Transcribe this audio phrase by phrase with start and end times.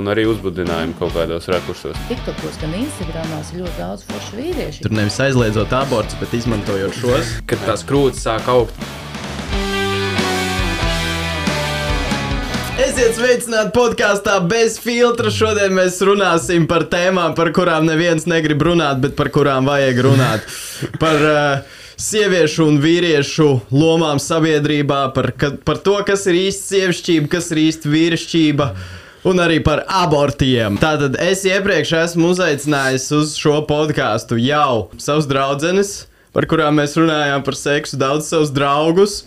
[0.00, 1.98] Un arī uzbudinājumu kaut kādos rakursos.
[2.10, 4.84] TikTokos, gan Instagramās ir ļoti daudz foršu vīriešu.
[4.86, 7.34] Tur nevis aizliedzot abortus, bet izmantojot šos.
[7.50, 8.84] Kad tās krūtis sāk augt.
[12.74, 15.30] Esiet sveicināti podkāstā bez filtra.
[15.30, 20.52] Šodien mēs runāsim par tēmām, par kurām neviens negrib runāt, bet par kurām vajag runāt.
[21.02, 27.30] Par uh, sieviešu un vīriešu lomām sabiedrībā, par, ka, par to, kas ir īsta sievišķība,
[27.30, 28.68] kas ir īsta vīrišķība.
[29.24, 30.76] Un arī par abortiem.
[30.76, 35.94] Tātad es iepriekš esmu uzaicinājis uz šo podkāstu jau savus draugus,
[36.36, 39.22] par kurām mēs runājām par seksu, daudz savus draugus.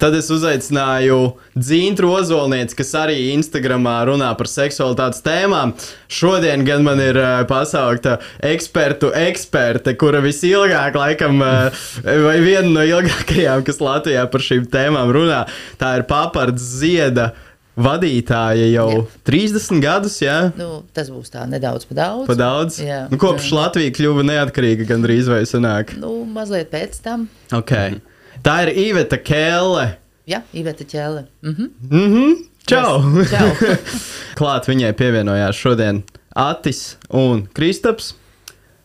[0.00, 1.18] Tad es uzaicināju
[1.58, 5.74] Dzīnu Ozolnieci, kas arī Instagramā runā par seksualitātes tēmām.
[6.10, 8.16] Šodien gan man ir uh, pasaukta
[8.46, 15.12] ekspertu eksperte, kura visilgāk, laikam, uh, vai viena no ilgākajām, kas Latvijā par šīm tēmām
[15.14, 15.44] runā.
[15.82, 17.32] Tā ir Papards Zieda.
[17.72, 19.02] Vadītāja jau jā.
[19.24, 20.36] 30 gadus, jā.
[20.58, 22.26] Nu, tas būs tā nedaudz par daudz.
[22.28, 22.76] Pa daudz.
[22.84, 23.06] Jā.
[23.08, 25.94] Nu, kopš Latvija kļuva neatkarīga, gandrīz vai sanāk.
[25.96, 27.28] Nu, mazliet pēc tam.
[27.48, 27.96] Okay.
[28.44, 29.86] Tā ir Iveta Kēle.
[30.28, 31.26] Jā, Iveta Ķēle.
[31.48, 31.70] Mhm.
[31.88, 32.40] Mhm.
[32.68, 33.00] Čau!
[33.16, 33.32] Yes.
[33.32, 33.76] Čau.
[34.38, 36.04] Klāt viņai pievienojās šodien
[36.38, 38.12] Atis un Kristaps.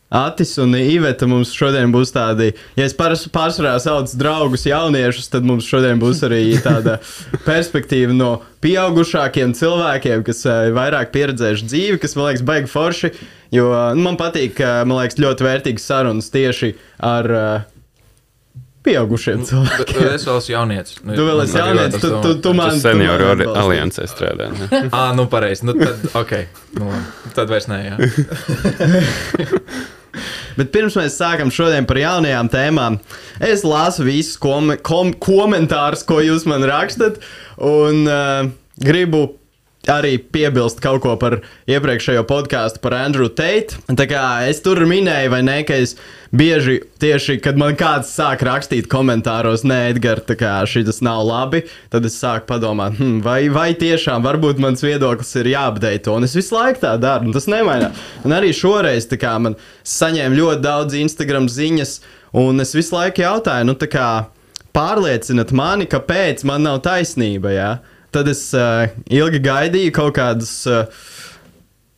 [0.10, 5.68] Atis un Iveta mums šodien būs tādi, ja es pārsvarā saucu draugus, jauniešus, tad mums
[5.68, 6.94] šodien būs arī tāda
[7.50, 8.30] perspektīva no
[8.64, 13.12] pieaugušākiem cilvēkiem, kas eh, ir vairāk pieredzējuši dzīvi, kas man liekas baigi forši.
[13.52, 13.68] Jo
[14.00, 16.72] nu, man patīk, eh, man liekas, ļoti vērtīgas sarunas tieši
[17.04, 17.68] ar eh,
[18.88, 20.08] pieaugušiem Bet cilvēkiem.
[20.16, 20.98] es vēl esmu jaunietis.
[21.04, 24.48] Nu, Tu vēl esi man jaunietis, tu, tu, tu man senioru tu aliansē strādā.
[24.56, 24.82] ne?
[24.96, 25.68] Ah, nu pareizi.
[25.68, 26.34] Nu, tad, ok.
[26.80, 26.88] Nu,
[27.36, 27.96] tad vairs nē, jā.
[30.58, 33.00] Bet pirms mēs sākam šodien par jaunajām tēmām,
[33.44, 37.22] es lasu visus kom kom komentārus, ko jūs man rakstat,
[37.62, 38.50] un uh,
[38.82, 39.28] gribu
[39.92, 43.80] arī piebilst kaut ko par iepriekšējo podkāstu par Andrew Tate.
[43.88, 45.96] Tā kā es tur minēju, vai ne, ka es
[46.36, 51.64] bieži tieši, kad man kāds sāk rakstīt komentāros, nē, Edgars, tā kā šis nav labi,
[51.94, 56.16] tad es sāku padomāt, hm, vai, vai tiešām varbūt mans viedoklis ir jāapdeito.
[56.18, 58.08] Un es visu laiku tā daru, un tas nemainās.
[58.28, 62.00] Un arī šoreiz tā kā man saņēma ļoti daudz Instagram ziņas,
[62.38, 64.10] un es visu laiku jautāju, nu tā kā
[64.78, 67.54] pārliecinat mani, kāpēc man nav taisnība.
[67.56, 67.72] Jā?
[68.16, 70.86] Tad es uh, ilgi gaidīju kaut kādus uh,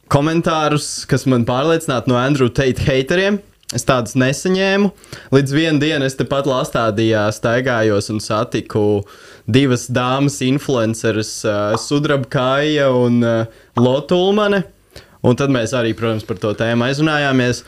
[0.09, 3.39] komentārus, kas man pārliecinātu no Andrew Tate hateriem.
[3.69, 4.87] Es tādus nesaņēmu.
[5.29, 9.03] Līdz vienai dienai es tepat Lastādījā staigājos un satiku
[9.45, 14.63] divas dāmas, influenceres, uh, Sudraba Kāja un uh, Lotulmane.
[15.21, 17.61] Un tad mēs arī, protams, par to tēmu aizrunājāmies.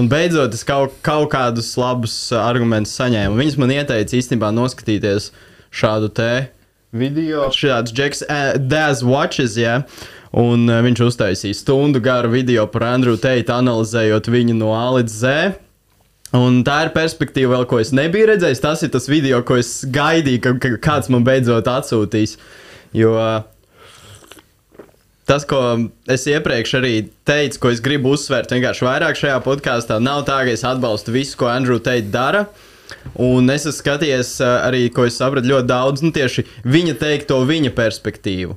[0.00, 3.36] Un beidzot, es kaut, kaut kādus labus argumentus saņēmu.
[3.36, 5.28] Viņas man ieteica īstenībā noskatīties
[5.68, 6.32] šādu te
[6.92, 7.48] video.
[7.52, 9.80] Šāds Džeks uh, Daz Watches, jā.
[10.32, 15.20] Un uh, viņš uztaisīja stundu garu video par Andrew Tate, analizējot viņu no A līdz
[15.24, 15.60] Z.
[16.36, 18.62] Un tā ir perspektīva, vēl, ko es nebiju redzējis.
[18.64, 22.38] Tas ir tas video, ko es gaidīju, ka, ka kāds man beidzot atsūtīs.
[22.96, 23.42] Jo uh,
[25.28, 25.60] tas, ko
[26.12, 26.94] es iepriekš arī
[27.28, 31.38] teicu, ko es gribu uzsvērt, vienkārši vairāk šajā podkāstā, nav tā, ka es atbalstu visu,
[31.40, 32.46] ko Andrew Tate dara.
[33.22, 37.72] Un es esmu skatījies arī, ko es sapratu, ļoti daudz nu, tieši viņa teikto, viņa
[37.76, 38.56] perspektīvu.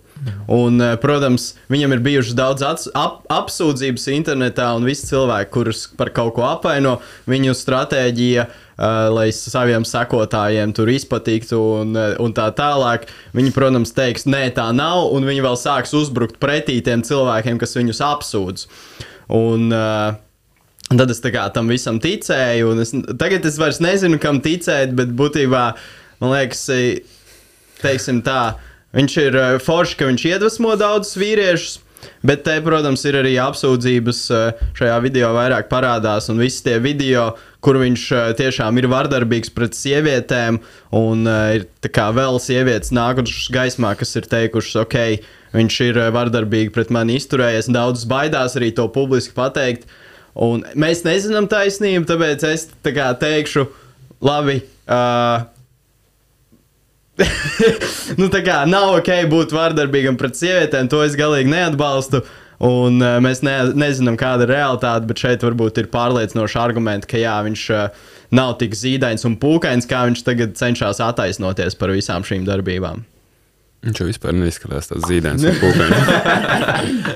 [0.52, 6.14] Un, protams, viņam ir bijušas daudz ats- ap, apsūdzības internetā, un visi cilvēki, kurus par
[6.16, 13.08] kaut ko apvaino, viņu stratēģija, uh, lai saviem sekotājiem tur izpatiktu, un, un tā tālāk.
[13.36, 17.76] Viņi, protams, teiks, nē, tā nav, un viņi vēl sāks uzbrukt pretī tiem cilvēkiem, kas
[17.78, 18.68] viņus apsūdz.
[19.36, 20.18] Un, uh,
[20.94, 21.22] Un tad es
[21.54, 25.64] tam visam ticēju, un es, tagad es vairs nezinu, kam ticēt, bet būtībā
[26.22, 26.68] man liekas,
[27.82, 28.60] teiksim tā,
[28.96, 31.82] viņš ir eh, forši, ka viņš iedvesmo daudzus vīriešus.
[32.22, 37.32] Bet te, protams, ir arī apsūdzības eh, šajā video vairāk parādās, un visi tie video,
[37.66, 38.04] kur viņš
[38.38, 40.60] tiešām ir vardarbīgs pret sievietēm,
[40.94, 45.00] un ir vēl sievietes nākušas gaismā, kas ir teikušas, ok,
[45.58, 49.90] viņš ir vardarbīgi pret mani izturējies, un daudzas baidās arī to publiski pateikt.
[50.36, 53.70] Un mēs nezinām taisnību, tāpēc es tā kā teikšu,
[54.26, 54.60] labi.
[54.86, 55.46] Uh,
[58.20, 62.26] nu, tā kā nav ok būt vardarbīgam pret sievietēm, to es galīgi neatbalstu.
[62.66, 67.20] Un uh, mēs ne, nezinām, kāda ir realitāte, bet šeit varbūt ir pārliecinoši argumenti, ka
[67.20, 68.06] jā, viņš uh,
[68.36, 73.04] nav tik zīdains un pūkains, kā viņš tagad cenšas attaisnoties par visām šīm darbībām.
[73.86, 76.00] Viņš jau vispār neizskatās tāds zīdainis un pūkains.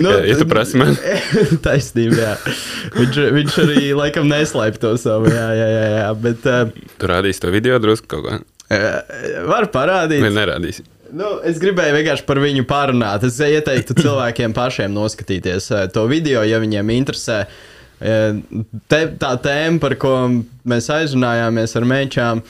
[0.00, 0.96] Nu, ja tu prasi man,
[1.64, 2.32] Taisnība, jā.
[2.96, 5.30] Viņš, viņš arī laikam neslēpj to savu.
[5.32, 5.84] Jā, jā, jā.
[5.92, 6.08] jā.
[6.24, 8.38] Bet uh, tu rādīsi to video drusku kaut ko.
[8.40, 8.84] uh,
[9.50, 10.24] var parādīt.
[10.24, 10.86] Vai nerādīsi?
[11.16, 13.24] Nu, es gribēju vienkārši par viņu parunāt.
[13.28, 17.44] Es ieteiktu cilvēkiem pašiem noskatīties eh, to video, ja viņiem interesē.
[18.00, 18.40] Eh,
[18.90, 20.16] Te, tā tēma, par ko
[20.66, 22.42] mēs aizrunājāmies ar mečām,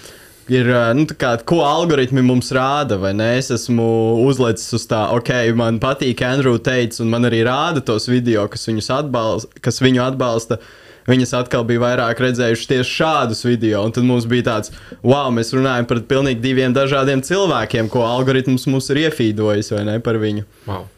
[0.53, 2.99] ir, nu, kā, ko algoritmi mums rāda.
[3.01, 3.37] vai ne?
[3.39, 3.87] Es esmu
[4.25, 8.69] uzlicis uz tā, ok, man patīk Andrew teica, un man arī rāda tos video, kas,
[8.69, 10.61] atbalsta, kas viņu atbalsta.
[11.07, 14.73] Viņas atkal bija vairāk redzējušas tieši šādus video, un tad mums bija tāds,
[15.07, 20.01] wow, mēs runājam par pilnīgi diviem dažādiem cilvēkiem, ko algoritms mums ir iefīdojis vai ne
[20.03, 20.43] par viņu.
[20.67, 20.89] Wow.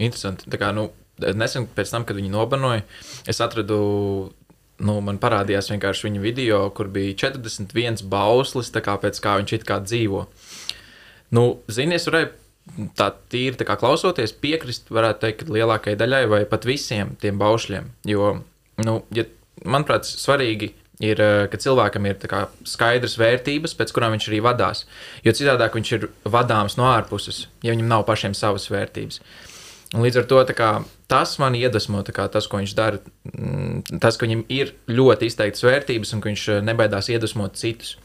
[0.00, 0.48] Interesanti.
[0.48, 0.88] Tā kā, nu,
[1.20, 2.80] nesen pēc tam, kad viņi nobanoja,
[3.28, 3.76] es atradu,
[4.84, 9.68] nu, man parādījās vienkārši viņa video, kur bija 41 bauslis, kā pēc kā viņš it
[9.68, 10.26] kā dzīvo.
[11.34, 16.64] Nu, zini, es varēju tā tīri tā klausoties, piekrist, varētu teikt, lielākajai daļai vai pat
[16.68, 17.90] visiem tiem baušļiem.
[18.08, 18.30] Jo,
[18.84, 19.26] nu, ja,
[19.64, 20.72] manuprāt, svarīgi
[21.02, 24.84] ir, eh, ka cilvēkam ir kā skaidrs vērtības, pēc kurām viņš arī vadās.
[25.24, 29.20] Jo citādi viņš ir vadāms no ārpuses, ja viņam nav pašiem savas vērtības.
[29.94, 30.70] Līdz ar to kā,
[31.10, 32.98] tas man iedvesmo, kā, tas, ko viņš dara.
[33.30, 37.96] mm, Tas, ka viņam ir ļoti izteiktas vērtības un ka viņš eh, nebaidās iedvesmot citus.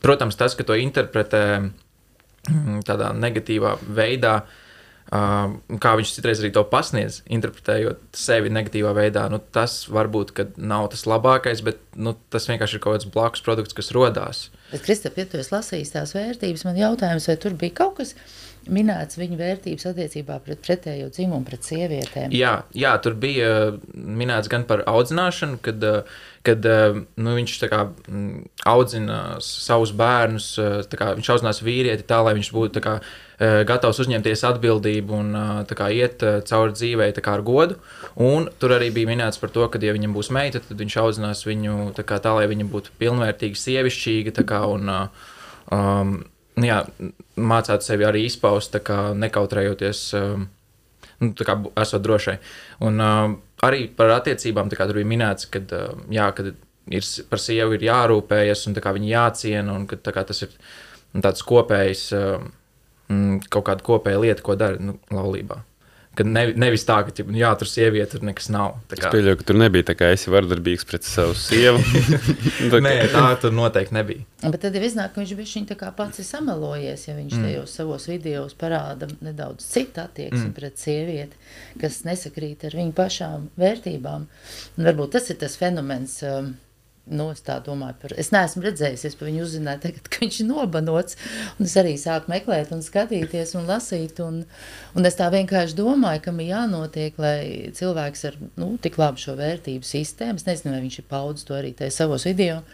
[0.00, 4.62] Protams, tas, ka to interpretē mm, tādā negatīvā veidā, uh,
[5.06, 11.06] kā viņš citreiz arī to pasniedz, interpretējot sevi negatīvā veidā, nu, tas varbūt nav tas
[11.06, 14.48] labākais, bet nu, tas vienkārši ir kaut kāds blakus produkts, kas radās.
[14.72, 18.16] Bet, Kristap, ja tu esi lasījis tās vērtības, man jautājums, vai tur bija kaut kas
[18.72, 22.34] minēts viņa vērtības attiecībā pret pretējo dzimumu, pret sievietēm?
[22.34, 27.54] Jā, jā, tur bija uh, minēts gan par audzināšanu, kad, uh, kad uh, nu, viņš
[27.72, 30.48] kā, mm, audzina savus bērnus,
[30.90, 32.98] tā kā viņš audzinās vīrieti tā, lai viņš būtu kā,
[33.68, 35.34] gatavs uzņemties atbildību un
[35.76, 37.76] kā, iet cauri dzīvei kā, ar godu.
[38.16, 41.44] Un tur arī bija minēts par to, ka, ja viņam būs meita, tad viņš audzinās
[41.48, 46.16] viņu tā, kā, tā lai viņa būtu pilnvērtīga, sievišķīga kā, un um,
[46.64, 46.82] jā,
[47.36, 50.02] mācētu sevi arī izpaust, kā nekautrējoties.
[50.16, 50.46] Um,
[51.22, 52.36] nu, kā esot drošai.
[52.86, 53.36] Un uh,
[53.66, 58.66] arī par attiecībām tur bija minēts, ka uh, jā, kad ir par sievu ir jārūpējas
[58.68, 60.52] un viņa jāciena, un ka kā tas ir
[61.14, 62.44] nu, tāds kopējs, uh,
[63.48, 65.62] kaut kāda kopēja lieta, ko dara nu, laulībā.
[66.16, 68.78] Kad ne, nevis tā, ka ķip, nu, jā, tur sieviete tur nekas nav.
[68.88, 71.82] Tā Es kā, pieļauju, ka tur nebija tā kā esi vardarbīgs pret savu sievu.
[72.72, 74.24] Tā kā- Nē, tā tur noteikti nebija.
[74.46, 77.46] Bet tad ir iznāk, ka viņš bija kā pats samelojies, ja viņš mm.
[77.46, 80.54] tajos savos video parāda nedaudz citu attieksmi mm.
[80.56, 81.40] pret sievieti,
[81.80, 84.28] kas nesakrīt ar viņu pašām vērtībām.
[84.76, 86.22] Un varbūt tas ir tas fenomens.
[86.26, 86.54] Um,
[87.06, 90.40] Nu, es tā domāju, par, es neesmu redzējis, es par viņu uzzināju, tagad, ka viņš
[90.42, 91.18] ir nobanots.
[91.54, 94.18] Un es arī sāku meklēt, un skatīties un lasīt.
[94.24, 94.40] Un,
[94.98, 97.38] un es tā vienkārši domāju, kam ir jānotiek, lai
[97.78, 101.54] cilvēks ar nu, tik labu šo vērtību sistēmu, es nezinu, vai viņš ir paudzis to
[101.54, 102.64] arī tajā savos video.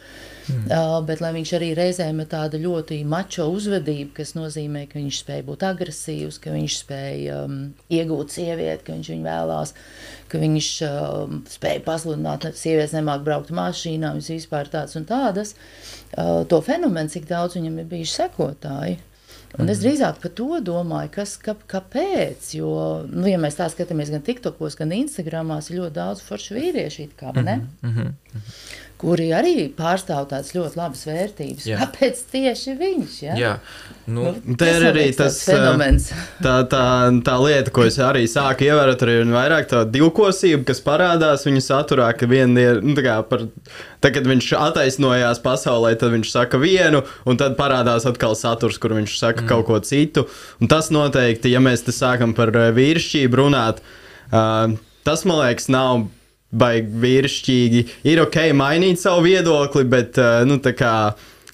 [0.48, 0.64] Mm.
[0.66, 5.44] Uh, bet viņš arī reizēm ir tāda ļoti mačo uzvedība, kas nozīmē, ka viņš spēj
[5.46, 7.60] būt agresīvs, ka viņš spēj um,
[7.92, 9.74] iegūt sievieti, ka viņš viņu vēlās,
[10.32, 15.54] ka viņš um, spēj pasludināt, ka sievietes nemāk braukt mašīnā, viņas vispār tādas un tādas.
[16.12, 19.00] Uh, to fenomenu, cik daudz viņam ir bijuši sekotāji.
[19.60, 22.54] Un es drīzāk par to domāju, kas, ka, kāpēc.
[22.56, 22.70] Jo,
[23.08, 27.34] nu, ja mēs tā skatāmies gan TikTokos, gan Instagramā, ir ļoti daudz foršu vīriešu, kā,
[27.36, 27.58] ne?
[27.82, 28.14] Mm -hmm.
[29.02, 31.66] Kuri arī pārstāv tādas ļoti labas vērtības.
[31.66, 31.82] Jā.
[31.82, 33.16] Kāpēc tieši viņš?
[33.26, 33.38] Ja?
[33.38, 33.54] Jā,
[34.06, 36.08] nu, Nu, Te ir arī tas, fenomens.
[36.42, 36.84] Tā, tā,
[37.26, 42.08] tā lieta, ko es arī sāku ievērot, ir vairāk tā divkosība, kas parādās viņa saturā,
[42.18, 43.44] ka viena ir, nu, tā kā par,
[44.02, 48.96] tad, kad viņš attaisnojās pasaulē, tad viņš saka vienu, un tad parādās atkal saturs, kur
[48.98, 49.50] viņš saka mm.
[49.52, 50.26] kaut ko citu.
[50.62, 53.82] Un tas noteikti, ja mēs te sākam par vīrišķību runāt,
[54.32, 54.74] uh,
[55.06, 56.08] tas, man liekas, nav
[56.52, 57.84] baigi vīrišķīgi.
[58.12, 60.96] Ir ok mainīt savu viedokli, bet, uh, nu, tā kā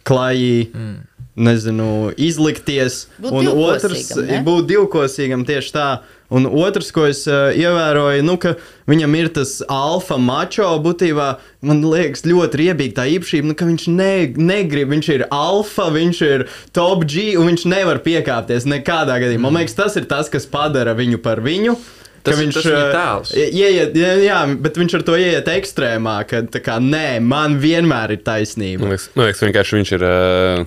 [0.08, 0.68] klajī.
[0.72, 0.96] Mm.
[1.38, 3.04] Nezinu, izlikties.
[3.22, 4.40] Būt un otrs, ne?
[4.42, 5.90] būt divkosīgam tieši tā.
[6.34, 8.56] Un otrs, ko es uh, ievēroju, nu, ka
[8.90, 11.28] viņam ir tas alfa mačo būtībā,
[11.64, 16.24] man liekas, ļoti riebīga tā īpašība, nu, ka viņš ne, negrib, viņš ir alfa, viņš
[16.26, 16.44] ir
[16.76, 19.46] top G, un viņš nevar piekāpties nekādā gadījumā.
[19.46, 21.78] Man liekas, tas ir tas, kas padara viņu par viņu.
[22.26, 23.32] Tas ir- tas viņa uh, tēls.
[23.38, 28.16] Ieiet, jā, jā, bet viņš ar to ieiet ekstrēmā, ka tā kā nē, man vienmēr
[28.16, 28.82] ir taisnība.
[28.84, 30.64] Man liekas, man liekas vienkārši viņš ir uh,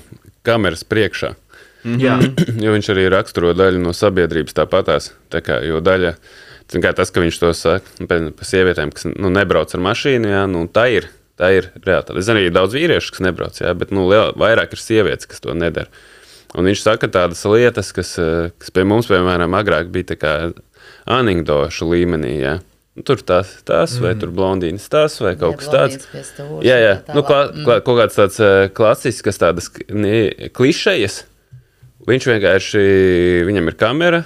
[0.48, 1.34] kameras priekšā.
[2.02, 2.20] jā.
[2.66, 5.12] Jo viņš arī raksturo daļu no sabiedrības tāpatās.
[5.34, 6.16] Tā kā, jo daļa,
[6.82, 10.46] kā tas, ka viņš to saka par, par sievietēm, kas nu, nebrauc ar mašīnu, jā,
[10.50, 11.10] nu, tā ir.
[11.42, 12.20] Tā ir realitāte.
[12.22, 15.42] Es zinu, arī daudz vīriešu, kas nebrauc, jā, bet nu, liel, vairāk ir sievietes, kas
[15.42, 15.90] to nedara.
[16.54, 20.34] Un viņš saka tādas lietas, kas, eh, kas pie mums, piemēram, agrāk bija tā kā
[21.06, 22.36] anekdošu līmenī.
[22.42, 22.60] Jā.
[22.96, 26.08] Nu, Tur tas, tas vai tur blondīnas, tas vai kaut kas tāds.
[26.66, 26.96] Jā, jā.
[27.16, 31.22] Nu, klā, klā, kaut kāds tāds uh, klasisks, tādas klišejas.
[32.10, 32.84] Viņš vienkārši,
[33.48, 34.22] viņam ir kamera.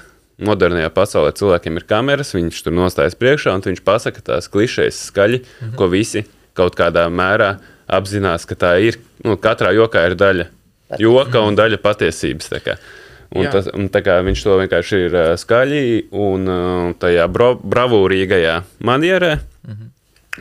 [0.45, 5.39] Modernajā pasaulē cilvēkiem ir kameras, viņš tur nostājas priekšā un viņš pasaka tās klišejas skaļi,
[5.39, 5.75] mm -hmm.
[5.79, 6.25] ko visi
[6.57, 7.53] kaut kādā mērā
[7.87, 8.97] apzinās, ka tā ir.
[9.23, 10.49] Nu, katrā jokā ir daļa
[10.99, 12.51] joka un daļa patiesības.
[13.33, 13.51] Un Jā.
[13.57, 16.45] tas, un tā kā viņš to vienkārši ir skaļi un
[17.01, 19.31] tajā bro, bravūrīgajā manierē,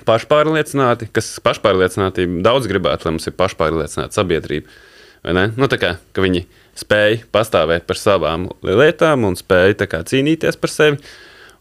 [0.05, 4.69] pašpārliecināti, kas pašpārliecinātība daudz gribētu, lai mums ir pašpārliecināta sabiedrība.
[5.25, 6.45] Nu, tā kā viņi
[6.77, 10.99] spēj pastāvēt par savām lietām un spēj tā kā, cīnīties par sevi.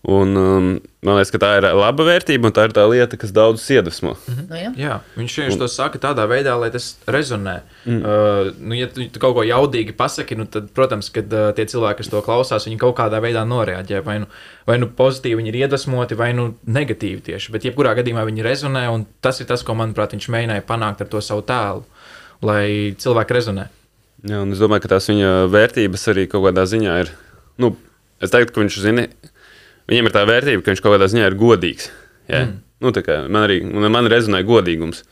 [0.03, 0.65] Un, um,
[0.99, 4.17] man liekas, ka tā ir laba vērtība un tā ir tā lieta, kas daudzus iedvesmo.
[4.27, 4.71] Nu, ja?
[4.75, 7.53] Jā, viņš vienkārši to saka tādā veidā, lai tas rezonē.
[7.85, 8.01] Mm.
[8.01, 11.63] Uh, nu, ja tu, tu kaut ko jaudīgi pasaki, nu, tad, protams, ka uh, tie
[11.71, 14.03] cilvēki, kas to klausās, viņi kaut kādā veidā noreaģē.
[14.03, 14.29] Vai nu,
[14.67, 17.55] vai nu pozitīvi viņi ir iedvesmoti, vai nu negatīvi tieši.
[17.55, 21.13] Bet, jebkurā gadījumā viņi rezonē, un tas ir tas, ko, manuprāt, viņš mēģināja panākt ar
[21.15, 21.87] to savu tēlu,
[22.43, 22.65] lai
[22.99, 23.69] cilvēki rezonē.
[24.27, 27.15] Jā, un es domāju, ka tās viņa vērtības arī kaut kādā ziņā ir.
[27.59, 27.77] Nu,
[28.23, 29.07] es teiktu, ka viņš zina,
[29.91, 31.89] viņam ir tā vērtība, ka viņš kaut kādā ziņā ir godīgs.
[32.29, 32.45] Jā.
[32.47, 32.59] Mm.
[32.83, 35.03] Nu, kā man arī man rezonē godīgums.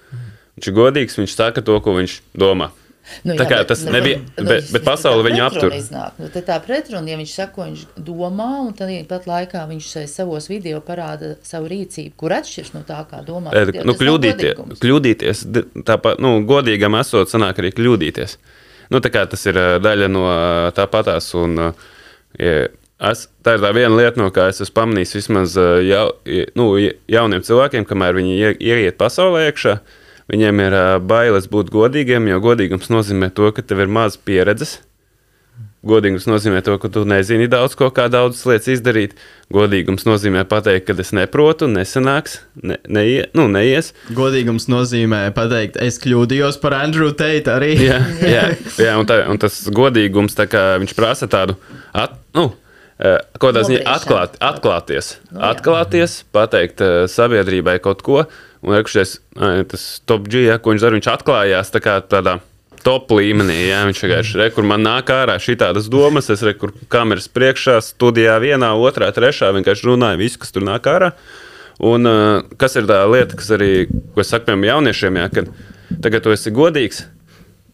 [0.59, 2.71] Viņš ir godīgs, viņš saka to, ko viņš domā.
[3.25, 5.71] Nu, Tā kā tas nebija- bet- bet pasaule viņu aptur.
[5.73, 6.11] Iznāk.
[6.19, 10.47] Nu, tā pretruna, ja viņš saka, ko viņš domā, un tad pat laikā viņš savos
[10.47, 13.51] video parāda savu rīcību, kur atšķirs no tā, kā domā.
[13.53, 13.95] E, Nu, nav
[14.79, 15.45] kļūdīties,
[15.83, 18.37] tāpat, nu, godīgam esot, sanāk arī kļūdīties.
[18.91, 21.33] Nu, tā kā tas ir ā, daļa no ā, tāpatās.
[21.35, 21.73] Un, ā,
[22.39, 22.67] ja
[23.09, 25.55] es, tā ir tā viena lieta, no kā es esmu pamanījis vismaz
[25.87, 29.79] jau, i- nu, ja- jauniem cilvēkiem, kamēr viņi ie- ieiet pasaulē iekšā.
[30.31, 34.77] Viņiem ir ā, bailes būt godīgiem, jo godīgums nozīmē to, ka tev ir maz pieredzes.
[35.81, 39.15] Godīgums nozīmē to, ka tu nezini daudz ko, kā daudzas lietas izdarīt.
[39.51, 43.89] Godīgums nozīmē pateikt, ka es neprotu, nesanāks, ne, neie, nu, neies.
[44.13, 47.71] Godīgums nozīmē pateikt, es kļūdījos par Andrew Tate arī.
[47.81, 48.43] Jā, jā,
[48.77, 51.57] jā un, tā, un tas godīgums, tā kā viņš prasa tādu,
[51.97, 52.57] at, nu, eh,
[53.01, 55.15] kaut kādā ziņā atklāt, atklāties.
[55.31, 58.23] Nu, atklāties, pateikt eh, sabiedrībai kaut ko.
[58.61, 59.15] Un rekušies,
[59.71, 62.35] tas top G, ja, ko viņš dara, viņš atklājās tā kā tādā
[62.85, 63.55] top līmenī.
[63.71, 67.25] Jā, viņš vienkārši re, kur man nāk ārā šī tādas domas, es re, kur kameras
[67.33, 71.09] priekšā, studijā vienā, otrā, trešā, vienkārši runāju visu, kas tur nāk ārā.
[71.81, 72.05] Un
[72.61, 73.71] kas ir tā lieta, kas arī,
[74.13, 75.49] ko es saku piemēram jauniešiem, jā, kad
[76.05, 77.01] tagad tu esi godīgs,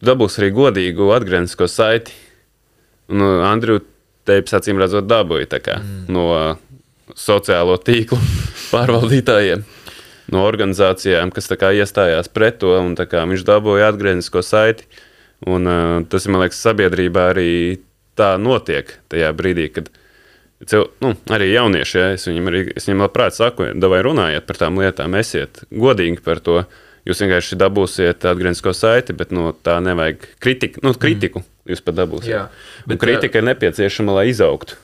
[0.00, 2.16] tu dabūsi arī godīgu atgrieznisko saiti.
[3.12, 3.82] Un Andriu
[4.28, 6.06] teips acīm redzot dabūja tā kā, mm.
[6.12, 6.28] no
[7.18, 8.20] sociālo tīklu
[8.72, 9.66] pārvaldītājiem.
[10.28, 14.84] No organizācijām, kas kā iestājās pret to, un tā kā viņš dabūja atgrieznisko saiti.
[15.48, 17.50] Un, uh, tas man liekas, sabiedrībā arī
[18.18, 19.88] tā notiek tajā brīdī, kad
[20.66, 24.58] cil, nu, arī jaunieši, ja, es viņam, arī, es viņam labprāt saku, vai runājiet par
[24.64, 26.62] tām lietām, esiet godīgi par to.
[27.08, 30.82] Jūs vienkārši dabūsiet atgrieznisko saiti, bet no tā nevajag kritiku.
[30.84, 31.46] Nu, kritiku mm.
[31.72, 32.32] Jūs pat dabūsiet.
[32.32, 32.44] Jā,
[32.88, 34.78] bet kritika ir nepieciešama, lai izaugtu.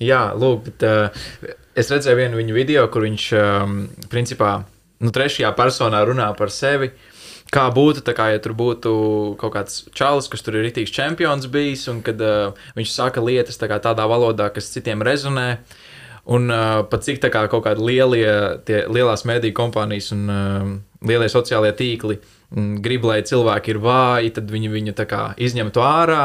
[0.00, 3.80] Jā, lūk, bet, uh, es redzēju vienu viņa video, kur viņš um,
[4.12, 4.60] principā
[5.00, 6.92] nu, trešajā personā runā par sevi.
[7.50, 8.90] Kā būtu, kā, ja tur būtu
[9.40, 13.58] kaut kāds čalis, kas tur ir rītīgs čempions bijis, un kad uh, viņš saka lietas
[13.58, 15.48] tā kā tādā valodā, kas citiem rezonē,
[16.30, 18.30] un uh, pat cik tā kā kaut kādi lielie,
[18.68, 20.68] tie lielās mediju kompānijas un uh,
[21.02, 26.24] lielie sociālie tīkli mm, grib, lai cilvēki ir vāji, tad viņi viņu kā izņemtu ārā.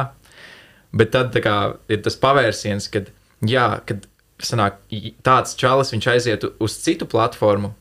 [0.95, 3.09] Bet tad kā, ir tas pavērsiens, kad,
[3.43, 4.05] jā, kad
[4.39, 4.79] sanāk,
[5.25, 7.73] tāds čalis aizietu uz citu platformu.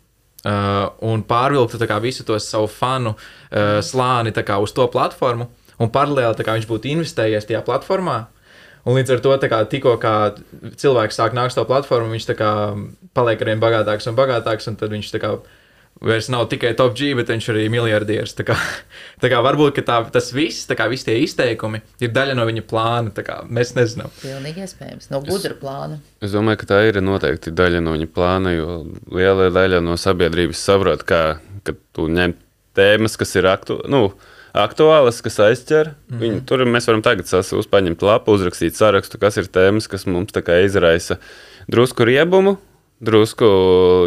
[0.45, 5.47] Uh, un pārvilktu visu to savu fanu uh, slāni kā, uz to platformu,
[5.81, 8.27] un paralēli kā, viņš būtu investējies tajā platformā.
[8.85, 10.35] Un līdz ar to, kā, tikko kā
[10.77, 12.51] cilvēks sāk nākt uz to platformu, viņš kā,
[13.17, 15.31] paliek ar vien bagātāks un bagātāks, un tad viņš kā,
[16.03, 18.35] vairs nav tikai top G, bet viņš arī ir miljardieris.
[18.37, 18.57] Tā kā,
[19.23, 22.47] tā kā varbūt ka tā, tas viss, tā kā visi tie izteikumi, ir daļa no
[22.49, 23.15] viņa plāna.
[23.15, 24.13] tā kā Mēs nezinām.
[24.21, 25.11] Pilnīgi iespējams.
[25.13, 26.01] No gudra plāna.
[26.25, 28.79] Es domāju, ka tā ir noteikti daļa no viņa plāna, jo
[29.15, 31.25] liela daļa no sabiedrības saprot, kā,
[31.65, 32.37] ka tu ņem
[32.75, 34.09] tēmas, kas ir aktu, nu,
[34.55, 35.95] aktuālas, kas aizķer.
[35.95, 36.21] Mm -hmm.
[36.23, 40.33] Viņu, tur mēs varam tagad sasūst, paņemt lapu, uzrakstīt sarakstu, kas ir tēmas, kas mums
[40.33, 41.19] tā kā izraisa
[41.71, 42.59] drusku riebumu,
[43.03, 43.49] drusku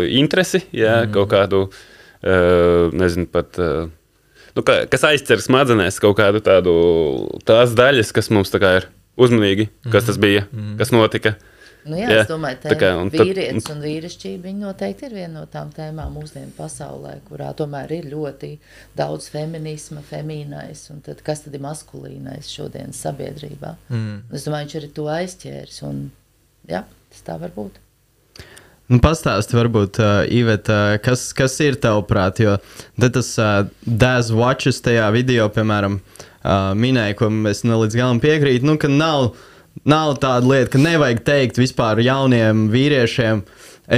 [0.09, 3.59] interesi, jā, mm kaut kādu, uh, nezinu, pat.
[3.59, 3.89] Uh,
[4.57, 6.71] Nu, kā, kas aizķer smadzenēs kaut kādu tādu
[7.45, 8.87] tās daļas, kas mums tā kā ir
[9.21, 11.35] uzmanīgi, kas tas bija, mm kas notika.
[11.85, 15.05] Nu, jā, Jā, es domāju, tā ka kā, un tad- vīrietis un vīrišķība viņi noteikti
[15.07, 18.49] ir viena no tām tēmām mūsdienu pasaulē, kurā tomēr ir ļoti
[18.97, 23.75] daudz feminisma, femīnais, un tad, kas tad ir maskulīnais šodienas sabiedrībā.
[23.93, 24.17] Mm.
[24.33, 26.01] Es domāju, viņš arī to aizķēris, un
[26.67, 26.81] jā,
[27.13, 27.77] tas tā var būt.
[28.87, 32.53] Nu, Pastāsti, varbūt, uh, Iveta, kas, kas ir tavuprāt, jo
[33.03, 38.63] tas uh, Daz Watches tajā video, piemēram, uh, minēja, ko es ne līdz galam piekrītu,
[38.63, 39.33] nu, ka nav,
[39.83, 43.41] nav tāda lieta, ka nevajag teikt vispār jauniem vīriešiem,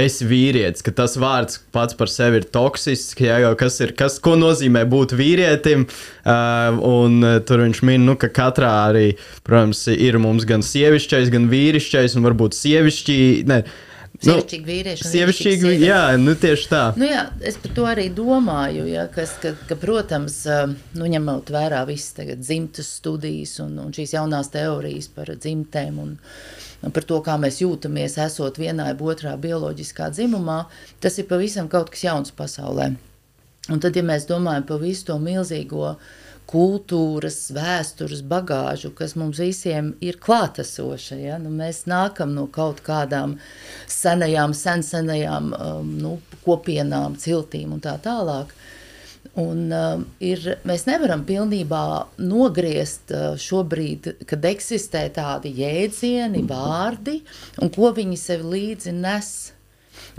[0.00, 4.16] es vīrietis, ka tas vārds pats par sevi ir toksisks, ja, jau kas ir, kas,
[4.22, 9.12] ko nozīmē būt vīrietim, uh, un uh, tur viņš min, nu, ka katrā arī,
[9.46, 13.20] protams, ir mums gan sievišķais, gan vīrišķais, un varbūt sievišķi,
[13.54, 13.60] ne,
[14.20, 15.04] Sievišķīgi vīrieši.
[15.06, 16.80] un Sievišķīgi, vīrišķīgi jā, nu tieši tā.
[17.00, 21.52] Nu jā, es par to arī domāju, ja, kas, ka, ka, protams, um, nu, ņemot
[21.54, 26.16] vērā visas tagad dzimtas studijas un, un šīs jaunās teorijas par dzimtēm un,
[26.84, 30.66] un par to, kā mēs jūtamies, esot vienā vai otrā bioloģiskā dzimumā,
[31.00, 32.92] tas ir pavisam kaut kas jauns pasaulē.
[33.70, 35.94] Un tad, ja mēs domājam par visu to milzīgo
[36.50, 41.18] kultūras, vēstures bagāžu, kas mums visiem ir klātesoša.
[41.20, 41.38] Ja?
[41.42, 43.36] Nu, mēs nākam no kaut kādām
[43.90, 46.16] senajām, sensenajām um, nu,
[46.46, 48.54] kopienām, ciltīm un tā tālāk.
[49.38, 51.84] Un, um, ir, mēs nevaram pilnībā
[52.18, 57.20] nogriezt uh, šobrīd, kad eksistē tādi jēdzieni, vārdi,
[57.62, 59.30] un ko viņi sev līdzi nes.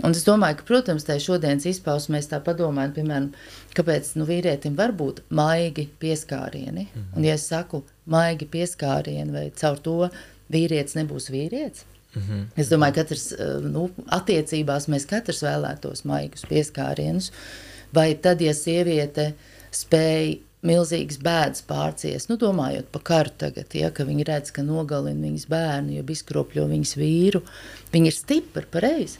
[0.00, 3.28] Un es domāju, ka, protams, tā šodienas izpausmē mēs tā padomājam, piemēram,
[3.76, 6.86] kāpēc nu, vīrietim var būt maigi pieskārieni.
[6.86, 7.16] Mm -hmm.
[7.16, 9.96] Un, ja es saku maigi pieskārieni, vai caur to
[10.52, 12.46] vīrietis nebūs vīrietis, mm -hmm.
[12.56, 17.32] es domāju, ka katrs nu, attiecībās mēs katrs vēlētos maigus pieskārienus.
[17.94, 19.34] Vai tad, ja sieviete
[19.70, 25.26] spēja milzīgas bēdas pārcies, nu, domājot par karu tagad, ja, ka viņi redz, ka nogalina
[25.26, 27.42] viņas bērnu, jo izkropļo viņas vīru,
[27.92, 29.18] viņi ir stipri, pareizi.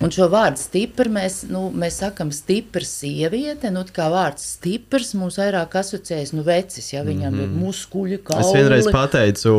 [0.00, 3.70] Un šo vārdu stipri mēs, nu, mēs sakām, stipra sieviete.
[3.74, 7.44] Nu, kā vārds stiprs mums vairāk asociējas, nu, vecis, ja viņam mm -hmm.
[7.44, 8.46] ir muskuļi, kauli.
[8.46, 9.54] Es vienreiz pateicu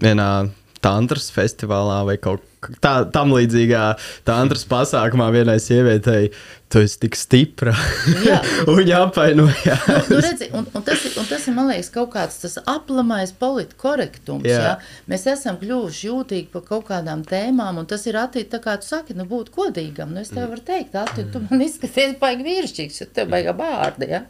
[0.00, 2.44] vienā tantras festivālā vai kaut
[2.82, 3.84] tā, tam līdzīgā
[4.28, 6.30] tantras pasākumā vienai sievietei,
[6.70, 7.72] tu esi tik stipra.
[8.68, 9.86] un viņa apvainojās.
[9.88, 12.54] nu, nu, redzi, un, un, tas ir, un tas ir, man liekas, kaut kāds tas
[12.70, 14.46] aplamais politkorektums.
[14.46, 14.60] Jā.
[14.62, 14.74] Ja?
[15.10, 18.86] Mēs esam kļuvuši jūtīgi par kaut kādām tēmām, un tas ir attīstīt, tā kā tu
[18.86, 20.14] saki, nu, būt godīgam.
[20.14, 24.10] Nu, es tev varu teikt, Ati, tu man izskaties baigi vīrišķīgs, jo tev baigā bārdi,
[24.14, 24.22] ja?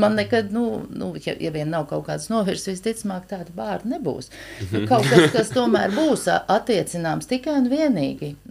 [0.00, 4.28] Man nekad, nu, nu ja, ja vien nav kaut kāds novirs, visticamāk tāda bārda nebūs.
[4.68, 7.75] Nu, kaut kas, kas tomēr būs attiecināms tikai un vienīgi,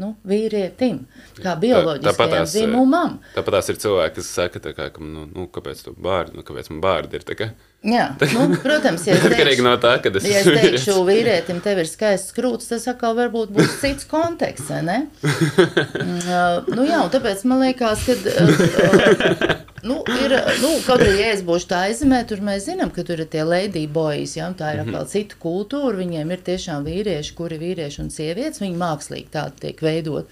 [0.02, 1.04] nu, vīrietim,
[1.42, 3.20] kā bioloģiskajam dzimumam.
[3.36, 6.72] Tāpat tās ir cilvēki, kas saka, kā, ka, nu, nu, kāpēc tu bārdi, nu, kāpēc
[6.74, 7.28] man bārdi ir.
[7.36, 7.50] Kā,
[7.86, 11.84] Jā, nu, protams, ja es teikšu, no tā, kad es, ja es teikšu vīrietim, tev
[11.84, 15.00] ir skaists krūts, tas atkal varbūt būs cits konteksts, vai ne?
[16.26, 19.52] Uh, nu jā, un tāpēc man liekas, ka, uh,
[19.86, 23.22] nu, ir, nu, kaut arī, ja es būšu tā aizemē, tur mēs zinām, ka tur
[23.22, 27.60] ir tie lady boys, ja, tā ir atkal cita kultūra, viņiem ir tiešām vīrieši, kuri
[27.62, 30.32] vīrieši un sievietes, viņi mākslīgi tādi tiek veidot,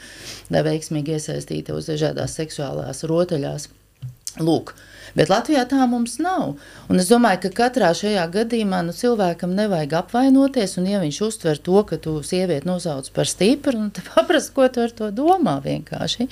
[0.54, 3.70] lai veiksmīgi iesaistīti uz dažādās seksuālās rotaļās.
[4.42, 6.56] Lūk, uh, Bet Latvijā tā mums nav.
[6.90, 10.78] Un es domāju, ka katrā šajā gadījumā nu, cilvēkam nevajag apvainoties.
[10.82, 14.68] Un, ja viņš uztver to, ka tu sievieti nosauc par stipru, nu, tad paprast, ko
[14.74, 16.30] tu ar to domā vienkārši.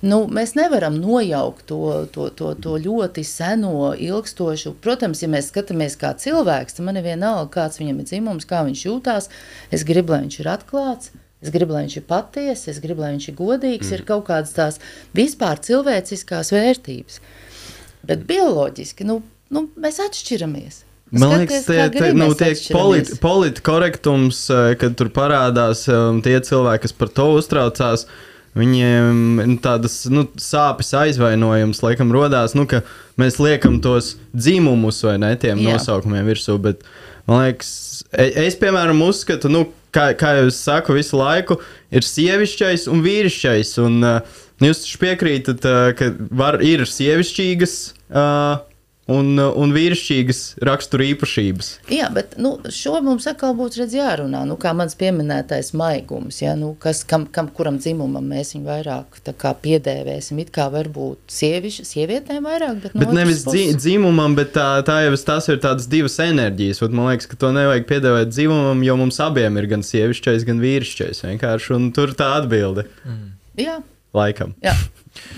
[0.00, 1.80] Nu, mēs nevaram nojaukt to,
[2.12, 4.72] to, to, to ļoti seno, ilgstošu.
[4.80, 8.64] Protams, ja mēs skatāmies kā cilvēks, tad man ir vienalga, kāds viņam ir dzimums, kā
[8.64, 9.28] viņš jūtās.
[9.70, 11.12] Es gribu, lai viņš ir atklāts.
[11.40, 13.94] Es gribu, lai viņš ir patiess, es gribu, lai viņš ir godīgs, mm.
[13.96, 14.80] ir kaut kādas tās
[15.16, 17.20] vispār cilvēciskās vērtības.
[18.06, 19.20] Bet bioloģiski nu,
[19.52, 20.84] nu, mēs atšķiramies.
[21.10, 22.58] Man liekas, tie, tie, nu, tiek
[23.18, 28.06] politkorektums, polit kad tur parādās um, tie cilvēki, kas par to uztraucās.
[28.58, 32.82] Viņiem tādas nu, sāpes aizvainojums, laikam, radās, nu, ka
[33.18, 35.74] mēs liekam tos dzimumus vai ne tiem Jā.
[35.74, 36.56] nosaukumiem virsū.
[36.62, 36.82] Bet,
[37.30, 37.72] man liekas,
[38.10, 41.58] es, es piemēram, uzskatu, nu, kā, kā jau es saku, visu laiku
[41.94, 43.74] ir sievišķais un vīrišķais.
[43.82, 45.64] Un, uh, Jūs piekrītat,
[45.96, 47.76] ka var, ir sievišķīgas
[48.12, 48.60] uh,
[49.10, 51.70] un, un vīrišķīgas rakstura īpašības.
[51.92, 54.42] Jā, bet nu, šo mums atkal būtu jārunā.
[54.48, 59.20] Nu, kā mans pieminētais maigums, ja, nu, kas, kam, kam, kuram dzimumam mēs viņu vairāk
[59.64, 60.42] piedēvēsim.
[60.44, 63.78] It kā varbūt sieviš, sievietēm vairāk, bet, bet nevis puses...
[63.80, 66.82] dzimumam, bet tā, tā jau tas ir tādas divas enerģijas.
[66.86, 70.62] Un, man liekas, ka to nevajag piedēvēt dzimumam, jo mums abiem ir gan sievišķais, gan
[70.62, 71.24] vīrišķais.
[71.26, 72.86] Vienkārši, un tur tā atbilde.
[73.04, 73.32] Mm.
[73.60, 73.80] Jā.
[74.16, 74.56] Laikam.
[74.64, 74.72] Jā.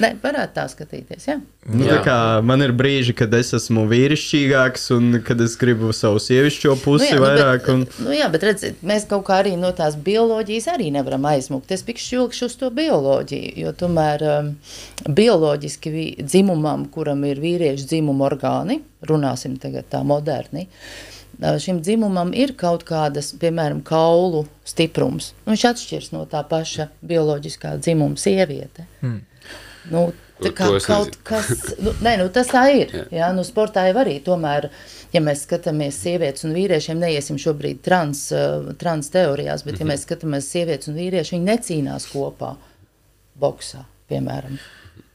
[0.01, 1.27] Nē, varētu tā skatīties.
[1.29, 1.35] Jā.
[1.69, 1.99] Nu, jā.
[2.05, 7.11] Tā man ir brīži, kad es esmu vīrišķīgāks, un kad es gribu savu sievišķo pusi
[7.11, 7.69] nu jā, vairāk.
[7.69, 8.07] Nu, bet, un...
[8.09, 11.73] nu jā, bet redziet, mēs kaut kā arī no tās bioloģijas arī nevaram aizmukt.
[11.75, 14.53] Es pikšķi ilgšu uz to bioloģiju, jo tomēr um,
[15.21, 21.22] bioloģiski dzimumam, kuram ir vīriešu dzimuma orgāni, runāsim tagad tā moderni, ā,
[21.63, 25.33] šim dzimumam ir kaut kādas, piemēram, kaulu stiprums.
[25.45, 28.87] Nu, viņš atšķiras no tā paša bioloģiskā dzimuma sieviete.
[29.01, 29.23] Hmm.
[29.91, 30.05] Nu,
[30.43, 31.51] kā kaut kas,
[31.85, 32.93] nu, nē, nu, tas tā ir.
[32.95, 33.07] Jā.
[33.19, 34.69] Jā, nu, sportā jau arī tomēr,
[35.15, 40.07] ja mēs skatāmies sievietes un vīriešiem, neiesim šobrīd trans, uh, trans teorijās, bet, ja mēs
[40.07, 42.55] skatāmies sievietes un vīrieši, viņi necīnās kopā
[43.43, 44.59] boksā, piemēram,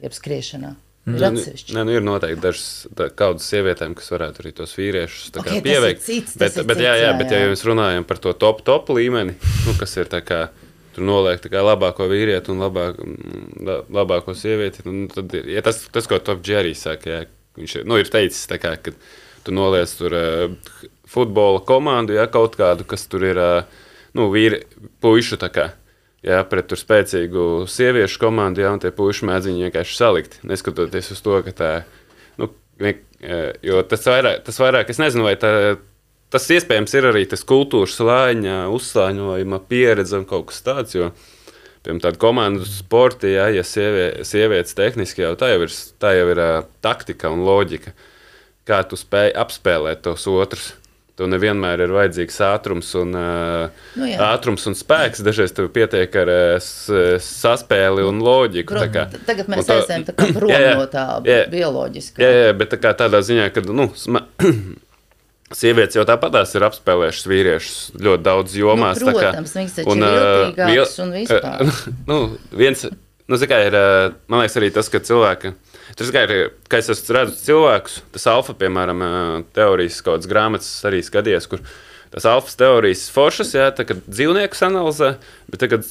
[0.04, 0.76] jeb skriešanā.
[1.08, 1.74] Ir Nē, nu- atsevišķi.
[1.78, 5.48] Nē, nu ir noteikti dažas kaudzes sievietēm, kas varētu arī tos vīriešus tā kā Ok,
[5.48, 6.02] tas ir pieveikt.
[6.04, 7.40] cits, bet, ir bet, jā, cits, jā, jā, bet jā.
[7.40, 10.42] ja mēs runājam par to top, top līmeni, nu, kas ir tā kā
[10.98, 15.48] tur noliek tā kā labāko vīrieti un labāk, mm, la- labāko sievieti, nu, tad ir
[15.56, 17.22] ja tas, tas, ko Top Jerry saka, jā,
[17.56, 18.92] viņš ir, nu, ir teicis, kā, ka
[19.48, 20.56] tu noliec tur uh,
[21.08, 23.64] futbola komandu, jā, kaut kādu, kas tur ir, uh,
[24.18, 24.66] nu, vīri,
[25.00, 25.70] puišu tā kā.
[26.26, 30.40] Jā, pret tur spēcīgu sieviešu komandu, jā, un tie puiši mēdz viņu vienkārši salikt.
[30.50, 31.70] Neskatoties uz to, ka tā,
[32.42, 32.50] nu,
[32.82, 35.52] vien, eh, jo tas vairāk, tas vairāk, es nezinu, vai tā,
[36.34, 41.12] tas iespējams ir arī tas kultūras slāņa, uzslāņojuma pieredze un kaut kas tāds, jo,
[41.86, 46.28] piemēram, tāda komandu sporta, jā, ja sievie, sievietes tehniski jau tā jau ir, tā jau
[46.34, 47.94] ir uh, taktika un loģika,
[48.68, 50.74] kā tu spēj apspēlēt tos otrus.
[51.18, 53.16] Tev nevienmēr ir vajadzīgs ātrums un,
[53.98, 54.18] Nu jā.
[54.22, 55.24] ātrums un spēks.
[55.26, 58.78] Dažreiz tev pietiek ar uh, s- saspēli un loģiku.
[58.78, 59.08] tā kā.
[59.26, 60.76] Tagad mēs Un tā- aizējām tā kā prom Jā, jā.
[60.78, 61.40] no tā Jā.
[61.50, 62.22] bioloģiskā.
[62.22, 63.88] Jā, jā, bet tā kā tādā ziņā, ka nu,
[65.58, 69.00] sievietes jau tāpatās ir apspēlējušas vīriešus ļoti daudz jomās.
[69.02, 71.76] tā kā- protams, viņas taču ir ā, viltīgākas viel- un vispār.
[72.12, 72.18] nu,
[72.52, 72.86] viens,
[73.28, 73.78] nu, zini kā, ir,
[74.28, 75.54] man liekas, arī tas, ka cilvēki.
[75.96, 79.04] Tas, kā, ir, kā es redzējis cilvēkus, tas alfa, piemēram,
[79.56, 81.64] teorijas kaut kādas grāmatas arī skaties, kur
[82.12, 85.14] tas alfa teorijas foršas, jā, tā, kad dzīvniekus analizē,
[85.48, 85.86] bet tagad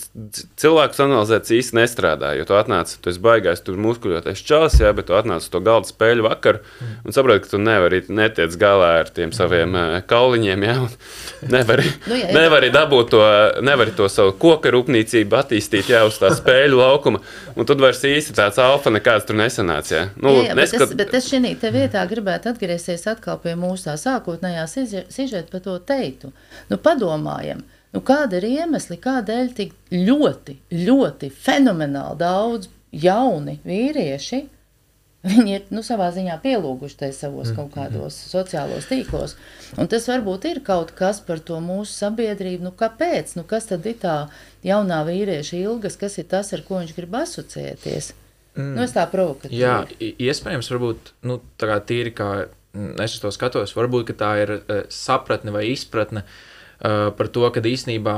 [0.60, 2.34] cilvēkus analizēt īsti nestrādā.
[2.36, 5.60] Jo tu atnāc, tu esi baigājis tur muskuļoties čels, jā, bet tu atnāc uz to
[5.64, 6.60] galda spēļu vakaru
[7.06, 10.90] un saproti, ka tu nevari netiec galā ar tiem saviem ā, kauliņiem, jā, un
[11.56, 12.34] nevari, Nu, jā, jā.
[12.36, 13.22] nevari dabūt to,
[13.64, 17.22] nevari to savu koku rūpniecību attīstīt jā, uz tā spēļu laukuma,
[17.56, 19.94] un tad vairs īsti tāds alfa nekāds tur nesanāca.
[19.96, 20.04] Jā.
[20.20, 21.42] Nu, jā, jā, bet, neskat- es, bet es šī
[21.72, 26.30] vietā gribētu atgriezties atkal pie mūsu tā sākotnējā sižeta par to teitu.
[26.70, 27.62] Nu, padomājam,
[27.96, 34.42] nu, kāda ir iemesli, kādēļ tik ļoti, ļoti fenomenāli daudz jauni vīrieši.
[35.26, 39.34] Viņi ir nu, savā ziņā pielūguši te savos kaut kādos sociālos tīklos.
[39.74, 42.68] Un tas varbūt ir kaut kas par to mūsu sabiedrību.
[42.68, 43.34] Nu, kāpēc?
[43.34, 44.14] Nu, kas tad ir tā
[44.66, 48.12] jaunā vīrieša ilgas, kas ir tas, ar ko viņš grib asociēties?
[48.54, 48.76] Mm.
[48.76, 49.58] Nu, es tā provokatīvi.
[49.58, 54.58] Jā, iespējams, varbūt nu, tā kā tīri kā mm, es to skatos, varbūt tā ir
[54.60, 56.38] uh, sapratne vai izpratne uh,
[56.80, 58.16] par to, ka īstenībā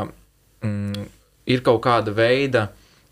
[0.64, 1.08] mm,
[1.48, 2.68] ir kaut kāda veida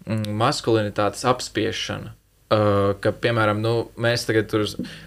[0.06, 2.14] mm, maskulinitātes apspiešana.
[2.46, 4.52] Uh, ka, piemēram, nu, mēs tagad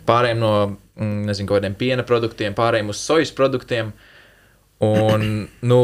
[0.08, 3.94] pārējām no mm, nezinu, kaut kādiem piena produktiem, pārējām uz sojas produktiem.
[4.84, 5.78] Un, nu,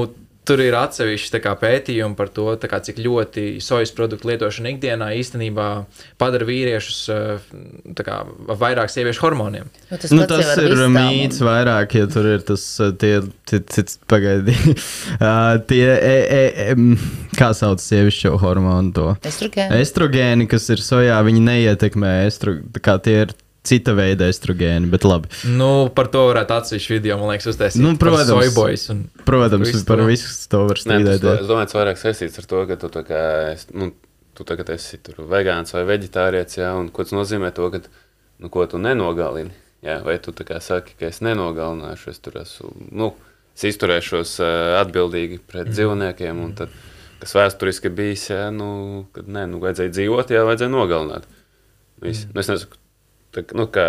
[0.48, 4.74] tur ir atsevišķi tā kā, pētījumi par to, tā kā, cik ļoti sojas produktu lietošana
[4.76, 5.70] ikdienā īstenībā
[6.22, 7.00] padara vīriešus
[7.98, 9.70] tā kā, vairāk sieviešu hormoniem.
[9.92, 13.60] Nu, tas Nu, tas ir vistām mīts vairāk, ja tur ir tas uh, tie, tie,
[13.62, 16.76] tie pagaidi, uh, tie, e, e, e,
[17.38, 19.08] kā sauc sievišķo hormonu to?
[19.28, 19.82] Estrogēni.
[19.84, 23.36] Estrogēni, kas ir sojā, viņi neietekmē estro, kā tie ir
[23.68, 25.32] cita veida estrogēni, bet labi.
[25.58, 27.82] Nu, par to varētu atsevišķi video, man liekas, uztaisīt.
[27.84, 28.32] Nu, protams.
[28.32, 31.24] Soyboys un Protams, Visu par visu to var strīdēt.
[31.42, 33.22] es domāju, tas vairāk saistīts ar to, ka tu, tā kā,
[33.74, 33.90] nu,
[34.38, 37.82] tu tagad esi tur vegāns vai vegetārietis, jā, un ko tas nozīmē to, ka,
[38.44, 39.54] nu, ko tu nenogalini.
[39.86, 43.12] Jā, vai tu tā kā saki, ka es nenogalināšu, es tur esmu, nu,
[43.58, 45.76] es izturēšos uh, atbildīgi pret mm.
[45.78, 46.74] dzīvniekiem, un tad,
[47.22, 48.70] kas vēsturiski bijis, jā, nu,
[49.14, 51.30] kad, nē, nu, vajadzēja dzīvot, jā, vajadzēja nogalināt.
[52.02, 52.26] Viss.
[52.26, 52.34] Mm.
[52.34, 52.82] Nu, es nesaku,
[53.36, 53.86] tā, kā, nu, ka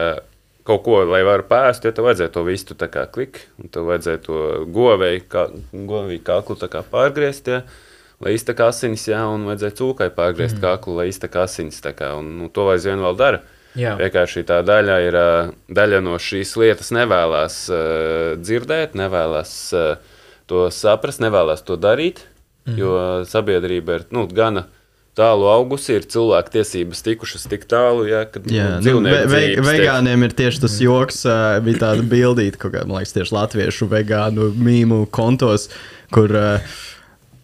[0.67, 3.87] kaut ko, lai varētu pēst, ja tev vajadzēja to visu tā kā klik, un tev
[3.91, 4.39] vajadzēja to
[4.75, 7.61] govēju, kā, govīju kaklu kā pārgriezt, ja,
[8.23, 10.65] lai iztek asinis, jā, un vajadzēja cūkai pārgriezt mm.
[10.65, 13.45] kaklu, lai iztek asinis, kā, un nu, to aizvien vēl dara.
[13.77, 13.93] Jā.
[14.01, 15.17] Vienkārši tā daļa ir,
[15.77, 20.15] daļa no šīs lietas nevēlas uh, dzirdēt, nevēlas uh,
[20.49, 22.25] to saprast, nevēlas to darīt,
[22.65, 22.79] mm.
[22.81, 22.97] jo
[23.29, 24.65] sabiedrība ir, nu, gana
[25.17, 29.45] tālu augusi, ir cilvēku tiesības tikušas tik tālu, ja, kad Jā, nu, nu, ve ve
[29.65, 33.89] vegāniem ir tieši tas joks, uh, bija tāda bildīta, kaut kā, man liekas, tieši latviešu
[33.93, 35.71] vegānu mīmu kontos,
[36.15, 36.77] kur uh,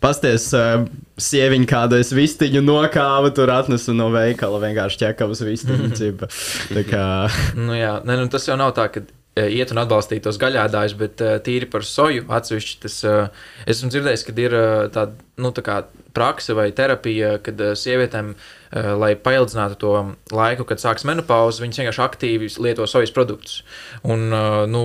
[0.03, 0.85] pasties uh,
[1.23, 6.29] sieviņa kādu es vistiņu nokāva, tur atnesu no veikala vienkārši ķekavas vistiņu cipa.
[6.73, 7.09] Tā kā,
[7.57, 9.05] Nu, jā, ne, nu, tas jau nav tā, ka
[9.37, 12.79] iet un atbalstīt tos gaļādājus, bet uh, tīri par soju atsevišķi.
[12.83, 15.79] Tas, uh, es esmu dzirdējis, ka ir uh, tāda nu, tā kā
[16.13, 19.95] prakse vai terapija, kad uh, sievietēm, uh, lai paildzinātu to
[20.37, 23.63] laiku, kad sāks menopauze, viņas vienkārši aktīvi lieto sojas produktus.
[24.05, 24.85] Un, uh, nu,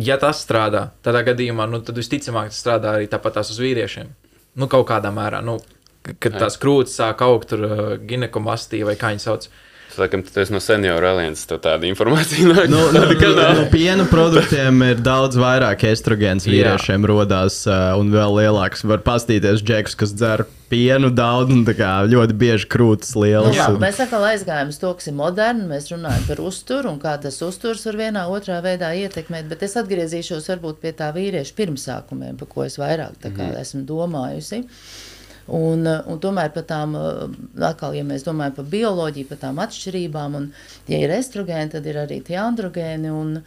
[0.00, 4.10] ja tas strādā, tādā gadījumā, nu, tad visticamāk tas strādā arī tāpat tās uz vīriešiem.
[4.58, 5.60] Nu, kaut kādā mērā, nu,
[6.02, 9.46] kad tās krūtis sāk augt, tur uh, ginekomastija vai kā viņi sauc.
[9.46, 9.63] Es
[10.00, 12.66] laikam, tas no senioru alianses tā tāda informācija nāk.
[12.72, 13.54] Nu, Tāda nu, kanāla.
[13.60, 16.52] nu, piena produktiem ir daudz vairāk estrogēns Jā.
[16.56, 18.84] vīriešiem rodās, uh, un vēl lielāks.
[18.88, 23.54] Var pastīties džekus, kas dzer pienu daudz, un tā kā ļoti bieži krūtis lielas.
[23.54, 25.68] jā, un- mēs atkal aizgājām uz to, kas ir moderns.
[25.70, 29.48] Mēs runājam par uzturu un kā tas uzturs var vienā otrā veidā ietekmēt.
[29.52, 33.84] Bet es atgriezīšos varbūt pie tā vīriešu pirmsākumiem, par ko es vairāk tā kā, esmu
[33.86, 34.64] domājusi.
[35.46, 39.58] Un, eh, un tomēr par tām, eh, atkal, ja mēs domājam par bioloģiju, par tām
[39.60, 40.52] atšķirībām, un,
[40.88, 43.10] ja ir estrogēni, tad ir arī tie androgēni.
[43.12, 43.42] Un,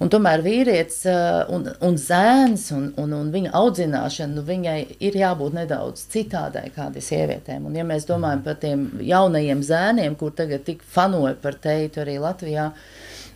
[0.00, 5.20] un tomēr vīrietis eh, un, un zēns un, un, un viņa audzināšana, nu, viņai ir
[5.22, 7.70] jābūt nedaudz citādai kādai sievietēm.
[7.70, 12.18] Un, ja mēs domājam par tiem jaunajiem zēniem, kur tagad tik fanoja par teitu arī
[12.18, 12.72] Latvijā,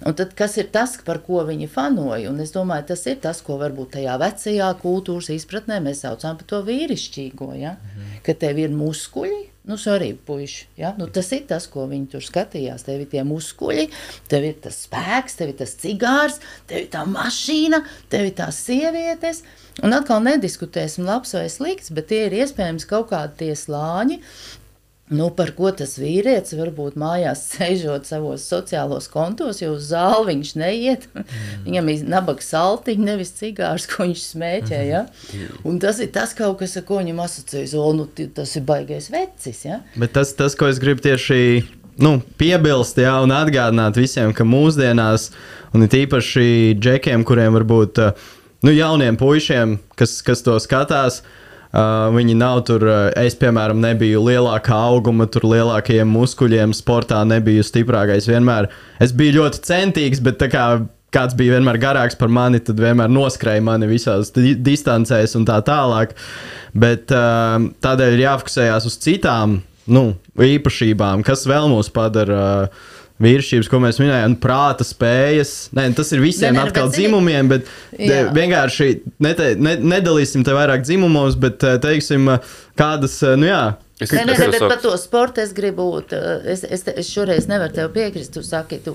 [0.07, 2.31] Un tad, kas ir tas, par ko viņi fanoja?
[2.31, 6.49] Un es domāju, tas ir tas, ko varbūt tajā vecajā kultūras izpratnē mēs saucam par
[6.49, 7.53] to vīrišķīgo.
[7.61, 7.77] Ja?
[7.77, 8.21] -hmm.
[8.25, 10.67] Ka tev ir muskuļi, nu, arī puiši.
[10.81, 10.95] Ja?
[10.99, 12.85] Nu, tas ir tas, ko viņi tur skatījās.
[12.87, 13.89] Tev ir tie muskuļi,
[14.29, 18.57] tev ir tas spēks, tev ir tas cigārs, tev ir tā mašīna, tev ir tās
[18.57, 19.43] sievietes.
[19.85, 24.21] Un atkal nediskutēsim, labs vai slikts, bet tie ir iespējams kaut kādi tie slāņi,
[25.11, 30.53] Nu, par ko tas vīrietis varbūt mājās sēžot savos sociālos kontos, jo uz zāli viņš
[30.61, 31.09] neiet.
[31.11, 31.41] Mm.
[31.67, 34.81] Viņam ir nabaga saltiņa, nevis cigārs, ko viņš smēķē.
[34.87, 35.03] Ja?
[35.67, 37.75] Un tas ir tas kaut kas, ar ko viņam asociējas.
[37.75, 39.65] O, nu, tas ir baigais vecis.
[39.67, 39.81] Ja?
[39.99, 41.67] Bet tas, tas, ko es gribu tieši
[42.01, 45.33] nu, piebilst, jā, un atgādināt visiem, ka mūsdienās,
[45.75, 47.99] un it īpaši džekiem, kuriem varbūt
[48.63, 51.40] nu, jauniem puišiem, kas, kas to skatās, Uh,
[51.71, 58.27] viņi nav tur, uh, es, piemēram, nebiju lielākā auguma, tur lielākajiem muskuļiem, sportā nebiju stiprākais.
[58.31, 58.71] Vienmēr
[59.03, 60.67] es biju ļoti centīgs, bet kā
[61.15, 65.59] kāds bija vienmēr garāks par mani, tad vienmēr noskrēja mani visās di distancēs un tā
[65.67, 66.15] tālāk.
[66.75, 70.05] Bet uh, tādēļ ir jāfokusējas uz citām nu,
[70.39, 72.41] īpašībām, kas vēl mūs padara.
[72.71, 75.51] Uh, Vīrišķības, ko mēs minējām, prāta spējas.
[75.77, 77.69] Nē, tas ir visiem Nē, nē, atkal bet dzimumiem, bet
[78.01, 78.23] Jā.
[78.33, 78.89] vienkārši
[79.21, 83.63] nete, ne, nedalīsim te vairāk dzimumos, bet eh, teiksim, eh, kādas, eh, nu jā,
[84.01, 85.85] Es, es nē, jau bet par to sportu es gribu.
[85.99, 86.15] būt,
[86.49, 88.33] Es, es, te- es šoreiz nevaru tev piekrist.
[88.33, 88.95] Tu saki, tu,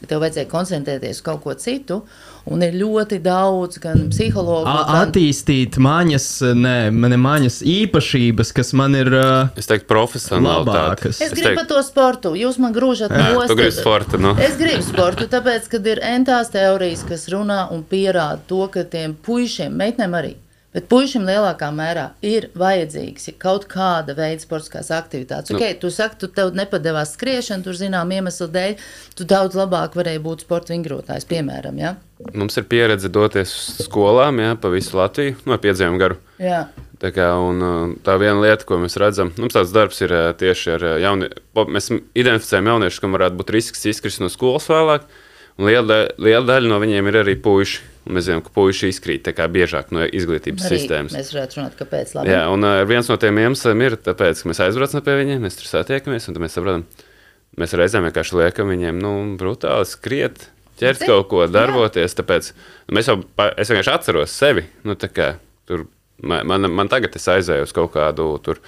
[0.00, 1.98] ka tev vajadzēja koncentrēties uz kaut ko citu.
[2.46, 8.70] Un ir ļoti daudz gan psihologu, gan attīstīt maņas, nē, man ir maņas īpašības, kas
[8.78, 10.70] man ir uh, Es teiktu, profesionālitāte.
[10.70, 11.20] labākas.
[11.26, 12.34] Es gribu par to sportu.
[12.38, 13.10] Jūs man grūžat
[13.50, 14.36] gribi sporta, nu.
[14.38, 19.18] Es gribu sportu, tāpēc, ka ir entās teorijas, kas runā un pierāda to, ka tiem
[19.26, 20.36] puišiem, meitnēm arī,
[20.76, 25.54] bet puišiem lielākā mērā ir vajadzīgs ja kaut kāda veida sportiskās aktivitātes.
[25.54, 25.60] Nu.
[25.60, 28.76] Okay, tu saki, tu tev nepadevās skriešana, tur zinām iemeslu dēļ,
[29.16, 31.80] tu daudz labāk varēji būt sporta vingrotājs, piemēram.
[31.80, 31.94] Ja?
[32.36, 36.20] Mums ir pieredze doties uz skolām, jā, pa visu Latviju, no piedzēmu garu.
[36.40, 36.66] Jā.
[37.00, 40.30] Tā, kā, un, uh, tā viena lieta, ko mēs redzam, mums tāds darbs ir uh,
[40.36, 41.34] tieši ar uh, jauniem.
[41.72, 45.04] Mēs identificējam jauniešus, kam varētu būt risks izkrist no skolas vēlāk.
[45.04, 45.25] un
[45.58, 47.80] Liela, da- liela daļa no viņiem ir arī puiši.
[48.06, 51.14] Mēs zinām, ka puiši izkrīt biežāk no izglītības Arī sistēmas.
[51.16, 52.12] Mēs varētu runāt, kāpēc.
[52.14, 52.30] Labi.
[52.30, 55.56] Jā, un uh, viens no tiem iemesliem ir tas, ka mēs aizbraucam pie viņiem, mēs
[55.58, 56.84] tur satiekamies, un mēs saprotam,
[57.58, 60.46] mēs reizēm vienkārši liekam viņiem, nu, brutāli skriet,
[60.78, 62.14] ķert Zini, kaut ko, darboties.
[62.20, 64.68] Tāpēc nu, jau, pa- es vienkārši atceros sevi.
[64.86, 65.32] Nu, kā,
[65.66, 65.88] tur,
[66.22, 68.62] man, man, man tagad es aizēju uz kaut kādu tur.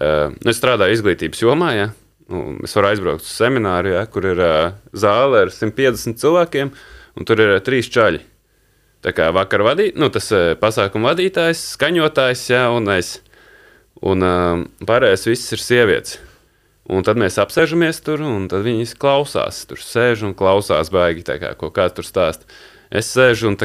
[0.00, 1.92] Uh, nu, es strādāju izglītības jomā, ja?
[2.30, 4.04] Nu, es varu aizbraukt uz semināru, ja?
[4.10, 6.72] kur ir uh, zāle ar 150 cilvēkiem,
[7.18, 8.22] un tur ir uh, trīs čaļi.
[9.04, 13.18] Tā kā vakar vadīja, nu, tas uh, pasākuma vadītājs, skaņotājs, ja, un es.
[14.00, 16.18] Un uh, pārējais viss ir sievietes.
[16.90, 19.62] Un tad mēs apsēžamies tur, un tad viņas klausās.
[19.70, 22.48] Tur sēž un klausās, baigi, kā, ko kāds tur stāsta.
[22.90, 23.56] Es sēžu un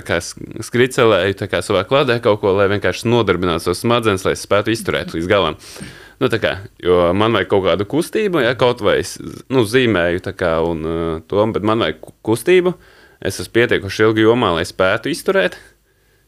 [0.61, 1.33] skricelēju
[1.65, 5.55] savā kladē kaut ko, lai vienkārši nodarbinātu savus smadzenes, lai es spētu izturēt līdz galam.
[6.21, 9.17] Nu, kā, jo man vajag kaut kādu kustību, ja kaut vai es
[9.51, 12.75] nu, zīmēju, kā, un, uh, to, bet man vajag ku- kustību.
[13.25, 15.57] Es esmu pietiekuši ilgi jomā, lai spētu izturēt.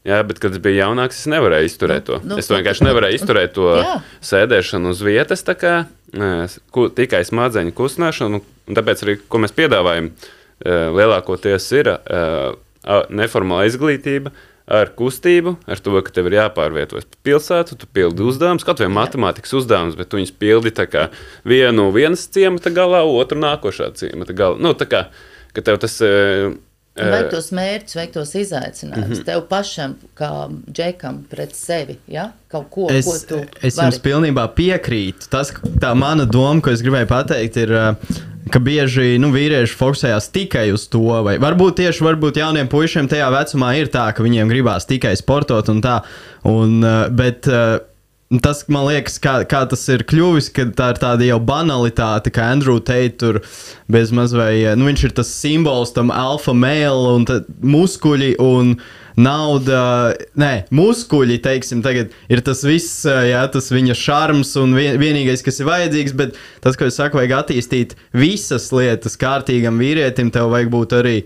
[0.08, 2.18] Jā, bet, kad es biju jaunāks, es nevarēju izturēt to.
[2.24, 3.96] Nu, nu, es to vienkārši nevarēju izturēt to Jā.
[4.24, 5.74] sēdēšanu uz vietas, kā
[6.16, 6.28] ē,
[6.72, 8.40] ku- tikai smadzeņu kustināšanu.
[8.78, 10.10] Tāpēc arī, ko mēs piedāvājam,
[10.64, 12.54] ē, lielākoties ir a-
[13.10, 14.34] neformāla izglītība.
[14.68, 18.90] Ar kustību, ar to, ka tev ir jāpārvietojas pa pilsētu, tu pildi uzdevumus, kaut vai
[18.92, 21.06] matemātikas uzdevumus, bet tu viņus pildi tā kā
[21.48, 24.60] vienu vienas ciemata galā, otru nākošā ciemata galā.
[24.60, 25.06] Nu, tā kā
[25.56, 25.96] ka tev tas.
[26.04, 26.12] ē,
[26.98, 29.08] ē, Vajag tos mērķus, vajag tos izaicinājumus.
[29.08, 29.14] Mm.
[29.14, 29.24] -hmm.
[29.24, 30.30] Tev pašam, kā
[30.68, 31.96] džekam, pret sevi.
[32.06, 32.32] Ja?
[32.48, 33.86] Kaut ko, Es, ko tu es vari.
[33.86, 35.30] jums pilnībā piekrītu.
[35.30, 37.94] Tas, tā mana doma, ko es gribēju pateikt, ir uh,
[38.52, 41.04] ka bieži nu, vīrieši fokusējās tikai uz to.
[41.26, 45.70] Vai varbūt tieši varbūt jauniem puišiem tajā vecumā ir tā, ka viņiem gribās tikai sportot
[45.72, 46.00] un tā.
[46.48, 47.78] Un, uh, bet, uh,
[48.28, 52.50] Tas man liekas, kā, kā tas ir kļuvis, ka tā ir tāda jau banalitāte, ka
[52.52, 53.38] Andrew Tate tur
[53.88, 57.24] bez mazliet, nu, viņš ir tas simbols tam alfa mēlu un
[57.64, 58.74] muskuļi un
[59.16, 59.80] nauda,
[60.38, 65.72] nē, muskuļi, teiksim, tagad ir tas viss, jā, tas viņa šarms un vienīgais, kas ir
[65.72, 70.98] vajadzīgs, bet tas, ko es saku, vajag attīstīt visas lietas kārtīgam vīrietim, tev vajag būt
[71.00, 71.16] arī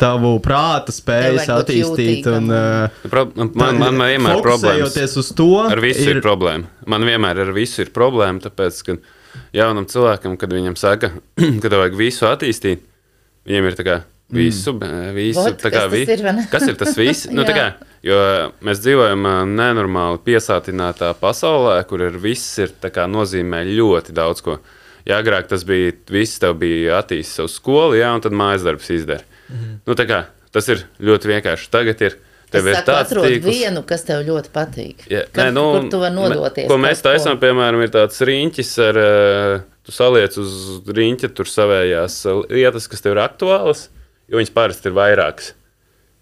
[0.00, 2.26] tavu prāta spējas attīstīt.
[2.30, 5.18] Un, uh, Pro, man, man, man vienmēr ir problēmas.
[5.20, 5.50] uz to.
[5.66, 6.70] Ar visu ir, ir problēma.
[6.90, 8.98] Man vienmēr ar visu ir problēma, tāpēc, ka
[9.54, 11.14] jaunam cilvēkam, kad viņam saka,
[11.62, 12.84] ka tev vajag visu attīstīt,
[13.48, 14.00] viņiem ir tā kā
[14.34, 15.10] visu, mm.
[15.14, 16.46] visu Vot, tā kā kas tas vi, ir, vai ne?
[16.50, 17.26] kas ir tas viss?
[17.34, 17.66] nu, tā kā,
[18.06, 18.20] jo
[18.66, 24.42] mēs dzīvojam ā, nenormāli piesātinātā pasaulē, kur ir viss ir tā kā nozīmē ļoti daudz
[24.44, 24.58] ko.
[25.04, 28.88] Jā, agrāk tas bija, viss tev bija attīstīts savu skolu, jā, un tad mājas darbs
[28.94, 29.33] izdara.
[29.50, 29.74] Mm.
[29.86, 30.20] Nu, kā,
[30.54, 31.68] tas ir ļoti vienkārši.
[31.74, 32.16] Tagad ir.
[32.54, 33.48] Tev ir tāds tīkls.
[33.48, 35.06] vienu, kas tev ļoti patīk.
[35.10, 38.70] Jā, Kas- nē, nu, kur tu vari nodoties Ko mēs taisām, piemēram, ir tāds riņķis
[38.84, 42.20] ar, eh, tu saliec uz riņķa tur savējās
[42.52, 43.88] lietas, kas tev ir aktuālas,
[44.30, 45.52] jo viņas parasti ir vairākas.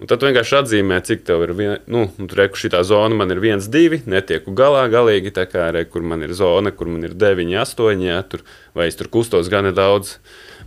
[0.02, 1.52] Un tad vienkārši atzīmē, cik tev ir.
[1.54, 5.30] Vien, nu, un tur reku šī zona man ir viens, divi, netieku galā galīgi.
[5.36, 8.42] Tā kā re, kur man ir zona, kur man ir deviņi, astoņi, jā, tur,
[8.74, 10.16] vai es tur kustos gana daudz.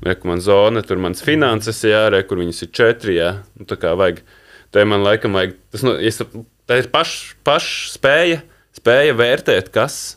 [0.08, 3.18] Reku man zona, tur mans finanses, jā, re, kur viņas ir četri.
[3.20, 4.24] Jā, nu, tā kā vajag.
[4.72, 5.60] Tā man laikam vajag.
[5.76, 6.22] Tas, nu, es,
[6.64, 8.40] tā ir paš, paš spēja,
[8.80, 10.16] spēja vērtēt, kas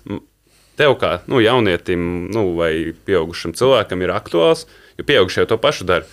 [0.78, 6.06] tev kā nu, jaunietim nu, vai pieaugušam cilvēkam ir aktuāls, jo pieaugušie to pašu dara.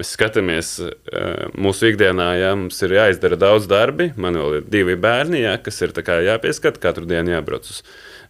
[0.00, 4.08] Mēs skatāmies eh, mūsu ikdienā, ja mums ir jāizdara daudz darbi.
[4.16, 7.82] Man vēl ir divi bērni, ja, kas ir tā kā jāpieskat, katru dienu jābrauc uz,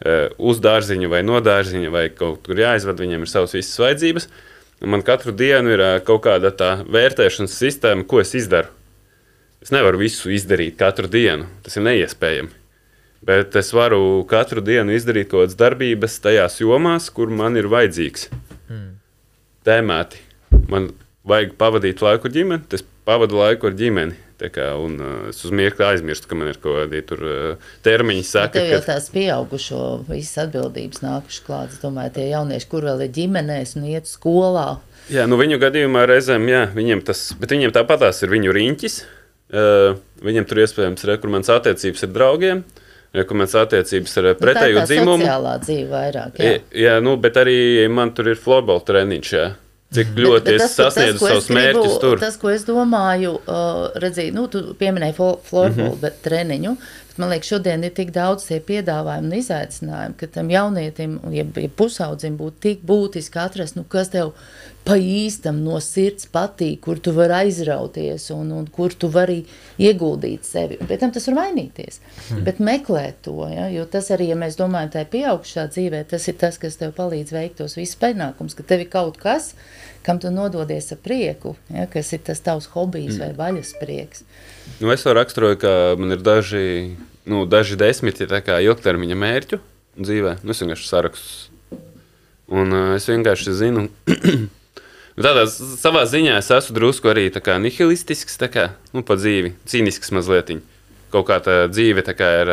[0.03, 2.99] eh, uz dārziņu vai no dārziņa, vai kaut kur jāizved.
[3.05, 4.27] Viņiem ir savas visas vajadzības.
[4.83, 8.73] Man katru dienu ir eh, kaut kāda tā vērtēšanas sistēma, ko es izdaru.
[9.63, 11.47] Es nevaru visu izdarīt katru dienu.
[11.63, 12.51] Tas ir neiespējami.
[13.23, 18.27] Bet es varu katru dienu izdarīt kaut kādas darbības tajās jomās, kur man ir vajadzīgs.
[18.67, 18.89] Mm.
[19.63, 20.25] Tēmēti.
[20.67, 20.91] Man
[21.29, 24.19] vajag pavadīt laiku ar ģimeni, tas pavadu laiku ar ģimeni.
[24.43, 27.69] Tā Kā, un, uh, es uz mirkli aizmirstu, ka man ir kaut kādi tur, uh,
[27.87, 31.77] termiņi, saka, Tev jau ka tās pieaugušo visas atbildības nākušas klāt.
[31.77, 34.81] Es domāju, tie jaunieši, kur vēl ir ģimenēs un iet skolā.
[35.15, 38.99] jā, nu, viņu gadījumā reizēm, jā, viņiem tas, bet viņiem tāpatās ir viņu riņķis.
[39.53, 42.65] Uh, viņiem tur iespējams ir rekomendācijas attiecības ar draugiem,
[43.15, 45.23] rekomendācijas attiecības ar Nu, pretēju tā ir tā dzimumu.
[45.23, 46.39] sociālā dzīve vairāk.
[46.43, 46.55] Jā.
[46.83, 47.59] Jā, nu, bet arī
[47.93, 49.33] man tur ir florbola treniņš.
[49.39, 49.51] Jā.
[49.93, 52.21] Cik ļoti Bet- bet es tas, tas, sasniedzu es savus mērķus tur.
[52.23, 55.97] Tas, ko es domāju, uh, redzēju, nu, tu pieminēji floorbola mm.
[56.01, 56.21] -hmm.
[56.25, 56.77] treniņu.
[57.21, 61.45] Man liekas, šodien ir tik daudz tie piedāvājumi un izaicinājumi, ka tam jaunietim, un ja,
[61.45, 64.33] ja pusaudzim būtu tik būtiski atrast, nu, kas tev
[64.83, 69.43] pa īstam no sirds patīk, kur tu vari aizrauties un, un kur tu vari
[69.83, 70.79] ieguldīt sevi.
[70.81, 72.01] Un Pēc tam tas var mainīties.
[72.29, 72.43] Hmm.
[72.47, 76.39] Bet meklēt to, ja, jo tas arī, ja mēs domājam tajā pieaugšā dzīvē, tas ir
[76.41, 79.53] tas, kas tev palīdz veikt tos visus pienākumus, ka tev ir kaut kas,
[80.03, 83.23] kam tu nododies ar prieku, ja, kas ir tas tavs hobijs mm.
[83.23, 84.27] vai vaļas prieks.
[84.81, 86.65] Nu, es to raksturoju, ka man ir daži,
[87.31, 89.63] nu, daži desmiti ilgtermiņa mērķu
[90.01, 90.41] dzīvē.
[90.43, 91.49] Nu, es vienkārši sarakstu.
[92.53, 93.87] Un uh, es vienkārši zinu,
[95.17, 100.13] nu, tādā savā ziņā es esmu drusku arī kā nihilistisks, kā, nu, pa dzīvi, cīnisks
[100.15, 100.55] mazliet.
[101.13, 102.53] Kaut kā tā dzīve tā kā ir.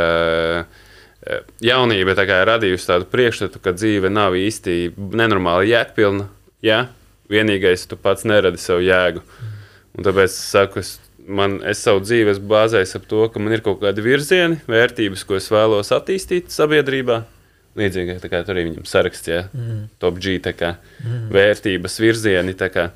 [1.64, 6.30] Jaunība tā kā ir radījusi tādu priekšstatu, ka dzīve nav īsti nenormāli jēgpilna.
[6.64, 6.86] Jā,
[7.32, 9.24] vienīgais, tu pats neradi savu jēgu.
[9.98, 10.94] Un tāpēc es saku, es,
[11.28, 15.38] man, es savu dzīvi bāzējis ap to, ka man ir kaut kādi virzieni, vērtības, ko
[15.40, 17.22] es vēlos attīstīt sabiedrībā.
[17.78, 19.84] Līdzīgi kā tur arī viņam saraksts, ja mm.
[20.02, 21.30] top G, tā kā mm.
[21.36, 22.56] vērtības, virzieni.
[22.74, 22.90] kā.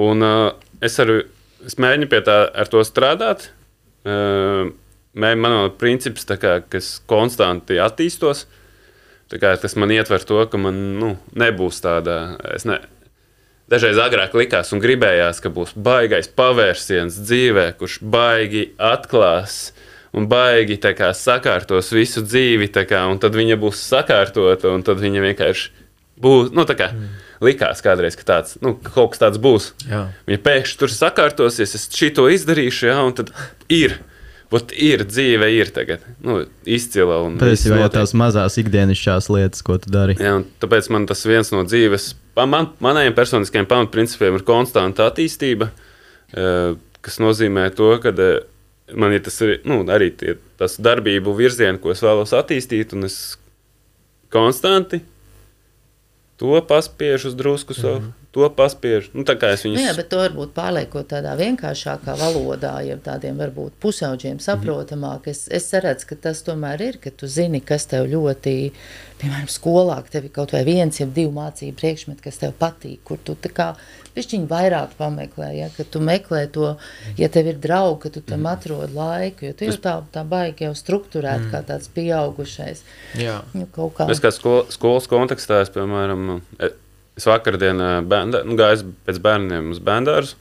[0.00, 0.52] Un uh,
[0.84, 1.14] es, ar,
[1.66, 3.48] es mēģinu pie tā ar to strādāt.
[4.04, 4.70] Uh,
[5.16, 8.46] mē- man ir princips, tā kā, kas konstanti attīstos.
[9.30, 12.16] Kā, tas man ietver to, ka man nu, nebūs tāda.
[12.66, 12.80] Ne,
[13.70, 19.70] Dažreiz agrāk likās un gribējās, ka būs baigais pavērsiens dzīvē, kurš baigi atklās
[20.16, 25.24] un baigi kā, sakārtos visu dzīvi, kā, un tad viņa būs sakārtota, un tad viņa
[25.28, 25.88] vienkārši
[26.20, 26.52] būs.
[26.56, 26.90] Nu, kā,
[27.44, 29.72] likās kādreiz, ka tāds, nu, ka kaut kas tāds būs.
[29.88, 30.06] Jā.
[30.28, 33.34] Viņa pēkšņi tur sakārtosies, es šito izdarīšu, jā, un tad
[33.72, 34.00] ir.
[34.50, 37.20] Ot ir dzīve, ir tagad nu, izcila.
[37.38, 40.16] Patiesībā jau tās mazās ikdienišķās lietas, ko tu dari.
[40.18, 42.08] Jā, tāpēc man tas viens no dzīves,
[42.50, 45.70] man, manējiem personiskajiem pamatprincipiem ir konstanta attīstība,
[46.34, 48.40] eh, kas nozīmē to, ka eh,
[48.94, 53.36] man ir tas nu, arī tie, tas darbību virziens, ko es vēlos attīstīt, un es
[54.32, 55.00] konstanti
[56.40, 59.10] to paspiežu uz drusku savu, to paspiež.
[59.12, 62.96] Nu, tā kā es Nu, viņus jā, bet to varbūt pārliekot tādā vienkāršākā valodā, jau
[63.04, 64.44] tādiem varbūt pusauģiem Mhm.
[64.46, 65.26] saprotamāk.
[65.28, 68.72] Es, es redzu, ka tas tomēr ir, ka tu zini, kas tev ļoti,
[69.20, 73.00] piemēram, skolā, ka tev ir kaut vai viens, jau divi mācību priekšmeti, kas tev patīk,
[73.04, 73.76] kur tu tā kā
[74.14, 76.76] pišķiņi vairāk pameklē, ja, ka tu meklē to,
[77.18, 78.50] ja tev ir draugi, ka tu tam Mhm.
[78.52, 82.82] atrod laiku, jo tu jau tā, tā baigi jau strukturēt kā tāds pieaugušais.
[83.16, 83.42] Jā.
[83.54, 84.10] Nu, kaut kā.
[84.10, 86.72] Es kā sko, skolas kontekstā, es, piemēram, e-
[87.16, 90.34] es vakardien ā, bērndā, nu, gāju pēc bērniem uz bērnu.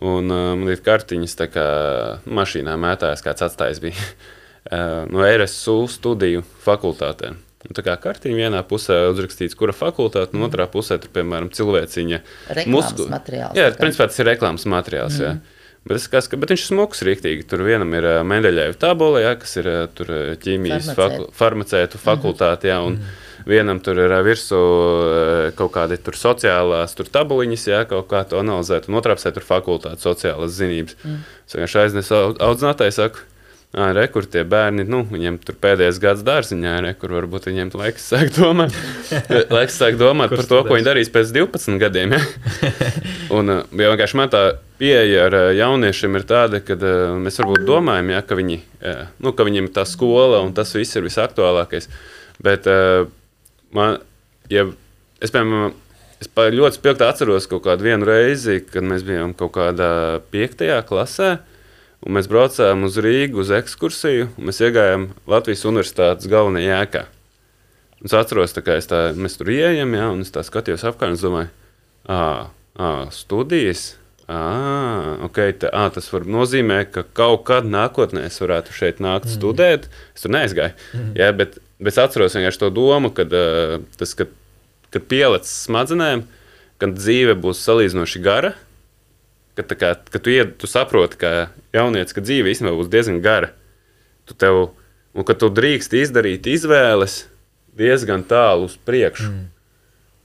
[0.00, 1.64] Un uh, man ir kartiņas, tā kā
[2.30, 3.96] mašīnā mētājas, kāds atstājis bija
[4.70, 7.32] uh, no RSU studiju fakultātē.
[7.66, 12.20] Un tā kā kartiņa vienā pusē uzrakstīts, kura fakultāte, un otrā pusē tur, piemēram, cilvēciņa
[12.54, 15.16] Reklāmas materiāls, Jā, principā tas ir reklāmas materiāls.
[15.18, 15.40] Mm.
[15.88, 17.46] Bet, es, kas, bet viņš ir smuks, rīktīgi.
[17.48, 20.10] Tur vienam ir uh, Mendeļēva tabula, jā, kas ir tur
[20.42, 20.98] ķīmijas Farmacēt.
[20.98, 22.68] faku, farmacētu fakultāte.
[22.70, 22.98] Jā, un
[23.48, 24.58] vienam tur ir virsū
[25.58, 25.72] kaut
[26.04, 28.90] tur sociālās tur tabuliņas, jā, kaut kā to analizēt.
[28.90, 30.98] Un otrā pusē tur fakultāte sociālas zinības.
[31.06, 31.22] Mm.
[31.46, 33.24] Es vienkārši aiznesu au- audzinātāju, saku,
[33.76, 37.68] Ah, re, kur tie bērni, nu, viņiem tur pēdējais gads dārziņā, re, kur varbūt viņiem
[37.76, 38.72] laiks sāk domāt,
[39.56, 42.14] laiks sāk domāt par to, ko viņi darīs pēc 12 gadiem.
[42.16, 42.70] Ja?
[43.36, 44.40] Un jau vienkārši man tā
[44.80, 46.78] pieeja ar jauniešiem ir tāda, ka
[47.20, 48.56] mēs varbūt domājam, ja, ka, viņi,
[49.20, 51.90] nu, ka viņiem tā skola un tas viss ir visaktuālākais.
[52.40, 52.70] Bet
[53.76, 54.00] man,
[54.48, 54.64] ja
[55.20, 55.76] es, piemēram,
[56.24, 59.92] es ļoti spilgti atceros kaut kādu vienu reizi, kad mēs bijām kaut kādā
[60.32, 61.34] piektajā klasē.
[62.06, 67.06] Un mēs braucām uz Rīgu uz ekskursiju, un mēs iegājām Latvijas Universitātes galvenajā jēkā.
[68.06, 71.24] Es atceros, es tā, mēs tur ienākām, ja, un es tā skatījos apkārt, un es
[71.26, 71.48] domāju,
[72.06, 72.44] ah,
[72.78, 73.96] ah studijas.
[74.28, 79.26] Ah, okay, tā, ah, tas var nozīmē, ka kaut kad nākotnē es varētu šeit nākt
[79.26, 79.34] mm.
[79.34, 79.88] studēt.
[80.14, 80.76] Es tur neaizgāju.
[80.92, 81.12] Mm.
[81.18, 84.30] Ja, bet, bet es atceros vienkārši to domu, kad, uh, tas, kad,
[84.94, 86.26] kad pielicis smadzenēm,
[86.78, 88.52] kad dzīve būs salīdzinoši gara.
[88.52, 88.67] Kad,
[89.66, 91.32] tā kā, kad tu, ied, tu saproti, ka
[91.74, 93.52] jaunietis, ka dzīve īstenībā būs diezgan gara.
[94.28, 94.68] Tu tev,
[95.16, 97.24] un ka tu drīkst izdarīt izvēles
[97.78, 99.30] diezgan tālu uz priekšu.
[99.32, 99.46] Mm.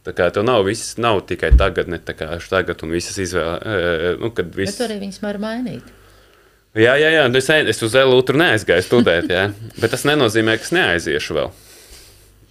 [0.04, 4.18] Tā kā tev nav, viss, nav tikai tagad, ne tā kā tagad un visas izvēles.
[4.20, 4.80] Nu, kad Bet viss...
[4.80, 5.94] tu arī viņus var mainīt.
[6.74, 7.28] Jā, jā, jā.
[7.30, 9.46] nu Es, es uz tur neaizgāju studēt, jā.
[9.78, 11.52] bet tas nenozīmē, ka es neaiziešu vēl.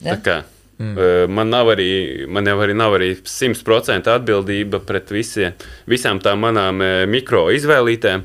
[0.03, 0.15] Ja?
[0.15, 0.37] Tā kā,
[0.83, 1.33] mm.
[1.33, 1.89] man, nav arī,
[2.31, 5.57] man jau arī nav arī 100% atbildība pret visiem,
[5.91, 8.25] visām tām manām mikro izvēlītēm,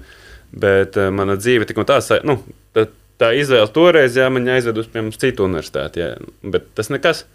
[0.57, 2.39] bet mana dzīve tik un tā, nu,
[2.75, 2.87] tā,
[3.21, 7.25] tā izvēle toreiz, jā, man aizved uz piemēram, citu universitāti, jā, bet tas nekas.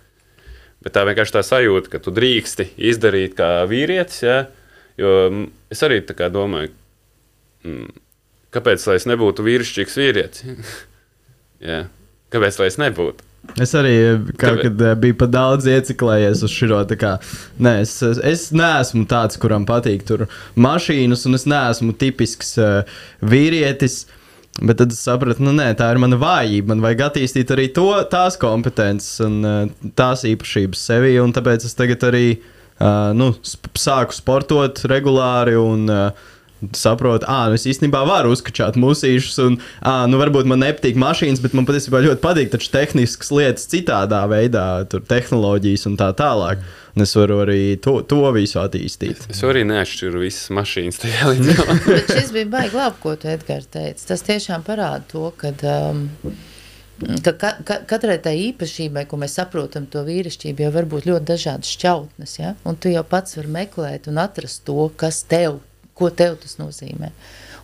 [0.83, 4.39] Bet tā vienkārši tā sajūta, ka tu drīksti izdarīt kā vīrietis, jā,
[4.99, 5.13] jo
[5.71, 6.73] es arī tā kā domāju,
[8.55, 10.73] kāpēc lai es nebūtu vīrišķīgs vīrietis?
[11.71, 11.85] jā,
[12.35, 13.32] kāpēc lai es nebūtu?
[13.61, 13.95] Es arī
[14.39, 16.79] Tāpēc- kad eh, biju pa daudz ieciklējies uz šo.
[16.89, 17.13] tā kā,
[17.61, 20.27] Nē, es, es neesmu tāds, kuram patīk tur
[20.57, 22.83] mašīnas, un es neesmu tipisks uh,
[23.21, 24.07] vīrietis.
[24.63, 26.69] Bet tad es sapratu, nu, nē, tā ir mana vājība.
[26.75, 31.15] Man vajag attīstīt arī to, tās kompetences un uh, tās īpašības sevī.
[31.25, 36.11] un Tāpēc es tagad arī uh, nu, sp sāku sportot regulāri un uh,
[36.77, 39.39] saprotu, ah, nu es īstenībā varu uzkačāt musīšus.
[39.47, 44.23] Un, ah, nu, varbūt man nepatīk mašīnas, bet man patiesībā ļoti patīk tehniskas lietas citādā
[44.31, 46.63] veidā, tur tehnoloģijas un tā tālāk.
[46.93, 49.25] Un es varu arī to, to visu attīstīt.
[49.33, 51.77] Es arī neatšķiru visas mašīnas tajā līdzībā.
[51.87, 54.09] Bet šis bija baigi labi, ko tu Edgars teici.
[54.11, 55.55] Tas tiešām parāda to, ka,
[55.89, 56.05] um,
[57.25, 61.31] ka ka, ka katrai tai īpašībai, ko mēs saprotam, to vīrišķību, jau var būt ļoti
[61.33, 62.39] dažādas šķautnes.
[62.43, 62.55] Ja?
[62.69, 65.63] Un tu jau pats vari meklēt un atrast to, kas tev,
[65.99, 67.13] ko tev tas nozīmē.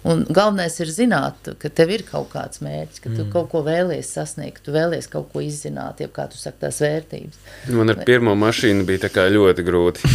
[0.06, 3.30] Un galvenais ir zināt, ka tev ir kaut kāds mērķis, ka tu mm.
[3.32, 7.40] kaut ko vēlies sasniegt, tu vēlies kaut ko izzināt, jau kā tu saki, tās vērtības.
[7.74, 10.12] Man ar pirmo mašīnu bija tā kā ļoti grūti.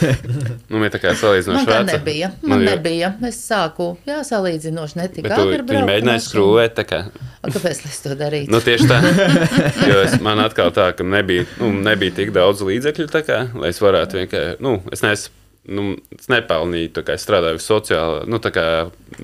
[0.70, 1.86] nu, man tā kā salīdzinoši Man veca.
[1.94, 2.32] nebija.
[2.42, 3.12] Man jau- nebija.
[3.30, 5.28] Es sāku, jā, salīdzinoši netika.
[5.28, 6.28] Bet tu, agri braukt mēģināji mašīnu.
[6.28, 7.02] skrūvēt tā kā.
[7.40, 8.52] A, Kāpēc lai es to darītu?
[8.52, 9.00] Nu, tieši tā.
[9.90, 13.70] Jo es, man atkal tā, ka nebija, nu, nebija tik daudz līdzekļu, tā kā, lai
[13.70, 15.39] es varētu vienkārši, nu, es neesmu.
[15.68, 18.64] Nu, es nepelnīju, tā kā es strādāju sociālā, nu, tā kā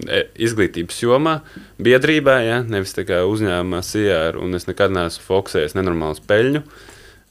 [0.04, 1.38] e, izglītības jomā,
[1.80, 6.62] biedrībā, ja, nevis tā kā uzņēmumā, SIR, un es nekad neesmu fokusējies nenormālu peļņu.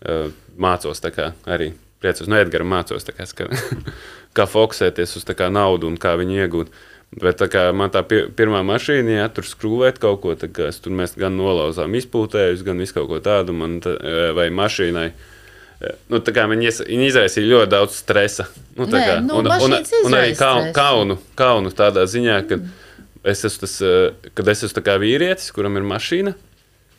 [0.05, 3.47] Uh, mācos tā kā arī priecos, no Edgara mācos, kā, ska,
[4.37, 6.73] kā fokusēties uz kā naudu un kā viņu iegūt.
[7.21, 10.67] Bet tā kā man tā pi pirmā mašīna, ja tur skrūvēt kaut ko, tad kā
[10.73, 14.49] es tur mēs gan nolauzām izpūtējus, gan visu kaut ko tādu, man tā, e, vai
[14.51, 15.05] mašīnai.
[15.13, 15.34] e,
[16.11, 18.47] Nu, kā viņi, viņi izraisīja ļoti daudz stresa.
[18.77, 22.59] Nu, Nē, kā, nu, un, un, un arī kaunu, kaunu, kaunu tādā ziņā, ka
[23.25, 23.77] es esmu, tas,
[24.37, 26.35] kad es esmu kā vīrietis, kuram ir mašīna.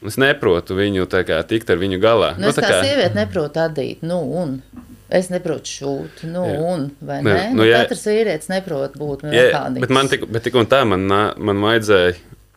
[0.02, 2.34] un Es neprotu viņu kā tikt ar viņu galā.
[2.38, 4.60] Nu, es tā kā sieviete neprotu atdīt, nu, un
[5.06, 6.54] Es neprotu šūt, nu, Jā.
[6.66, 7.34] un vai ne?
[7.52, 7.84] nu, Nu, jā.
[7.84, 9.84] katrs vīrietis neprot būt Jā, mehāniķis.
[9.84, 12.16] bet man tik, bet tik un tā, man, man vajadzēja,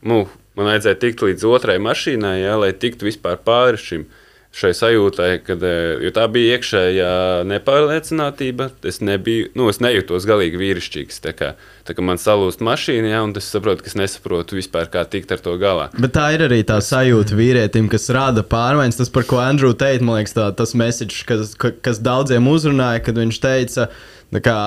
[0.10, 0.24] nu,
[0.58, 4.08] man vajadzēja tikt līdz otrai mašīnai, jā, lai tiktu vispār pāri šim.
[4.50, 7.10] Šai sajūtai, kad, eh, jo tā bija iekšējā
[7.46, 8.70] nepārliecinātība.
[8.90, 11.20] Es, nebiju, nu, es nejūtos galīgi vīrišķīgs.
[11.24, 11.52] Tā kā,
[11.88, 15.32] tā kā man salūst mašīna, jā, un es saprotu, ka es nesaprotu vispār, kā tikt
[15.36, 15.90] ar to galā.
[16.02, 18.98] Bet tā ir arī tā sajūta vīrietim, kas rada pārmaiņas.
[19.04, 23.04] Tas, par ko Andrew teica, man liekas, tā, tas message, kas, ka- kas daudziem uzrunāja,
[23.06, 23.90] kad viņš teica,
[24.34, 24.60] kā,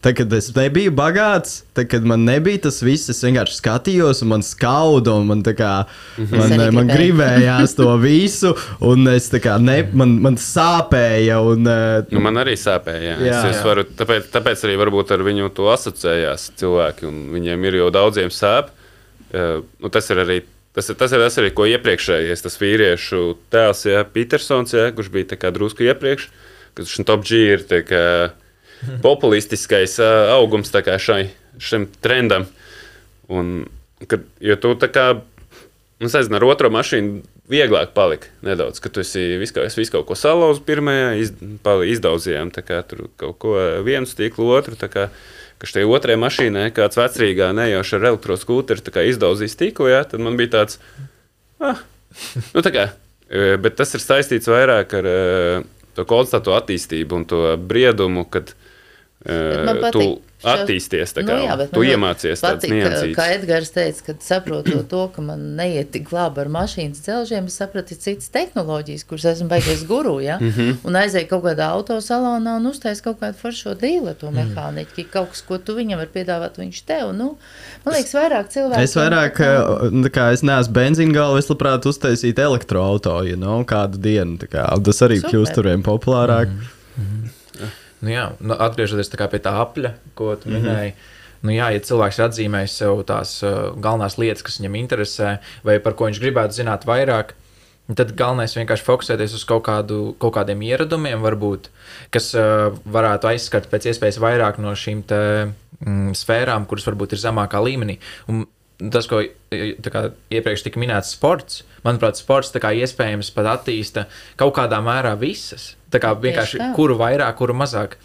[0.00, 4.30] tad, kad es nebiju bagāts, tad, kad man nebija tas viss, es vienkārši skatījos, un
[4.32, 5.72] man skauda, un man, tā kā,
[6.18, 6.94] man, Es arī man gribēju.
[6.96, 8.54] gribējās to visu,
[8.88, 11.40] un es tā kā, ne, man, man sāpēja.
[11.52, 13.00] Un, eh, Nu, man arī sāpēja.
[13.04, 13.16] Jā.
[13.18, 13.26] Jā.
[13.30, 17.06] Jā, es, es varu, tāpēc, tāpēc arī varbūt ar viņu to asociējās cilvēki.
[17.10, 18.72] un Viņiem ir jau daudziem sāp.
[19.32, 20.40] Eh, Nu, tas ir arī.
[20.70, 23.20] Tas ir, tas ir tas, arī, ko iepriekšējais tas vīriešu
[23.50, 26.28] tēls, jā, Petersons, jā, kurš bija tā kā drusku iepriekš,
[26.78, 28.02] kad šim top G ir tā kā
[29.04, 31.24] populistiskais ā, augums šai,
[31.58, 32.46] šim trendam.
[33.30, 33.66] Un,
[34.06, 35.06] kad, jo tu tā kā,
[36.00, 37.20] nu, nezinu, ar otro mašīnu
[37.50, 41.32] vieglāk palika nedaudz, kad tu esi visu, es visu kaut ko salauzu pirmajā, iz,
[41.64, 43.56] pali- izdaudzījām kā kaut ko
[43.86, 45.08] vienu stīklu, otru, kā,
[45.58, 50.54] ka šai otrajai mašīnai kāds vecrīgā nejauši ar elektroskūteri izdauzīja stīklu, jā, tad man bija
[50.60, 50.78] tāds,
[51.58, 51.82] ah,
[52.54, 52.86] nu tā kā,
[53.28, 55.18] e, bet tas ir saistīts vairāk ar e,
[55.98, 58.54] to konstantu attīstību un to briedumu, kad
[59.20, 60.02] Bet man e, tu
[60.48, 63.12] attīsties, tā kā, Nu jā, bet tu iemācies ka- niansīts.
[63.18, 67.58] Kā Edgars teica, kad saprotot to, ka man neiet tik labi ar mašīnas dzelžiem, es
[67.60, 70.38] sapratu, citas tehnoloģijas, kuras esmu baigies guru, ja?
[70.40, 70.78] Mhm.
[70.88, 75.30] un aizēju kaut kādā autosalonā un uztais kaut kādu foršo dīlu to mehāniķu, ka kaut
[75.34, 77.36] kas, ko tu viņam var piedāvāt, viņš tev, nu,
[77.84, 78.80] man liekas, vairāk cilvēku.
[78.88, 83.36] Es vairāk, eh, nu, tā kā es neesmu benzīna galva, es labprāt uztaisītu elektroautorātu, you
[83.36, 84.38] know, kādu dienu.
[84.40, 85.30] tā Kā, tas arī Super.
[85.36, 86.48] kļūst tur vien populārāk.
[88.00, 90.94] Nu, jā, nu, atgriežoties tā pie tā apļa, ko tu minēji.
[91.44, 95.78] Nu, jā, ja cilvēks ir atzīmējis sev tās uh, galvenās lietas, kas viņam interesē, vai
[95.84, 97.32] par ko viņš gribētu zināt vairāk,
[97.96, 101.70] tad galvenais ir vienkārši fokusēties uz kaut, kādu, kaut kādiem ieradumiem, varbūt,
[102.14, 105.22] kas uh, varētu aizskart pēc iespējas vairāk no šīm te,
[105.80, 107.98] mm, sfērām, kuras varbūt ir zemākā līmenī.
[108.30, 108.44] Un
[108.92, 109.22] tas, ko
[109.92, 111.64] kā, iepriekš tika minēts, sports.
[111.86, 114.06] Manuprāt, sports iespējams pat attīsta
[114.40, 115.74] kaut kādā mērā visas.
[115.90, 116.72] Tā kā vienkārši tā.
[116.76, 117.96] kuru vairāk, kuru mazāk.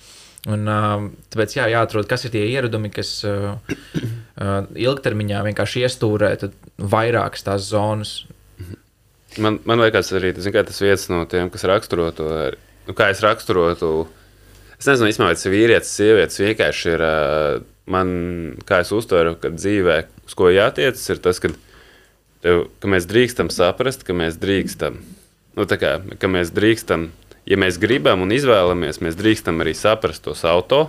[0.45, 6.35] Un, uh, tāpēc jā, jāatrod, kas ir tie ieradumi, kas uh, uh, ilgtermiņā vienkārši iestūrē
[6.43, 8.19] tad vairākas tās zonas.
[9.41, 12.29] Man, man liekas, arī kā tas viens no tiem, kas raksturo to,
[12.85, 14.05] nu, kā es raksturotu.
[14.77, 16.39] Es nezinu, īstenībā, vai tas ir vīrietis, sievietes.
[16.43, 17.15] Vienkārši ir ā,
[17.91, 18.09] man,
[18.67, 19.97] kā es uztveru, ka dzīvē,
[20.27, 21.51] uz ko jātiec, ir tas, ka,
[22.45, 25.01] tev, ka mēs drīkstam saprast, ka mēs drīkstam.
[25.55, 27.09] Nu, kā, ka mēs drīkstam,
[27.47, 30.87] ja mēs gribam un izvēlamies, mēs drīkstam arī saprast tos auto.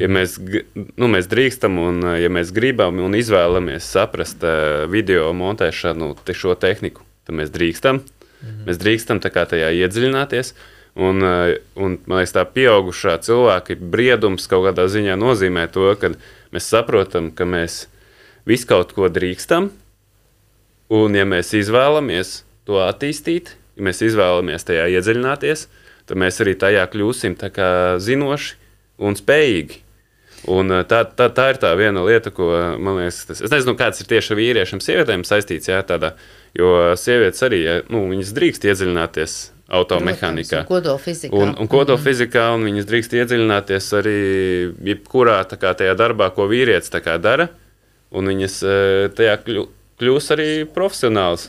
[0.00, 6.14] Ja mēs, nu, mēs drīkstam, un ja mēs gribam un izvēlamies saprast ā, video montēšanu,
[6.24, 8.00] te šo tehniku, tad mēs drīkstam.
[8.66, 10.54] Mēs drīkstam tajā iedziļināties.
[10.96, 11.34] Un, ā,
[11.76, 16.14] un man liekas, tā pieaugušā cilvēka briedums kaut kādā ziņā nozīmē to, ka
[16.52, 17.86] mēs saprotam, ka mēs
[18.48, 19.70] visu kaut ko drīkstam.
[20.92, 25.68] Un, ja mēs izvēlamies to attīstīt, ja mēs izvēlamies tajā iedziļināties,
[26.10, 27.38] tad mēs arī tajā kļūsim
[28.02, 28.58] zinoši
[29.02, 29.80] un spējīgi.
[30.52, 32.50] Un uh, tā, tā, tā ir tā viena lieta, ko
[32.82, 35.70] man liekas, tas, es nezinu, kāds ir tieši ar vīriešiem, sievietēm saistīts.
[35.70, 36.16] Jā, tādā,
[36.58, 37.60] jo sievietes arī
[37.94, 39.36] nu, drīkst iedziļināties
[39.72, 40.64] automehānikā.
[40.68, 41.36] Kodolfizikā.
[41.36, 44.18] Un, un kodolfizikā, un viņas drīkst iedziļināties arī
[44.90, 47.48] jebkurā tā kā, tajā darbā, ko vīrietis kā dara.
[48.12, 49.62] Un viņas eh, tajā kļu,
[50.02, 51.48] kļūs arī profesionāls.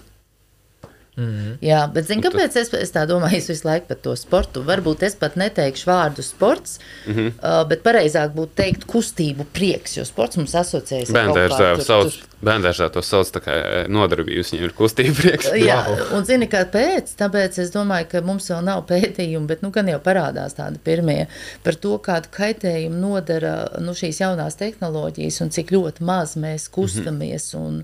[1.61, 4.63] Jā, bet zini, kāpēc es, es tā domāju, es visu laiku par to sportu.
[4.65, 7.33] Varbūt es pat neteikšu vārdu sports, mm -hmm.
[7.37, 12.89] uh, bet pareizāk būtu teikt kustību prieks, jo sports mums asociējas ar kaut Bērngārzā bērngārzā
[12.93, 15.49] to sauc tā kā eh, nodarbības, viņiem ir kustība prieks.
[15.59, 15.79] Jā,
[16.15, 17.13] un zini, kāpēc?
[17.19, 21.27] Tāpēc es domāju, ka mums vēl nav pētījumu, bet nu, gan jau parādās tādi pirmie
[21.65, 27.49] par to, kādu kaitējumu nodara nu, šīs jaunās tehnoloģijas un cik ļoti maz mēs kustamies
[27.59, 27.81] un,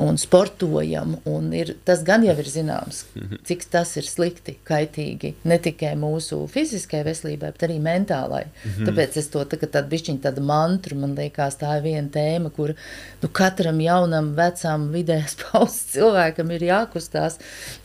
[0.00, 1.16] un sportojam.
[1.28, 3.04] Un ir, tas gan jau ir zināms,
[3.48, 8.44] cik tas ir slikti, kaitīgi ne tikai mūsu fiziskai veselībai, bet arī mentālai.
[8.86, 12.74] Tāpēc es to tagad tādu bišķiņu tādu mantru, man liekas, tā ir viena tēma, kur
[13.22, 17.38] nu, katram jaunam, vecam, vidējās paudzes cilvēkam ir jākustās.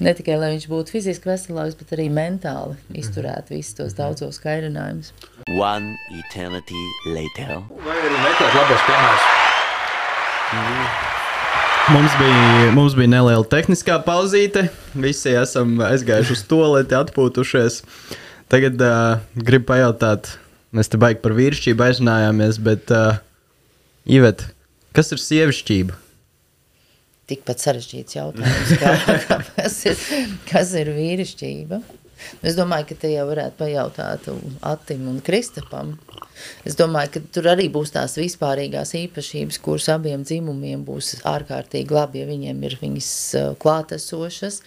[0.04, 5.14] Ne tikai lai viņš būtu fiziski veselāks, bet arī mentāli izturēt visus tos daudzos kairinājumus.
[5.56, 6.84] One eternity
[7.16, 7.62] later.
[7.86, 9.30] Vai arī meklēt labos piemērus?
[11.92, 14.68] Mums bija, mums bija neliela tehniskā pauzīte.
[14.94, 17.82] Visi esam aizgājuši uz to, lai atpūtušies.
[18.52, 20.34] Tagad uh, gribu pajautāt,
[20.76, 23.20] mēs te baigi par vīrišķību aizrunājāmies, bet uh,
[24.12, 24.46] Ivet,
[24.96, 25.98] kas ir sievišķība?
[27.32, 28.94] Tikpat sarežģīts jautājums, kā,
[29.28, 30.06] kā, kas, ir,
[30.50, 31.80] kas ir vīrišķība.
[32.46, 34.28] Es domāju, ka te jau varētu pajautāt
[34.68, 35.96] Atim un Kristapam.
[36.68, 42.22] Es domāju, ka tur arī būs tās vispārīgās īpašības, kuras abiem dzimumiem būs ārkārtīgi labi,
[42.22, 44.62] ja viņiem ir viņas uh, klātesošas.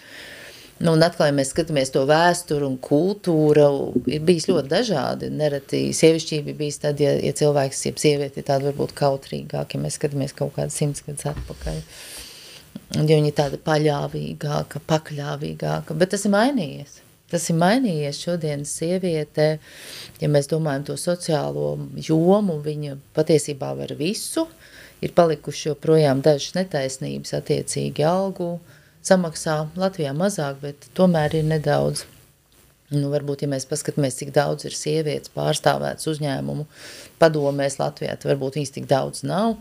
[0.77, 3.67] Nu, un atkal, ja mēs skatāmies to vēsturu un kultūru,
[4.11, 5.29] ir bijis ļoti dažādi.
[5.31, 9.95] Nereti sievišķība bijis tad, ja, ja cilvēks, ja sieviete ir tāda varbūt kautrīgāka, ja mēs
[9.95, 11.79] skatāmies kaut kādu simts gadus atpakaļ.
[12.99, 16.99] Un, ja viņa ir tāda paļāvīgāka, pakļāvīgāka, bet tas ir mainījies.
[17.31, 19.47] Tas ir mainījies šodienas sieviete,
[20.21, 24.43] ja mēs domājam to sociālo jomu, viņa patiesībā var visu,
[24.99, 28.57] ir palikuši joprojām dažas netaisnības attiecīgi algu,
[29.05, 32.05] samaksā Latvijā mazāk, bet tomēr ir nedaudz.
[32.93, 36.67] Nu, varbūt, ja mēs paskatāmies, cik daudz ir sievietes pārstāvētas uzņēmumu
[37.21, 39.57] padomēs Latvijā, tad varbūt viņas tik daudz nav.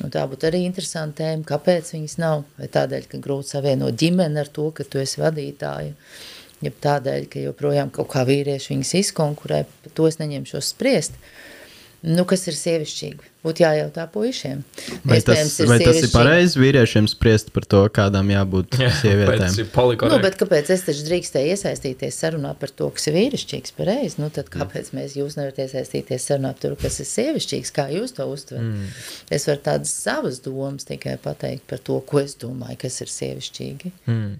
[0.00, 2.44] Un tā būtu arī interesanta tēma, kāpēc viņas nav.
[2.60, 5.92] Vai tādēļ, ka grūti savienot ģimeni ar to, ka tu esi vadītāja,
[6.64, 11.18] ja tādēļ, ka joprojām kaut kā vīrieši viņas izkonkurē, par to es neņemšos spriest.
[12.06, 13.34] Nu, kas ir sievišķīgi?
[13.40, 14.58] Būtu jājautā puišiem.
[15.08, 18.98] Vai tas, Iespējams, vai tas ir pareizi vīriešiem spriest par to, kādām jābūt Jā, tas
[19.00, 19.54] sievietēm?
[20.10, 24.20] Nu, bet kāpēc es taču drīkstēju iesaistīties sarunā par to, kas ir vīrišķīgs pareizi?
[24.20, 27.72] Nu, tad kāpēc mēs jūs nevarat iesaistīties sarunā par to, kas ir sievišķīgs?
[27.80, 28.68] Kā jūs to uztverat?
[28.68, 28.92] Mm.
[29.32, 33.96] Es varu tādas savas domas tikai pateikt par to, ko es domāju, kas ir sievišķīgi.
[34.04, 34.30] Mm.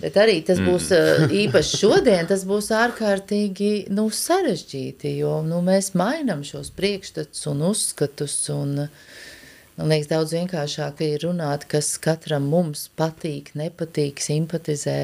[0.00, 1.32] Bet arī tas būs mm.
[1.42, 8.36] īpaši šodien, tas būs ārkārtīgi nu, sarežģīti, jo nu, mēs mainām šos priekšstats un uzskatus.
[8.54, 8.88] Un,
[9.80, 14.96] Man liekas, daudz vienkāršāk ir runāt, kas katram mums patīk, nepatīk, simpatizē.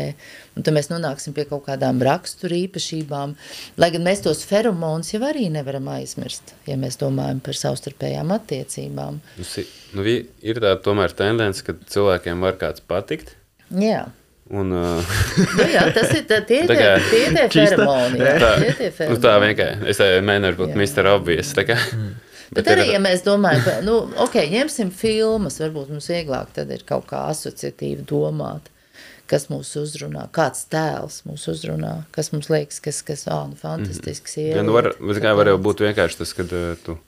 [0.52, 3.32] Un tad mēs nonāksim pie kaut kādām rakstura īpašībām.
[3.80, 9.22] Lai gan mēs tos feromonus jau arī nevaram aizmirst, ja mēs domājam par savstarpējām attiecībām.
[9.40, 9.48] Nu,
[9.96, 13.32] nu, ir tāda tomēr tendence, ka cilvēkiem var kāds patikt.
[13.72, 14.04] Jā.
[14.52, 15.16] Un, uh,
[15.56, 18.20] Nu, jā, tas ir tā, tie, Tā tie, kā- tie, tie feromoni.
[18.20, 19.24] Jā, tā, tie, tie nu, feromoni.
[19.24, 19.90] tā vienkārši.
[19.94, 20.76] Es tā mēģināju būt.
[20.84, 21.12] Mr.
[21.16, 21.56] Obvious.
[21.56, 21.80] tā kā.
[22.50, 26.70] Bet, Bet arī, ja mēs domājam, ka, nu, ok, ņemsim filmas, varbūt mums vieglāk tad
[26.74, 28.70] ir kaut kā asociatīvi domāt,
[29.26, 34.38] kas mūs uzrunā, kāds tēls mūs uzrunā, kas mums liekas, kas, kas, ā, nu, fantastisks
[34.38, 34.54] ir.
[34.60, 36.54] Ja, nu var, bet kā var jau būt vienkārši tas, kad
[36.86, 36.98] tu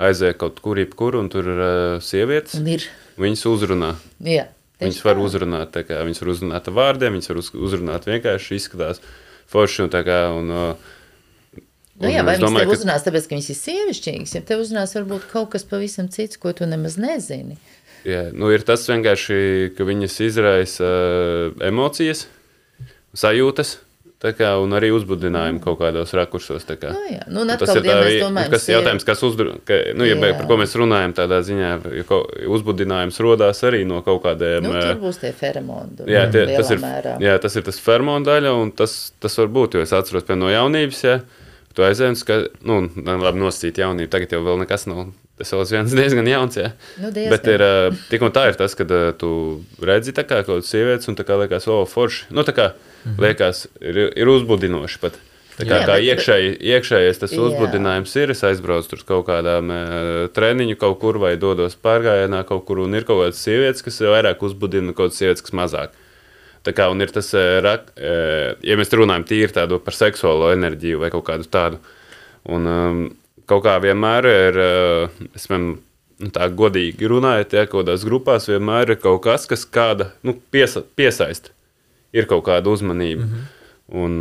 [0.00, 2.56] aizēji kaut kur, kur un tur ir uh, sievietes.
[2.60, 2.88] Un ir,
[3.20, 3.94] Viņas uzrunā.
[4.24, 4.48] jā.
[4.76, 8.58] Viņas var uzrunāt, tā kā, viņas var uzrunāt ar vārdiem, viņas var uz, uzrunāt vienkārši
[8.58, 9.00] izskatās
[9.48, 10.18] forši un tā kā.
[10.36, 10.90] Un, uh,
[12.00, 14.60] Nu, jā, vai viņas domāju, tev ka- uzrunās, tāpēc, ka viņas ir sievišķīgas, ja tev
[14.60, 17.56] uzrunās varbūt kaut kas pavisam cits, ko tu nemaz nezini.
[18.04, 22.26] Jā, nu ir tas vienkārši, ka viņas izraisa uh, emocijas,
[23.16, 23.78] sajūtas.
[24.22, 26.64] tā Kā, un arī uzbudinājumu kaut kādos rakursos.
[26.64, 26.88] tā Kā.
[26.94, 27.24] Nu, jā.
[27.28, 30.36] Nu, atkal, ja mēs vi- domājam, kas ir jautājums, kas uzdru, ka, nu, ja, Jā.
[30.38, 34.62] par ko mēs runājam tādā ziņā, ja ko- uzbudinājums rodās arī no kaut kādiem.
[34.62, 36.06] Nu, tur būs tie feromoni.
[36.08, 37.18] Jā, tie, tas, ir, mērā.
[37.20, 39.74] jā, tas ir tas fermonu daļa, un tas, tas var būt.
[39.74, 41.20] Jo es atceros, no jaunības, ja
[41.76, 45.06] tu aizēji, ka, nu, labi, nosacīt jaunību, tagad jau vēl nekas nav.
[45.36, 46.56] Tas vēl viens diezgan jauns.
[46.56, 46.70] Ja.
[46.96, 47.34] Nu, diezgan.
[47.34, 47.64] Bet ir,
[48.08, 48.88] tik un tā ir tas, kad
[49.20, 49.30] tu
[49.84, 52.30] redzi kā kaut kādas sievietes, un tā kā liekas, o, forši.
[52.32, 52.70] Nu, tā kā
[53.20, 55.18] liekas, ir, ir uzbudinoši pat.
[55.56, 57.40] Tā kā, Jā, kā bet- iekšēji, iekšējais tas Jā.
[57.46, 58.32] uzbudinājums ir.
[58.34, 59.78] Es aizbraucu tur kaut kādām e,
[60.36, 64.42] treniņu kaut kur vai dodos pārgājienā kaut kur, un ir kaut kādas sievietes, kas vairāk
[64.44, 65.96] uzbudina, kaut kādas sievietes, kas mazāk.
[66.66, 68.12] Tā kā, un ir tas, e, rak, e,
[68.66, 71.78] ja mēs runājam tīri tādu par seksuālo enerģiju vai kaut kādu tādu,
[72.50, 73.02] un um,
[73.46, 78.48] kaut kā vienmēr ir, e, es man nu, tā godīgi runājot, ja kaut kādās grupās
[78.50, 81.54] vienmēr ir kaut kas, kas kāda nu, piesa, piesaista.
[82.16, 83.22] Ir kaut kāda uzmanība.
[83.22, 83.52] Mm -hmm.
[83.86, 84.14] Un,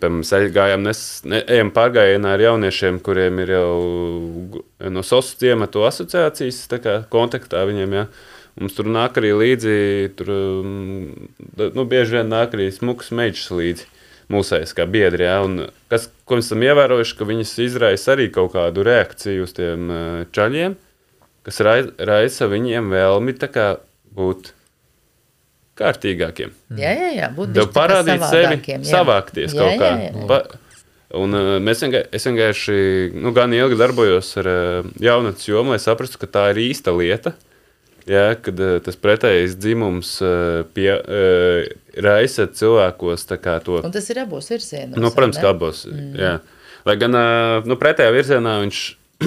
[0.00, 5.84] piemēram, mēs gājām, nes, ne, ejam pārgājienā ar jauniešiem, kuriem ir jau no SOS ciematu
[5.84, 7.92] asociācijas tā kā kontaktā viņiem.
[7.92, 8.06] Ja.
[8.56, 9.74] Mums tur nāk arī līdzi,
[10.16, 10.30] tur
[11.58, 13.84] da- nu, bieži vien nāk arī smuks meģis līdzi
[14.32, 15.26] mūsēs, kā biedri.
[15.28, 15.42] Ja.
[15.44, 19.90] Un kas, ko mēs esam ievērojuši, ka viņas izraisa arī kaut kādu reakciju uz tiem
[19.92, 20.74] uh, čaļiem,
[21.46, 23.76] kas rai- raisa viņiem vēlmi kā
[24.16, 24.52] būt
[25.76, 26.52] kārtīgākiem.
[26.80, 27.28] Jā, jā, jā.
[27.36, 28.78] Būt Tev bišķi tā kā parādīt sevi, jā.
[28.88, 29.90] savākties Jā, kaut kā.
[30.00, 30.26] jā, jā.
[30.30, 30.38] Pa,
[31.20, 32.78] un, uh, mēs vienkārši, es vienkārši
[33.20, 37.34] nu, gan ilgi darbojos ar uh, jaunatnes jomu, lai saprastu, ka tā ir īsta lieta.
[38.06, 41.66] Jā, kad uh, tas pretējais dzimums uh, pie, uh,
[42.06, 43.80] raisa cilvēkos to.
[43.82, 44.94] Un tas ir abos virzienos.
[44.94, 45.82] Nu, protams, ka abos.
[45.90, 46.14] Mm.
[46.20, 46.36] Jā.
[46.86, 47.18] Lai gan
[47.66, 48.82] nu, pretējā virzienā viņš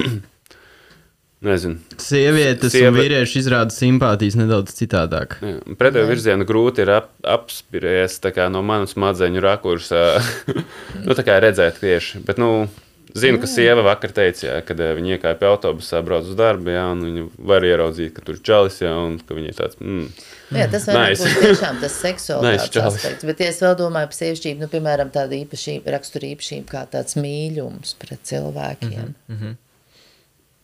[1.50, 1.76] nezinu.
[2.00, 5.36] Sievietes Sieva- un vīrieši izrāda simpātijas nedaudz citādāk.
[5.44, 10.04] Jā, Pretējo virzienu grūti ir ap, apspriest no manas smadzeņu rakursa,
[11.04, 12.24] nu, tā kā redzēt tieši.
[12.24, 12.68] Bet, nu,
[13.14, 16.84] zinu, ka sieva vakar teica, jā, kad eh, viņa iekāpa autobusā, brauc uz darbu, jā,
[16.92, 20.06] un viņa var ieraudzīt, ka tur ir čalis, jā, un ka viņa ir tāds, mm,
[20.50, 21.22] Jā, tas var Nice.
[21.22, 23.24] būt tiešām tas seksuāls Nice, aspekts.
[23.24, 27.14] Bet, ja es vēl domāju par sievišķību, nu, piemēram, tāda īpašība, rakstura īpašība kā tāds
[27.14, 29.14] mīļums pret cilvēkiem.
[29.30, 29.56] Mm -hmm.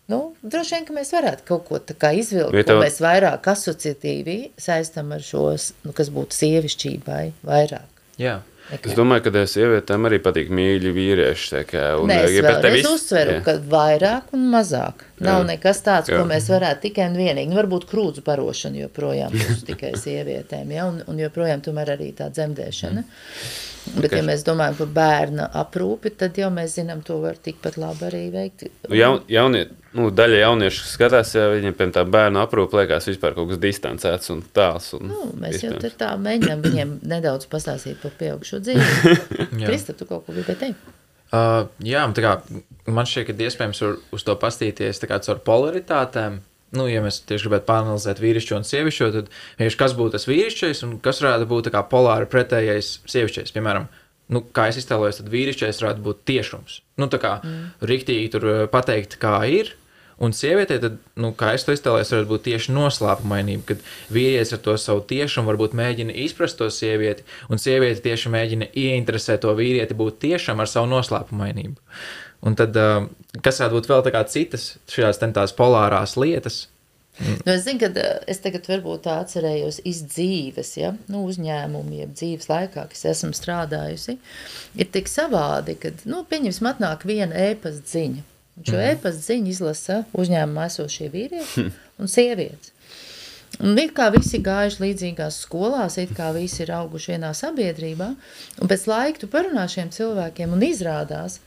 [0.09, 3.47] Nu, droši vien, ka mēs varētu kaut ko tā kā izvilkt, ko tev- mēs vairāk
[3.51, 7.89] asociatīvi saistam ar šos, nu, kas būtu sievišķībai vairāk.
[8.19, 8.41] Jā.
[8.75, 11.61] Es domāju, ka sievietēm arī patīk mīļi vīrieši.
[12.03, 13.43] un, Nē, es bet te vēlreiz viss- uzsveru, jā.
[13.47, 15.05] ka vairāk un mazāk.
[15.21, 15.47] Nav Jā.
[15.53, 16.27] nekas tāds, ko Jā.
[16.27, 17.49] mēs varētu tikai un vienīgi.
[17.53, 20.87] Nu, varbūt krūzu barošana joprojām būs tikai sievietēm, ja?
[20.91, 23.05] un, un joprojām tomēr arī tā dzemdēšana.
[23.95, 28.07] Bet, ja mēs domājam par bērna aprūpi, tad jau mēs zinām, to var tikpat labi
[28.09, 28.67] arī veikt.
[28.89, 29.63] Nu, jaun, jaunie,
[29.97, 34.33] nu, daļa jauniešu skatās, ja viņiem pie tā bērnu aprūpe liekas vispār kaut kas distancēts
[34.35, 34.91] un tāls.
[34.99, 35.85] Un, Nu, mēs jau iespējams.
[35.87, 39.17] tur tā mēģinām viņiem nedaudz pastāstīt par pieaugušo dzīvi.
[39.63, 39.71] Jā.
[39.71, 40.93] Krista, tu kaut ko gribēji teikt?
[41.35, 42.35] Uh, jā, tā kā,
[42.87, 43.81] man šķiet, ka iespējams
[44.15, 46.39] uz to pastīties tā kā caur polaritātēm.
[46.75, 50.83] Nu, ja mēs tieši gribētu pāranalizēt vīrišķo un sievišķo, tad vienkārši kas būtu tas vīrišķais
[50.87, 53.55] un kas varētu būt polāri pretējais sievišķais.
[53.55, 53.87] Piemēram,
[54.35, 56.81] nu, kā es iztēlojos, tad vīrišķais varētu būt tiešums.
[56.99, 57.67] Nu, tā kā mm.
[57.87, 59.77] riktīgi tur uh, pateikt, kā ir.
[60.17, 63.83] Un sievietē, tad, nu, kā es to iztēlojos, varētu būt tieši noslēpumainība, kad
[64.17, 69.45] vīrietis ar to savu tiešumu varbūt mēģina izprast to sievieti, un sieviete tieši mēģina ieinteresēt
[69.45, 71.77] to vīrieti būt tiešām ar savu noslēpumainību.
[72.45, 72.77] Un tad,
[73.43, 76.67] kas varētu būt vēl tā kā citas šīs tās polārās lietas?
[77.17, 80.93] Nu, es zinu, ka es tagad varbūt tā atcerējos iz dzīves, ja?
[81.09, 84.19] nu, uzņēmumu, jeb dzīves laikā, kas esmu strādājusi,
[84.77, 88.25] ir tik savādi, ka, nu, pieņemsim, atnāk viena ēpasta ziņa.
[88.57, 88.85] Un šo mm.
[88.93, 91.67] ēpasta ziņu izlasa uzņēmumā esošie vīrieši
[92.01, 92.73] un sievietes.
[93.65, 98.09] Un it kā visi gājuši līdzīgās skolās, it kā visi ir auguši vienā sabiedrībā,
[98.61, 101.39] un pēc laika tu parunā šiem cilvēkiem un izrādās,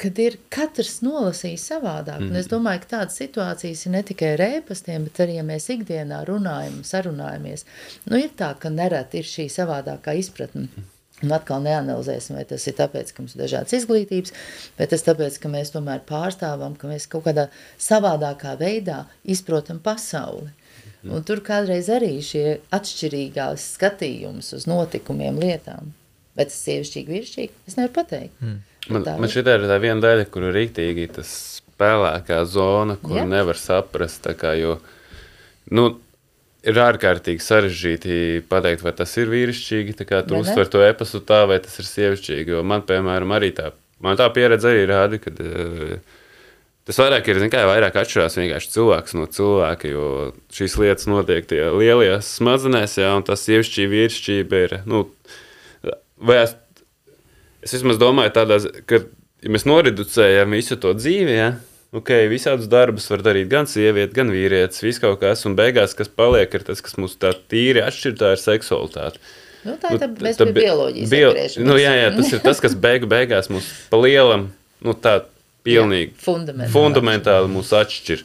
[0.00, 2.22] kad ir katrs nolasījis savādāk.
[2.22, 2.30] Mm.
[2.30, 5.68] Un es domāju, ka tādas situācijas ir ne tikai ar ēpastiem, bet arī, ja mēs
[5.74, 7.66] ikdienā runājam, sarunājamies,
[8.08, 10.70] nu ir tā, ka nereti ir šī savādākā izpratne.
[11.20, 14.32] Un atkal neanalizēsim, vai tas ir tāpēc, ka mums ir dažādas izglītības,
[14.78, 20.48] vai tas tāpēc, ka mēs tomēr pārstāvam, ka mēs kaut kādā savādākā veidā izprotam pasauli.
[21.04, 25.92] Un tur kādreiz arī šie atšķirīgās skatījums uz notikumiem, lietām.
[26.36, 27.62] Vai tas sievišķīgi, vīrišķīgi?
[27.68, 28.40] Es nevaru pateikt.
[28.40, 28.58] Mm.
[28.90, 31.32] Man, man šī ir tā viena daļa, kur ir rīktīgi tas
[31.80, 33.26] spēlēkā zona, kur Jā.
[33.28, 34.26] Nevar saprast.
[34.38, 34.76] Kā, jo,
[35.72, 35.86] nu,
[36.66, 38.16] ir ārkārtīgi sarežģīti
[38.50, 40.48] pateikt, vai tas ir vīrišķīgi, tā kā tur Vai ne?
[40.48, 42.56] uztver to epasu tā, vai tas ir sievišķīgi.
[42.56, 43.70] Jo man, piemēram, arī tā,
[44.04, 45.32] man tā pieredze arī rāda, ka
[46.88, 50.06] tas vairāk ir, zin kā, vairāk atšķirās vienkārši cilvēks no cilvēka, jo
[50.56, 55.04] šīs lietas notiek tie lielajās smadzenēs, jā, un tas sievišķība, vīrišķība ir, nu,
[56.20, 56.56] vai es,
[57.62, 59.02] es vismaz domāju tādā, ka,
[59.44, 61.50] ja mēs noriducējam visu to dzīvi, ja,
[61.96, 66.08] ok, visādus darbus var darīt gan sieviete, gan vīrietis, viss kaut kas, un beigās, kas
[66.08, 69.18] paliek, ir tas, kas mūs tā tīri atšķir, tā ir seksualitāte.
[69.64, 71.32] Nu, tā ir tā, Nu, tā pie bi- bioloģijas bio-.
[71.68, 74.46] Nu, jā, jā, tas ir tas, kas beigu beigās mūs pa lielam,
[74.80, 75.18] nu tā
[75.66, 76.72] pilnīgi Jā, fundamentāli.
[76.72, 78.22] fundamentāli mūs atšķir.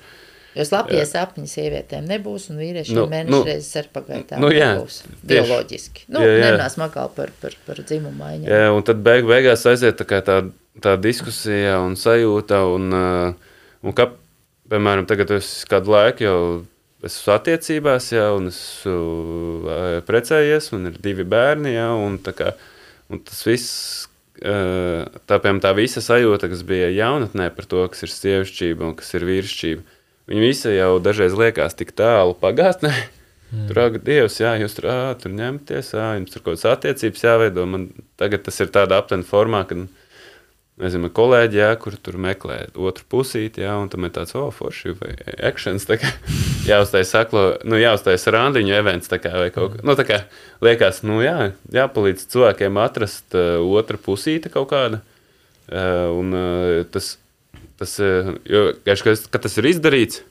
[0.55, 4.69] Jo slapjie sapņi sievietēm nebūs, un vīriešiem Nu, mēnešu nu, reizes ar pagaitām nu, jā,
[4.77, 5.01] nebūs.
[5.27, 6.05] Bioloģiski.
[6.15, 6.43] Nu, Jā, jā.
[6.45, 8.47] nerunāsim atkal par, par, par dzimumu maiņu.
[8.47, 10.37] Jā, un tad beig, beigās aiziet tā, kā tā,
[10.83, 12.61] tā diskusija un sajūta.
[12.71, 14.07] Un, uh, un kā,
[14.71, 16.39] piemēram, tagad es kādu laiku jau
[17.05, 18.95] esmu attiecībās, jā, un esmu
[19.67, 21.75] uh, precējies, man ir divi bērni.
[21.75, 22.53] Jā, un, kā,
[23.11, 23.73] un tas viss,
[24.39, 28.95] uh, tā, piemēram, tā visa sajūta, kas bija jaunatnē par to, kas ir sievišķība un
[29.03, 29.94] kas ir vīrišķība,
[30.29, 32.93] viņi visi jau dažreiz liekas tik tālu pagātnē.
[33.51, 33.67] Mm.
[33.69, 37.23] Tur ir Dievs, jā, jūs tur, ā, tur ņemties, ā, jums tur kaut kādas attiecības
[37.27, 37.67] jāveido.
[37.69, 39.77] Man tagad tas ir tādā aptuveni formā, ka,
[40.81, 44.95] nezinu, kolēģi, jā, kur tur meklē otru pusīti, jā, un tam ir tāds, oh, forši
[44.99, 45.13] vai
[45.51, 46.11] akcents, tā kā
[46.71, 50.19] jāuztais saklo, nu, jāuztais randiņu events, tā kā, vai kaut kā, nu, tā kā
[50.65, 54.99] liekas, nu, jā, jāpalīdz cilvēkiem atrast uh, otru pusīti kaut kādu,
[55.69, 57.13] uh, un uh, tas,
[57.81, 60.23] tas, uh, jo, kad, tas ir izdarīts,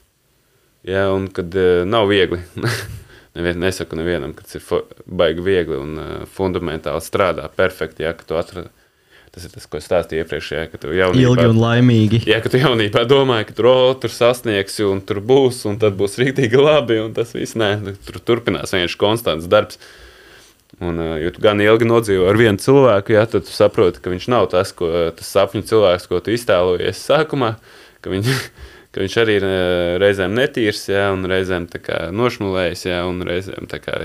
[0.86, 2.42] jā, un kad uh, nav viegli,
[3.34, 8.70] Nevien, nesaku nevienam, ka tas ir baigi viegli un uh, fundamentāli strādā perfekti, tu atradi.
[9.34, 12.20] Tas ir tas, ko es stāstīju iepriekš, jā, ka tu jaunībā, Ilgi un laimīgi.
[12.30, 15.96] jā, ka tu jaunībā domāji, ka tur, oh, tur sasniegsi un tur būs, un tad
[15.98, 17.72] būs rīktīgi labi, un tas viss, nē,
[18.06, 19.80] tur turpinās vienkārši konstants darbs.
[20.82, 24.28] Un, uh, jo tu gan ilgi nodzīvo ar vienu cilvēku, jā, tad saproti, ka viņš
[24.32, 27.54] nav tas, ko, tas sapņu cilvēks, ko tu iztēlojies sākumā,
[28.02, 28.26] ka, viņ,
[28.94, 29.48] ka viņš arī ir
[30.02, 31.68] reizēm netīrs, jā, un reizēm
[32.18, 33.98] nošmulējis, jā, un reizēm kā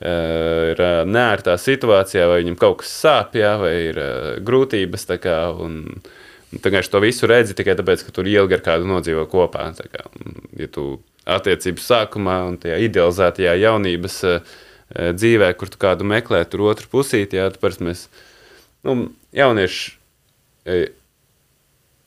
[0.00, 4.00] ir neērtā situācijā, vai viņam kaut kas sāp, jā, vai ir
[4.44, 5.82] grūtības, kā, un,
[6.64, 10.08] kā to visu redzi tikai tāpēc, ka tur ilgi ar kādu nodzīvo kopā, kā,
[10.56, 10.94] ja tu
[11.28, 14.56] attiecības sākumā un tajā idealizētajā jaunības eh,
[14.94, 18.06] dzīvē, kur tu kādu meklē, tur otru pusīti, jā, parasti mēs,
[18.86, 18.96] nu,
[19.36, 19.92] jaunieši
[20.66, 20.90] eh,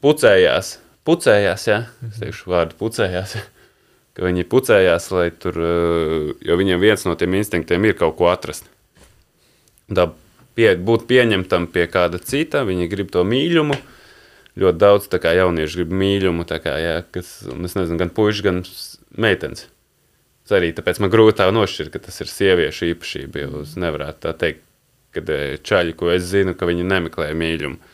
[0.04, 0.78] pucējās,
[1.08, 1.80] pucējās, jā,
[2.10, 3.46] es teikšu vārdu pucējās, jā,
[4.18, 8.30] ka viņi pucējās, lai tur, eh, jo viņiem viens no tiem instinktiem ir kaut ko
[8.34, 8.68] atrast.
[9.94, 10.10] Tā
[10.58, 13.78] pie, būt pieņemtam pie kāda cita, viņi grib to mīļumu,
[14.60, 18.64] ļoti daudz kā jaunieši grib mīļumu, tā kā, jā, kas, es nezinu, gan puiši, gan
[19.16, 19.68] meitenes.
[20.44, 24.34] Es arī tāpēc man grūti tā nošķirt, ka tas ir sieviešu īpašība, es nevarētu tā
[24.42, 24.66] teikt,
[25.16, 27.94] kad eh, čaļi, ko es zinu, ka viņi nemeklē mīļumu.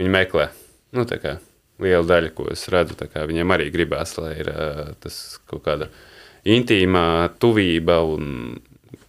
[0.00, 0.48] Viņi meklē.
[0.94, 1.38] Nu, tā kā
[1.82, 4.68] liela daļa, ko es redzu, kā viņiem arī gribās, lai ir ā,
[5.02, 5.88] tas kaut kāda
[6.44, 8.58] intīmā tuvība un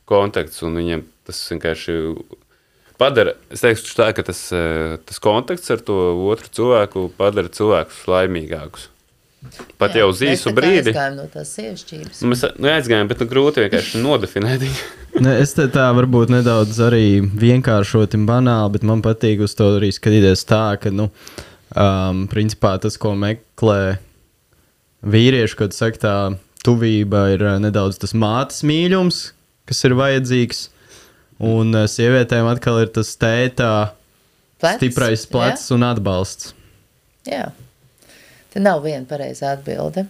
[0.09, 1.97] kontakts, un viņiem tas vienkārši
[3.01, 5.97] padara, es teikšu tā, ka tas, ā, tas kontakts ar to
[6.29, 8.89] otru cilvēku padara cilvēkus laimīgākus.
[9.77, 10.89] Pat Jā, jau uz mēs īsu brīdi.
[10.89, 12.21] aizgājām no tās sievišķības.
[12.23, 14.69] Nu, Mēs nu, aizgājām, bet nu, grūti vienkārši nodefinēt.
[15.15, 19.69] Ne, es te tā varbūt nedaudz arī vienkāršoti un banāli, bet man patīk uz to
[19.77, 21.05] arī skatīties tā, ka, nu,
[21.71, 23.95] um, principā tas, ko meklē
[25.07, 26.15] vīrieši, kad saka, tā
[26.67, 29.29] tuvība ir uh, nedaudz tas mātes mīlums,
[29.71, 30.65] kas ir vajadzīgs,
[31.47, 33.71] un uh, sievietēm atkal ir tas tētā
[34.59, 36.51] Plecs, stiprais plecs un atbalsts.
[37.23, 37.53] Jā.
[38.55, 40.05] Te nav viena pareizā atbilde.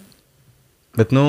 [0.96, 1.24] Bet, nu,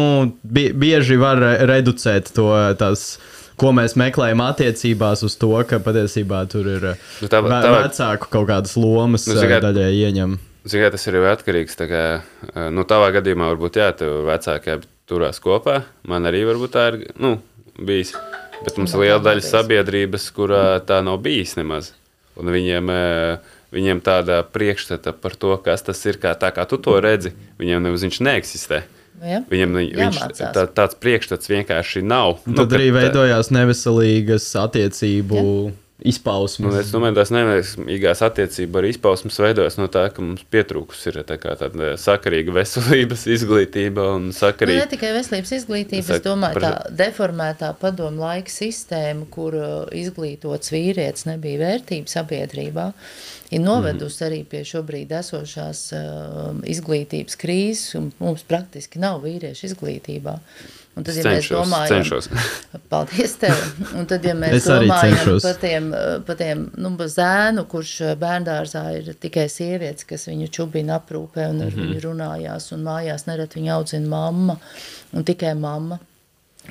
[0.48, 2.46] bi bieži var re- reducēt to
[2.80, 3.18] tās.
[3.58, 6.84] Ko mēs meklējam attiecībās uz to, ka patiesībā tur ir
[7.24, 10.36] Nu, tā- tā- vecāku kaut kādas lomas Nu, nu, kā- daļai ieņem.
[10.70, 11.76] Zini, kā tas ir jau atkarīgs.
[11.76, 12.22] tā Kā,
[12.54, 15.84] eh, nu, tavā gadījumā varbūt jā, tev vecākie turās kopā.
[16.06, 17.42] Man arī varbūt tā ir nu,
[17.82, 18.14] bijis.
[18.64, 21.92] Bet mums ir Man liela daļa sabiedrības, kurā tā nav bijis nemaz.
[22.38, 23.38] Un viņiem, eh,
[23.74, 27.84] viņiem tāda priekšstata par to, kas tas ir, kā, tā kā tu to redzi, viņiem
[27.88, 28.84] nemaz viņš neeksistē.
[29.26, 29.42] Ja?
[29.50, 32.38] Viņam viņš, tā, tāds priekšstats vienkārši nav.
[32.46, 35.42] Nu, Tad ka arī tā- veidojās neveselīgas attiecību
[36.06, 36.62] izpausmes.
[36.70, 41.18] Nu, es domāju, tās neveiksmīgās attiecības arī izpausmes veidojas no tā, ka mums pietrūkus ir
[41.26, 44.86] tā kā tāda sakarīga veselības izglītība un Nu, sakarīga.
[44.86, 49.90] ne tikai veselības izglītība, Es es domāju, par- tā deformētā padomu laika sistēma, kur uh,
[49.90, 52.92] izglītots vīrietis nebija vērtība sabiedrībā,
[53.52, 60.40] ir novedusi arī pie šobrīd esošās uh, izglītības krīzes, un mums praktiski nav vīriešu izglītībā.
[60.98, 62.28] Un tad, Es ja mēs cenšos, domājam, cenšos.
[62.92, 63.60] Paldies tev.
[64.00, 68.16] Un tad, ja mēs domājam par tiem, eh, par tiem nu, pa zēnu, kurš eh,
[68.18, 71.84] bērndārzā ir tikai sievietes, kas viņu čubina aprūpē un ar Mhm.
[71.94, 74.58] viņu runājās, un mājās nerad viņu audzina mamma
[75.14, 76.00] un tikai mamma.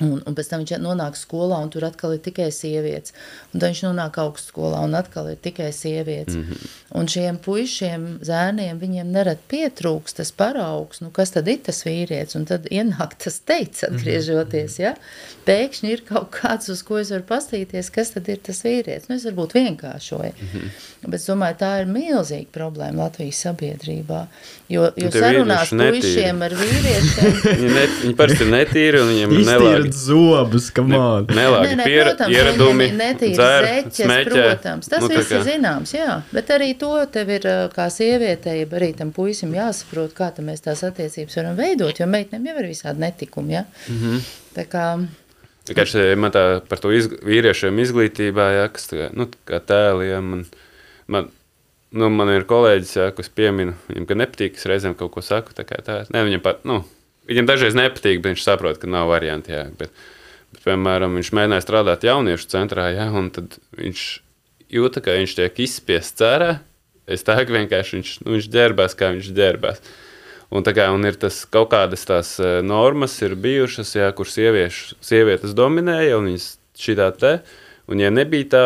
[0.01, 3.13] Un, un pēc tam viņš nonāk skolā, un tur atkal ir tikai sievietes.
[3.53, 6.35] Un tad viņš nonāk augstskolā, un atkal ir tikai sievietes.
[6.35, 6.53] Mm Mhm.
[6.53, 6.67] -hmm.
[6.97, 12.35] Un šiem puišiem, zēniem, viņiem nerad pietrūks tas paraugs, nu kas tad ir tas vīrietis.
[12.35, 14.79] Un tad ienāk tas teicis, atgriežoties.
[14.79, 14.93] Ja?
[15.45, 19.09] Pēkšņi ir kaut kāds, uz ko es varu pastīties, kas tad ir tas vīrietis.
[19.09, 20.33] Nu, es varbūt vienkāršoju.
[20.41, 20.57] Mm Mhm.
[20.57, 21.09] -hmm.
[21.09, 24.25] Bet domāju, tā ir milzīga problēma Latvijas sabiedrībā.
[24.69, 26.01] Jo, jo Nu, sarunās vīrieši netīri.
[26.01, 27.31] puišiem ar vīriešiem.
[27.57, 29.37] Viņi, ne, viņi parasti ir netīri un viņiem ir
[29.87, 31.25] nelāgi, Iztīrīt zobus, kam on.
[31.27, 34.25] nelāgi Nē, nē, piera, protams, ieradumi, ir netīras dzer, zeķes, smeķē.
[34.47, 38.91] protams, tas Nu, viss ir zināms, jā, bet arī to tev ir kā sievietei, arī
[38.97, 42.99] tam puisim jāsaprot, kā tad mēs tās attiecības varam veidot, jo meitnēm jau ir visādi
[42.99, 43.63] netikumi, ja?
[43.87, 44.15] Mm Mhm.
[44.15, 44.21] -hmm.
[44.57, 45.07] Tā kā,
[45.67, 50.21] Vienkārši man tā par to izg vīriešiem izglītībā, ja, kas tā nu, kā tēli, ja,
[50.21, 50.45] man,
[51.07, 51.27] man,
[51.91, 55.51] nu, man ir kolēģis, ja, kas pieminu, viņam, ka nepatīk, es reizēm kaut ko saku,
[55.53, 56.83] tā kā tā, ne, viņam pat, nu,
[57.29, 59.93] viņam dažreiz nepatīk, bet viņš saprot, ka nav varianti, jā, bet,
[60.53, 63.29] bet, piemēram, viņš mēģināja strādāt jauniešu centrā, ja, un
[63.77, 64.07] viņš
[64.73, 66.57] jūta, ka viņš tiek izspiests cerā,
[67.07, 69.81] es tā, ka vienkārši viņš, nu, viņš ģērbās, kā viņš ģērbās.
[70.47, 74.95] Un, kā, un ir tas kaut kādas tās eh, normas, ir bijušas, jā, kur sieviešu,
[75.03, 76.45] sievietes dominēja, un viņas
[76.79, 77.33] šitā te,
[77.91, 78.65] un ja nebija tā,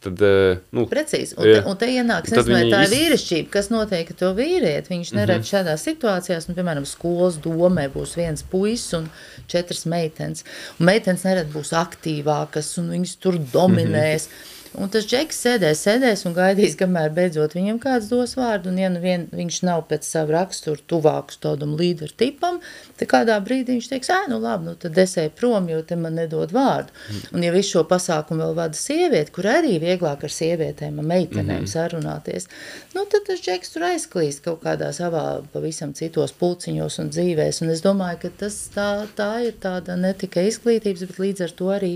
[0.00, 1.34] tad, eh, nu, Precīzi.
[1.36, 2.98] Un, te, un te ienāk, Un tad nezinu, tā iz- Mhm.
[2.98, 4.88] vīrišķība, kas noteikti to vīrieti.
[4.88, 5.52] Viņš neredz mm -hmm.
[5.52, 9.10] šādās situācijās, nu, piemēram, skolas domē būs viens puisis un
[9.46, 10.44] četras meitenes.
[10.80, 14.26] Un meitenes nerad būs aktīvākas un viņas tur dominēs.
[14.26, 14.58] Mm -hmm.
[14.78, 18.70] Un tas džeks sēdēs, sēdēs un gaidīs, kamēr beidzot viņam kāds dos vārdu.
[18.70, 22.60] Un, ja nu vien, viņš nav pēc sava rakstura tuvāks tādam līderu tipam,
[23.00, 25.98] tad kādā brīdī viņš teiks, ē, nu labi, nu tad es eju prom, jo te
[25.98, 26.94] man nedod vārdu.
[27.34, 31.66] Un, ja visu šo pasākumu vēl vada sieviete, kur arī vieglāk ar sievietēm, ar meitenēm
[31.70, 32.46] sarunāties,
[32.94, 37.60] nu tad tas džeks tur aizklīst kaut kādā savā pavisam citos pulciņos un dzīvēs.
[37.64, 41.58] Un es domāju, ka tas tā, tā ir tāda ne tikai izglītības, bet līdz ar
[41.58, 41.92] to arī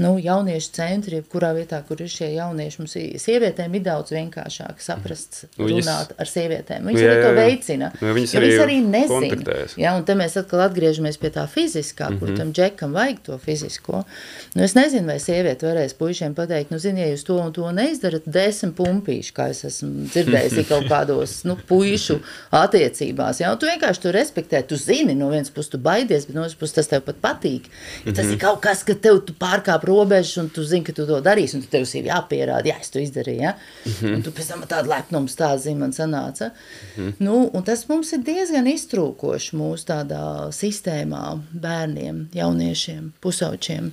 [0.00, 5.44] nu, jauniešu centri, kurā vietā, kur ir šie jaunieši, mums sievietēm ir daudz vienkāršāk saprast,
[5.58, 6.82] Nu, viņas- runāt ar sievietēm.
[6.86, 7.46] Viņas Jā, arī to jā, jā.
[7.46, 7.92] veicina.
[8.00, 9.66] Nu, viņas arī viņas arī nezina.
[9.76, 12.36] Jā, un te mēs atkal atgriežamies pie tā fiziskā, kur Mhm.
[12.36, 14.04] tam džekam vajag to fizisko.
[14.54, 17.62] Nu, es nezinu, vai sieviete varēs puišiem pateikt, nu, zini, ja jūs to un to
[17.72, 22.20] neizdarat, desmit pumpīši, kā es esmu dzirdējis ir kaut kādos, nu, puišu
[22.52, 23.40] attiecībās.
[23.42, 26.42] Jā, un tu vienkārši to respektē, tu zini, no vienas puses tu baidies, bet no
[26.46, 27.68] otras puses tas tev pat patīk.
[28.06, 28.32] Ja tas Mhm.
[28.32, 31.54] ir kaut kas, ka tev tu pārkāp robežas un tu zini, ka tu to darīsi,
[31.54, 33.52] un tu tev ir jāpierāda, jā, es to izdarīju, jā.
[33.88, 34.14] Mhm.
[34.18, 36.52] Un tu pēc tam tādu lepnumu stāzi man sanāca.
[37.18, 40.24] Nu, un tas mums ir diezgan iztrūkoši mūsu tādā
[40.54, 43.92] sistēmā bērniem, jauniešiem, pusaučiem.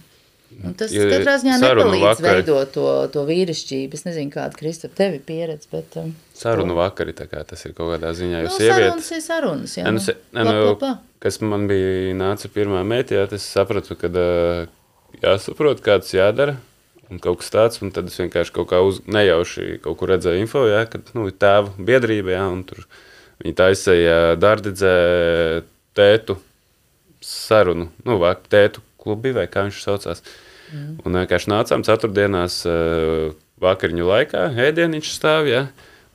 [0.64, 3.98] Un tas Ja katrā ziņā nepalīdz vakar- veidot to, to vīrišķību.
[3.98, 5.96] Es nezinu, kāda Kristap tev ir pieredze, bet...
[5.98, 8.76] Um, Sarunu vakari, tā kā tas ir kaut kādā ziņā, jo nu, sieviete.
[8.84, 9.86] sarunas ir sarunas, jā.
[9.88, 10.92] Nu, nu, se, nu, pla, pla.
[11.26, 14.70] kas man bija nāca pirmā mētījā, tas sapratu, ka uh,
[15.26, 16.60] jāsaprot, kāds jādara.
[17.14, 20.42] Un kaut kas tāds, un tad es vienkārši kaut kā uz, nejauši kaut kur redzēju
[20.42, 22.88] info, jā, kad nu, ir tēva biedrība, jā, un tur
[23.44, 24.96] viņi taisīja dārdidzē
[25.94, 26.40] tētu
[27.22, 30.24] sarunu, nu, vai tētu klubi, vai kā viņš saucās.
[30.74, 30.98] Mm.
[31.06, 32.64] Un vienkārši nācām ceturtdienās
[33.64, 35.68] vakariņu laikā, ēdieniņš stāv, jā,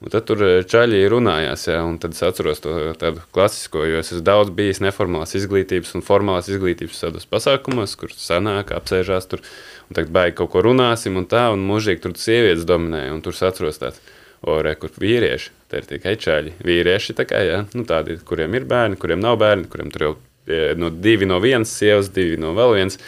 [0.03, 4.13] un tad tur čaļi runājās, jā, un tad es atceros to tādu klasisko, jo es
[4.13, 9.45] esmu daudz bijis neformālās izglītības un formālās izglītības tādos pasākumos, kur sanāk, apsēžās tur,
[9.89, 13.37] un tagad baigi kaut ko runāsim un tā, un mūžīgi tur sievietes dominēja, un tur
[13.49, 14.01] atceros tāds,
[14.45, 18.55] o, re, kur vīrieši, te ir tikai čaļi, vīrieši tā kā, jā, nu tādi, kuriem
[18.59, 20.13] ir bērni, kuriem nav bērni, kuriem tur jau
[20.47, 23.01] e, no divi no vienas sievas, divi no vēl viens.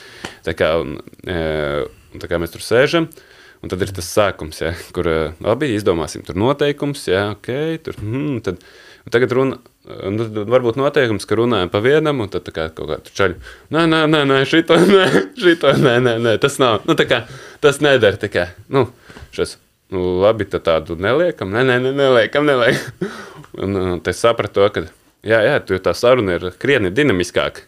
[0.47, 1.41] Tā kā, un, e,
[2.15, 3.11] un tā kā mēs tur sēžam,
[3.61, 7.53] un tad ir tas sākums, ja, kur e, labi izdomāsim tur noteikums, ja, ok,
[7.87, 8.65] tur, hmm, tad,
[9.05, 12.99] un tagad runa, nu, varbūt noteikums, ka runājam pa vienam, un tad kā kaut kā
[13.07, 13.39] tur čaļi,
[13.75, 15.09] nē, nē, nē, nē, šito, nē,
[15.41, 17.25] šito, nē, nē, nē, tas nav, nu kā,
[17.65, 18.87] tas neder, tā kā, nu,
[19.37, 19.57] šis,
[19.95, 23.11] nu labi, tad tādu neliekam, nē, nē, nē neliekam, neliekam.
[23.61, 24.85] Un, un te sapratu ka,
[25.27, 27.65] jā, jā, tu tā saruna ir krietni dinamiskāka.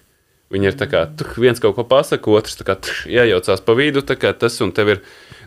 [0.54, 3.74] Viņi ir tā kā, tu viens kaut ko pasaka, otrs tā kā tuš, iejaucās pa
[3.74, 5.00] vidu, tā kā tas, un tev ir,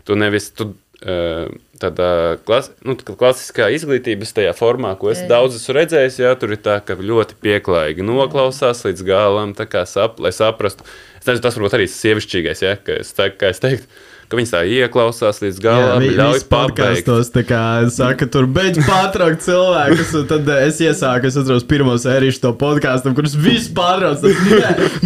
[0.04, 0.74] tu nevis, tu
[1.06, 2.10] tādā
[2.46, 6.80] klas, nu, klasiskā izglītības tajā formā, ko es daudz esmu redzējis, jā, tur ir tā,
[6.82, 9.54] ka ļoti pieklājīgi noklausās līdz galam,
[9.86, 10.86] sap, lai saprastu.
[11.20, 13.86] Es nezinu, tas varbūt arī sievišķīgais, jā, ka es, tā, kā es teiktu,
[14.26, 16.48] ka viņas tā ieklausās līdz galam, visi pabeigt.
[16.50, 17.62] podkastos tā kā
[17.94, 23.14] saka, tur beidz pārtraukt cilvēkus, un tad es iesāku, es atceros pirmo sēriju to podkāstu,
[23.16, 24.24] kurus viss pārtrauc.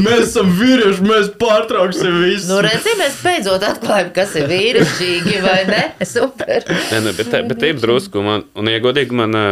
[0.00, 2.48] Mēs esam vīrieši, mēs pārtrauksim visu.
[2.50, 5.84] Nu, redzi, mēs beidzot atklājam, kas ir vīrišķīgi vai ne.
[6.14, 6.64] Super.
[6.66, 9.46] Nē, nē, bet, bet ir drusku, man, un iegodīgi man ā,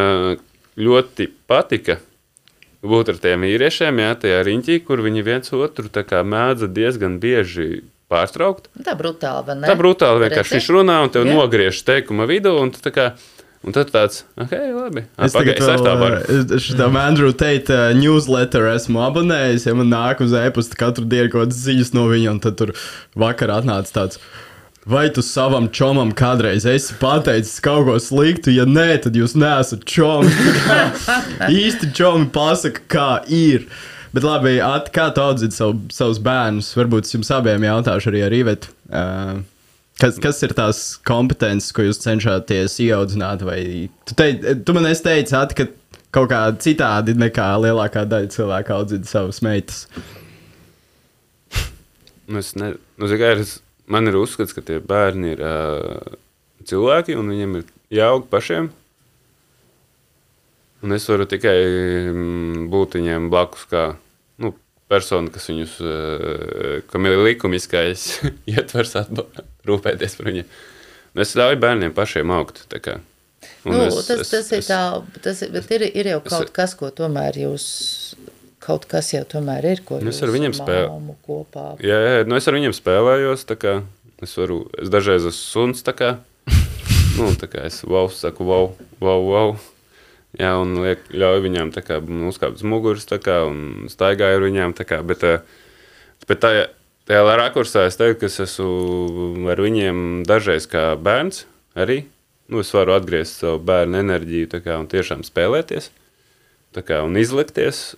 [0.78, 1.98] ļoti patika
[2.88, 7.18] būt ar tiem vīriešiem, jā, tajā riņķī, kur viņi viens otru tā kā mēdza diezgan
[7.22, 8.70] bieži pārtraukt.
[8.84, 9.66] Tā brutāli, vai ne?
[9.68, 11.34] Tā brutāli vienkārši viņš runā un tev Jā.
[11.36, 13.06] nogriež teikuma vidū, un tu tā kā,
[13.66, 15.04] un tad tāds, ok, labi.
[15.20, 16.20] Es tagad Pagaidzi, es tā varu.
[16.24, 21.28] eh, šitam Andrew Tate uh, newsletter esmu abonējis, ja man nāk uz e-pasta katru dienu
[21.32, 22.72] kaut kādas ziņas no viņa, un tad tur
[23.18, 24.20] vakar atnāca tāds.
[24.88, 28.48] Vai tu savam čomam kādreiz esi pateicis kaut ko sliktu?
[28.56, 30.30] Ja nē, tad jūs neesat čomi.
[31.60, 33.66] Īsti čomi pasaka, kā ir.
[34.14, 36.72] Bet labi, at, kā tu audzini savu, savus bērnus?
[36.78, 38.72] Varbūt es jums abiem jautāšu arī ar Ivetu.
[38.88, 39.42] Uh,
[40.00, 43.44] kas, kas ir tās kompetences, ko jūs cenšaties ieaudzināt?
[43.46, 43.60] Vai
[44.08, 45.68] tu, teic, tu man esi teicis, at, ka
[46.14, 49.84] kaut kā citādi nekā lielākā daļa cilvēku audzina savas meitas.
[52.28, 53.44] Nu, es ne, nu, ir,
[53.88, 56.16] man ir uzskats, ka tie bērni ir uh,
[56.68, 58.72] cilvēki un viņiem ir jāaug pašiem.
[60.82, 61.56] Un es varu tikai
[62.12, 63.84] mm, būt viņiem blakus kā
[64.38, 64.52] nu,
[64.88, 68.04] persona, kas viņus, uh, kam ir likumiskais
[68.52, 68.94] ietvers
[69.66, 70.46] rūpēties par viņiem.
[71.16, 72.62] Un es ļauju bērniem pašiem augt.
[73.64, 74.80] Nu, es- tas, es- tas ir es- tā,
[75.24, 78.14] tas ir, bet ir, ir jau es- kaut kas, ko tomēr jūs,
[78.62, 81.72] kaut kas jau tomēr ir, ko Nu, es ar viņiem spēlē- māmu kopā.
[81.82, 83.44] Jā, jā, nu es ar viņiem spēlējos.
[83.50, 83.80] tā kā
[84.20, 85.82] Es, varu, es dažreiz esmu suns.
[85.86, 86.08] tā kā.
[87.18, 89.52] Nu, tā kā es wow, saku, wow, wow, wow.
[90.38, 91.98] Jā, un liek, ļauj viņām kā,
[92.30, 94.74] uzkāpt uz muguras kā, un staigāju ar viņām.
[94.86, 95.40] Kā, bet, eh,
[96.30, 96.52] bet tā,
[97.10, 102.04] tajā rakursā es teiktu, ka es esmu ar viņiem dažreiz kā bērns arī.
[102.48, 105.90] Nu, es varu atgriezt savu bērnu enerģiju kā, un tiešām spēlēties
[106.78, 107.96] kā, un izlikties.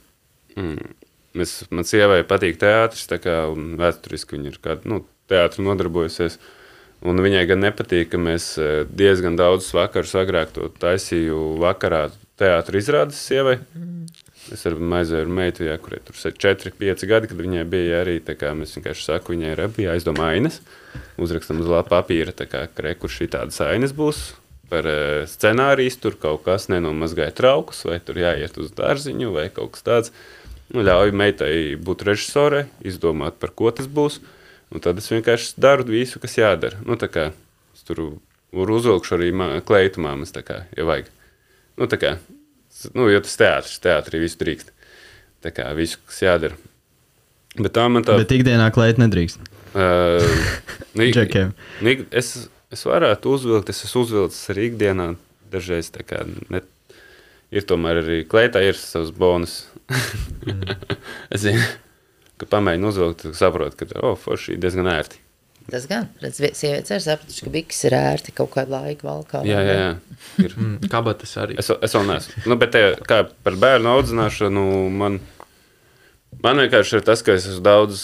[0.57, 0.95] Mm.
[1.39, 6.39] Es, man sievai patīk teātris, kā un vēsturiski viņa ir kāda nu, teātris nodarbojusies.
[7.07, 12.09] Un viņai gan nepatīk, ka mēs eh, diezgan daudzus vakarus agrāk to taisīju vakarā
[12.41, 13.59] teātris izrādes sievai.
[14.51, 18.17] Es ar ar meitu, jā, kurai tur ir 4, 5 gadi, kad viņai bija arī
[18.25, 20.61] tā kā mēs vienkārši sakām, viņai ir bija jāizdomā ainas.
[21.21, 24.33] Uzrakstam uz lapa papīra, tā kā re, kur šī tādas ainas būs.
[24.71, 29.77] Par uh, scenāriju tur kaut kas nenomazgāja traukus, vai tur jāiet uz dārziņu, vai kaut
[29.77, 30.15] kas tāds.
[30.71, 34.21] Nu, ļauj meitai būt režisorai, izdomāt, par ko tas būs.
[34.71, 36.79] Un tad es vienkārši daru visu, kas jādara.
[36.87, 37.31] Nu, tā kā
[37.75, 38.21] es tur
[38.55, 41.11] uzvilkšu arī mā, kleitu māmas, tā kā, ja vajag.
[41.81, 42.11] Nu, tā kā,
[42.93, 44.73] nu, jo tas teātris, teātrī visu drīkst.
[45.41, 46.59] Tā kā visu, kas jādara.
[47.57, 48.19] Bet tā man tā...
[48.21, 49.41] Bet ikdienā klēt nedrīkst.
[49.73, 50.21] Uh,
[50.99, 51.17] nu, ik-
[51.81, 52.35] nu, es,
[52.75, 55.15] es varētu uzvilkt, es esmu uzvilcis arī ikdienā.
[55.51, 56.21] Dažreiz tā kā
[56.53, 56.61] ne,
[57.51, 59.63] ir tomēr arī klētā ir savs bonus.
[61.35, 61.65] es zinu,
[62.39, 65.19] ka pamēģinu uzvilkt, saprotu, ka oh, forši diezgan ērti.
[65.71, 69.43] Tas gan, redz, vi- sievietes ir sapratuši, ka biks ir ērti kaut kādu laiku valkā.
[69.49, 69.91] Jā, jā, jā.
[70.45, 70.55] Ir.
[70.59, 71.57] Mm, Kabatas arī.
[71.63, 72.43] Es, es vēl neesmu.
[72.51, 74.65] Nu, bet, te, kā par bērnu audzināšanu,
[75.01, 75.21] man,
[76.45, 78.03] man vienkārši ir tas, ka es esmu daudz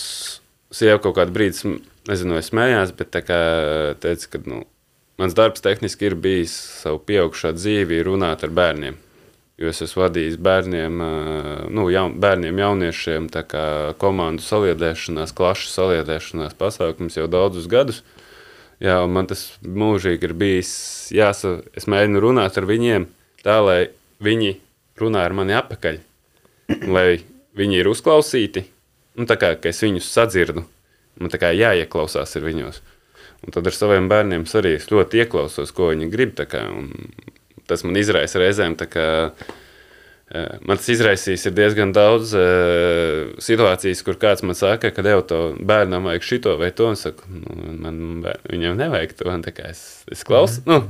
[0.76, 1.76] sievu kaut kādu brīdi,
[2.10, 3.40] nezinu, vai smējās, bet tā kā
[4.02, 4.62] teica, ka nu,
[5.20, 8.98] mans darbs tehniski ir bijis savu pieaugušā dzīvi runāt ar bērniem.
[9.56, 10.98] Jo es esmu vadījis bērniem,
[11.72, 13.30] nu, jaun, bērniem jauniešiem
[13.96, 18.02] komandu saliedēšanās, klašu saliedēšanās pasākums jau daudzus gadus.
[18.84, 20.72] Jā, man tas mūžīgi ir bijis
[21.16, 23.06] jāsa, es mēģinu runāt ar viņiem
[23.40, 23.78] tā, lai
[24.20, 24.58] viņi
[25.00, 26.02] runā ar mani apakaļ,
[26.92, 27.06] lai
[27.56, 28.66] viņi ir uzklausīti,
[29.16, 30.66] un tā kā ka es viņus sadzirdu,
[31.16, 32.82] man tā kā jāieklausās ir viņos.
[33.46, 36.92] Un tad ar saviem bērniem arī es ļoti ieklausos, ko viņi grib, kā, un
[37.68, 39.06] tas man izraisa reizēm, kā,
[40.30, 45.24] eh, man tas izraisīs ir diezgan daudz eh, situācijas, kur kāds man saka, ka tev
[45.30, 49.38] to bērnam vajag šito vai to, es saku, nu, man bēr- viņam nevajag to,
[49.70, 50.82] es, es klausu, nu,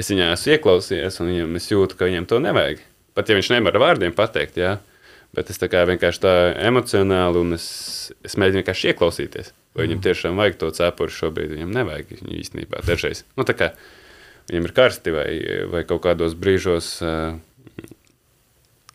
[0.00, 2.86] es viņā esmu ieklausījies, un viņam es jūtu, ka viņam to nevajag.
[3.14, 4.76] Pat ja viņš nevar ar vārdiem pateikt, jā,
[5.36, 6.34] bet es tā kā vienkārši tā
[6.66, 7.66] emocionāli, un es,
[8.26, 12.82] es mēģinu vienkārši ieklausīties, vai viņam tiešām vajag to cepuri šobrīd, viņam nevajag īstenībā.
[12.86, 13.24] Dažreiz.
[13.38, 13.70] Nu, tā kā
[14.50, 15.28] viņam ir karsti vai,
[15.70, 17.38] vai kaut kādos brīžos uh,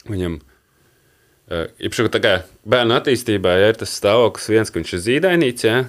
[0.10, 0.40] viņam.
[1.46, 2.34] Uh, Īpaši tā kā
[2.68, 5.68] bērnu attīstībā ja, ir tas stāvoklis, viens, ka viņš ir zīdainīts.
[5.68, 5.84] Ja,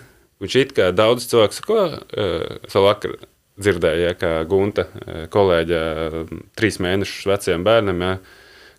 [0.44, 3.16] viņš it kā daudz cilvēku sako, uh, es vēl vakar
[3.56, 4.84] dzirdēju, ja, kā Gunta,
[5.32, 5.78] kolēģa,
[6.60, 8.02] trīs mēnešus vecajam bērnam.
[8.04, 8.10] Ja,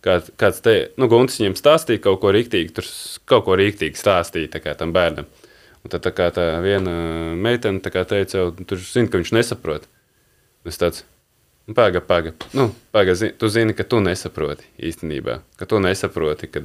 [0.06, 2.86] kā, kāds te, nu, Gunts viņam stāstīja kaut ko rīktīgi, tur
[3.26, 5.26] kaut ko rīktīgi stāstīja tā kā tam bērnam.
[5.82, 6.94] Un tad tā kā tā viena
[7.34, 9.90] meitene tā teica, jau, tur zina, ka viņš nesaprot.
[10.68, 11.06] Es tāds,
[11.68, 12.50] nu, pagaidi, pagaidi.
[12.58, 15.40] Nu, paga, zi, tu zini, ka tu nesaproti īstenībā.
[15.60, 16.60] Ka tu nesaproti, ka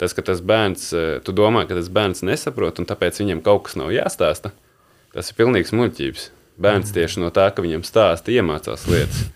[0.00, 3.68] tas, ka tas bērns, eh, tu domā, ka tas bērns nesaprot, un tāpēc viņam kaut
[3.68, 4.50] kas nav jāstāsta.
[5.14, 6.30] Tas ir pilnīgs muļķības.
[6.60, 9.28] Bērns tieši no tā, ka viņam stāsta, iemācās lietas.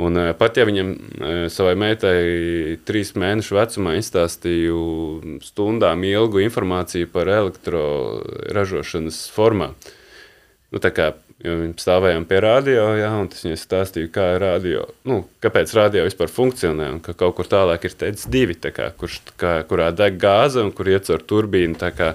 [0.00, 0.96] Un, eh, pat ja viņam
[1.52, 9.76] savai meitai trīs mēnešu vecumā izstāstīju stundām ilgu informāciju par elektroražošanas formām,
[10.72, 11.12] nu, tā kā
[11.44, 15.72] jo mēs stāvējām pie radio, jā, un tas viņai stāstīja, kā ir radio, nu, kāpēc
[15.78, 19.90] radio vispār funkcionē, un ka kaut kur tālāk ir teicis divi, kā, kurš, kā, kurā
[19.96, 22.14] deg gāze un kur iet caur turbīnu, tā kā,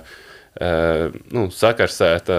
[0.58, 2.34] Uh, nu, sakarsēta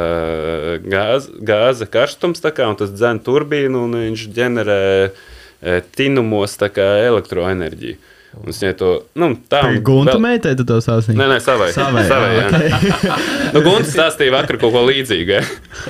[0.83, 7.95] gāze, gāze karstums, kā, un tas dzen turbīnu, un viņš ģenerē uh, tinumos kā elektroenerģiju.
[8.43, 8.91] Un es viņai to,
[9.23, 11.15] nu, tā un Gunta vēl- meitai tu to sāstīji?
[11.15, 11.71] Nē, nē, savai.
[11.73, 13.19] Savai, savai jā, jā.
[13.55, 15.39] nu, Gunts stāstīja vakar kaut ko līdzīgu.
[15.39, 15.45] Ja?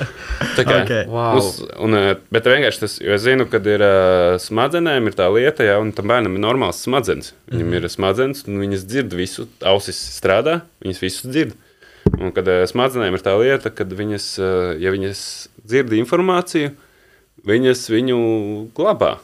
[0.39, 0.93] Tā kā, Ok.
[1.11, 1.39] Wow.
[1.39, 5.27] uz, un, eh, bet vienkārši tas, jo es zinu, ka ir uh, smadzenēm ir tā
[5.35, 7.33] lieta, ja, un tam bērnam ir normāls smadzenes.
[7.51, 11.57] Viņam ir smadzenes, un viņas dzird visu, ausis strādā, viņas visu dzird.
[12.19, 15.23] Un kad uh, smadzenēm ir tā lieta, ka viņas, uh, ja viņas
[15.65, 16.75] dzird informāciju,
[17.49, 18.21] viņas viņu
[18.79, 19.17] glabā.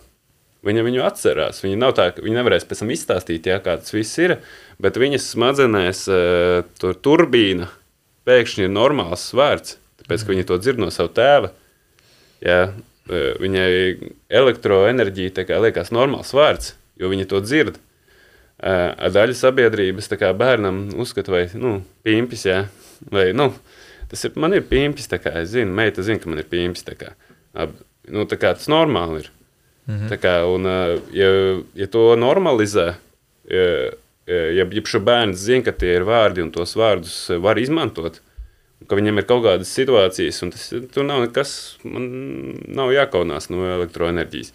[0.65, 1.61] Viņa viņu atcerās.
[1.61, 4.39] Viņa nav tā, ka viņa nevarēs pēc tam izstāstīt, jā, kā tas viss ir.
[4.81, 7.69] Bet viņas smadzenēs uh, tur turbīna
[8.25, 11.53] pēkšņi ir normāls vārds, tāpēc ka viņa to dzird no sava tēva.
[12.45, 12.61] Jā,
[13.09, 13.71] eh, viņai
[14.29, 17.81] elektroenerģija liekas normāls vārds, jo viņa to dzird.
[18.65, 22.61] A daļa sabiedrības kā bērnam uzskata, vai nu, pimpis, jā,
[23.11, 23.49] vai nu,
[24.09, 26.87] tas ir, man ir pimpis, tā kā es zinu, meita zina, ka man ir pimpis.
[26.87, 27.11] Tā kā,
[27.55, 27.75] Ab,
[28.11, 29.29] nu, kā tas normāli ir.
[29.87, 30.07] Mhm.
[30.11, 31.29] Tā kā, un, eh, ja,
[31.75, 32.95] ja to normalizē,
[33.51, 33.67] ja,
[34.27, 38.21] ja, ja šo bērnu zina, ka tie ir vārdi un tos vārdus var izmantot,
[38.89, 41.53] ka viņam ir kaut kādas situācijas, un tas tur nav nekas,
[41.87, 42.09] man
[42.77, 44.55] nav jākaunās no elektroenerģijas.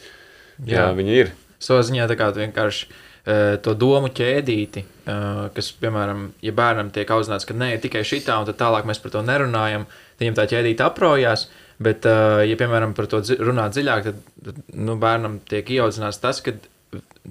[0.66, 0.90] Jā, Jā.
[0.98, 1.32] viņa ir.
[1.64, 7.10] Savā ziņā tā kā vienkārši eh, to domu ķēdīti, eh, kas, piemēram, ja bērnam tiek
[7.16, 10.48] audzināts, ka nē, tikai šitā, un tad tālāk mēs par to nerunājam, tad viņam tā
[10.56, 11.48] ķēdīte aprojās.
[11.80, 14.10] Bet, eh, ja, piemēram, par to runā dziļāk,
[14.44, 16.58] tad nu, bērnam tiek ieaudzināts tas, ka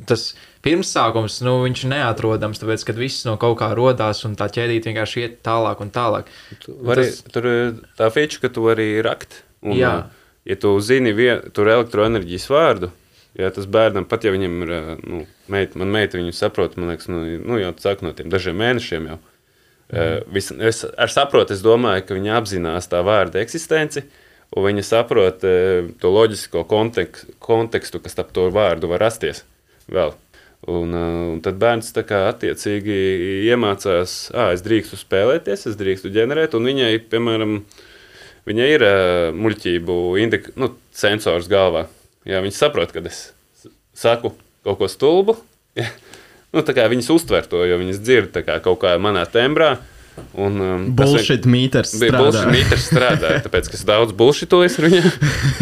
[0.07, 0.29] tas
[0.65, 5.25] pirmsākums, nu, viņš neatrodams, tāpēc, ka viss no kaut kā rodās, un tā ķēdīte vienkārši
[5.25, 6.31] iet tālāk un tālāk.
[6.67, 7.25] Vari, Tas-.
[7.35, 9.43] Tur ir tā feature, ka tu vari rakt.
[9.65, 9.97] Un, Jā.
[9.97, 10.19] ā,
[10.49, 12.89] Ja tu zini vien, tur elektroenerģijas vārdu,
[13.37, 15.19] ja tas bērnam pat, ja viņam ir, ā, nu,
[15.53, 19.11] meita, man meita viņu saprot, man liekas, nu, nu jau sāk no tiem dažiem mēnešiem
[19.11, 19.19] jau.
[19.93, 20.25] Mm.
[20.33, 24.07] Vis, es ar saprotu, es domāju, ka viņa apzinās tā vārda eksistenci,
[24.57, 29.45] un viņa saprot eh, to loģisko kontekstu, kontekstu kas ap to vārdu var rasties
[29.93, 30.15] vēl.
[30.69, 32.97] Un, eh, un tad bērns tā kā attiecīgi
[33.49, 37.61] iemācās, ah, es drīkstu spēlēties, es drīkstu ģenerēt, un viņai, piemēram,
[38.49, 41.87] viņai ir uh, muļķību indik, nu, sensors galvā.
[42.29, 43.29] Jā, viņa saprot, kad es
[43.97, 44.33] saku
[44.67, 45.37] kaut ko stulbu.
[45.79, 45.87] Ja.
[46.53, 49.77] Nu, viņas uztver to, jo viņas dzird kā kaut kā manā tembrā.
[50.35, 52.25] Un, um, Bullshit meters Bija strādā.
[52.25, 55.13] bullshit mītnes strādāja, tāpēc, ka es daudz bullshitoju ar viņu.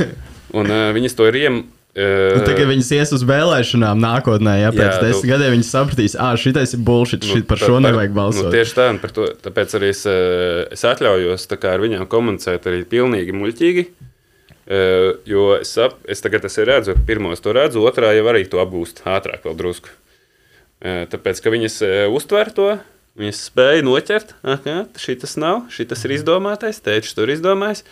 [0.59, 1.65] Un uh, viņas to ir iem...
[1.97, 5.71] Uh, Nu, Tagad viņas ies uz vēlēšanām nākotnē, ja pēc Jā, desmit tu- gadiem viņas
[5.73, 8.45] sapratīs, ah, šitais ir bullshit, šit par tā- šo nevajag balsot.
[8.45, 12.69] Nu, tieši tā, un par to, tāpēc arī es, eh, es atļaujos ar viņām komunicēt
[12.69, 13.87] arī pilnīgi muļķīgi.
[14.69, 18.45] eh, Jo es, ap, es tagad es redzu, pirmo es to redzu, otrā jau arī
[18.51, 19.89] to apgūst ātrāk, vēl drusku.
[20.83, 22.79] Eh, Tāpēc, ka viņas eh, uztver to,
[23.19, 27.83] viņas spēja noķert, ka šis nav, šis ir izdomātais, tēvs tur izdomājis.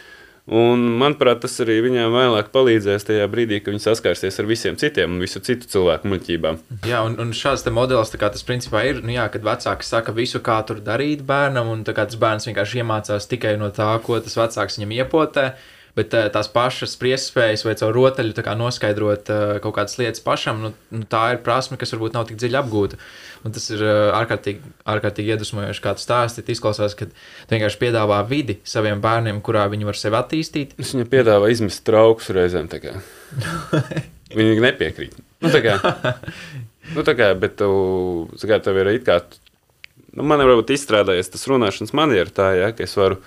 [0.45, 5.15] Un, manuprāt, tas arī viņām vēlāk palīdzēs tajā brīdī, kad viņi saskarsies ar visiem citiem
[5.15, 6.59] un visu citu cilvēku muļķībām.
[6.85, 10.43] Jā, un, un šāds modelis, kā tas principā ir, nu jā, kad vecāki saka visu,
[10.45, 14.77] kā tur darīt bērnam, un tas bērns vienkārši iemācās tikai no tā, ko tas vecāks
[14.77, 15.47] viņam iepotē.
[15.95, 20.23] Bet eh, tās pašas spriedzspējas vai caur rotaļu tā kā noskaidrot eh, kaut kādas lietas
[20.25, 22.99] pašam, nu, nu, tā ir prasme, kas varbūt nav tik dziļi apgūta.
[23.47, 26.43] Un tas ir eh, ārkārtīgi, ārkārtīgi iedvesmojoši, kā tu stāsti.
[26.51, 27.07] Izklausās, ka
[27.53, 30.75] vienkārši piedāvā vidi saviem bērniem, kurā viņi var sevi attīstīt.
[30.83, 32.67] Es viņam piedāvāju izmest traukus reizēm.
[32.73, 32.99] tā.
[34.35, 35.15] Viņi nepiekrīt.
[35.45, 35.77] Nu, tā kā,
[36.97, 37.69] nu, tā kā, bet tu,
[38.41, 39.21] tā kā tev ir it kā,
[40.17, 43.21] nu, man ir varbūt izstrādājies tas runāšanas manieru tā, ja, ka es varu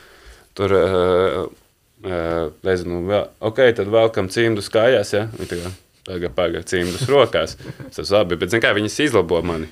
[0.58, 1.67] tur, uh, uh,
[2.06, 5.74] nezinu, vēl, ok, tad velkam cimdus kājās, ja, viņi tā kā,
[6.08, 7.58] pagaid, pagaid, cimdus rokās.
[7.96, 9.70] Tas labi, bet, zin kā, viņas izlabo mani.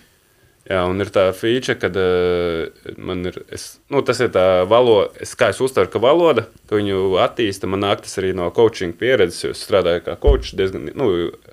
[0.66, 5.12] Jā, un ir tā feature, kad uh, man ir, es, nu, tas ir tā valoda,
[5.22, 8.96] es, kā es uztveru, ka valoda, ka viņu attīsta, man nāk tas arī no coaching
[8.98, 11.12] pieredzes, jo es strādāju kā coach diezgan, nu,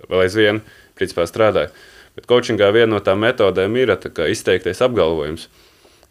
[0.09, 0.63] vēl aizvien,
[0.97, 1.69] principā strādāju.
[2.17, 5.47] Bet coachingā viena no tām metodēm ir tā kā izteiktais apgalvojums.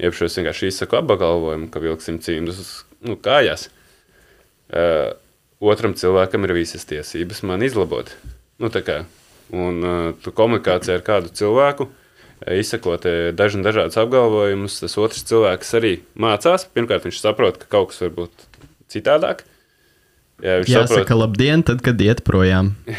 [0.02, 2.62] Iepšu es vienkārši izsaku apgalvojumu, ka vilksim cīmdus
[3.06, 3.68] nu, kājās.
[4.72, 5.12] Uh,
[5.60, 8.14] otram cilvēkam ir visas tiesības man izlabot.
[8.62, 9.02] Nu, kā,
[9.52, 11.90] un uh, tu komunikācijā ar kādu cilvēku,
[12.42, 13.04] izsakot
[13.38, 16.66] dažna, dažādas apgalvojumus, tas otrs cilvēks arī mācās.
[16.74, 18.48] Pirmkārt, viņš saprot, ka kaut kas var būt
[18.92, 19.44] citādāk.
[20.42, 22.72] Jā, viņš Jāsaka, saprot, labdien, tad, kad iet projām.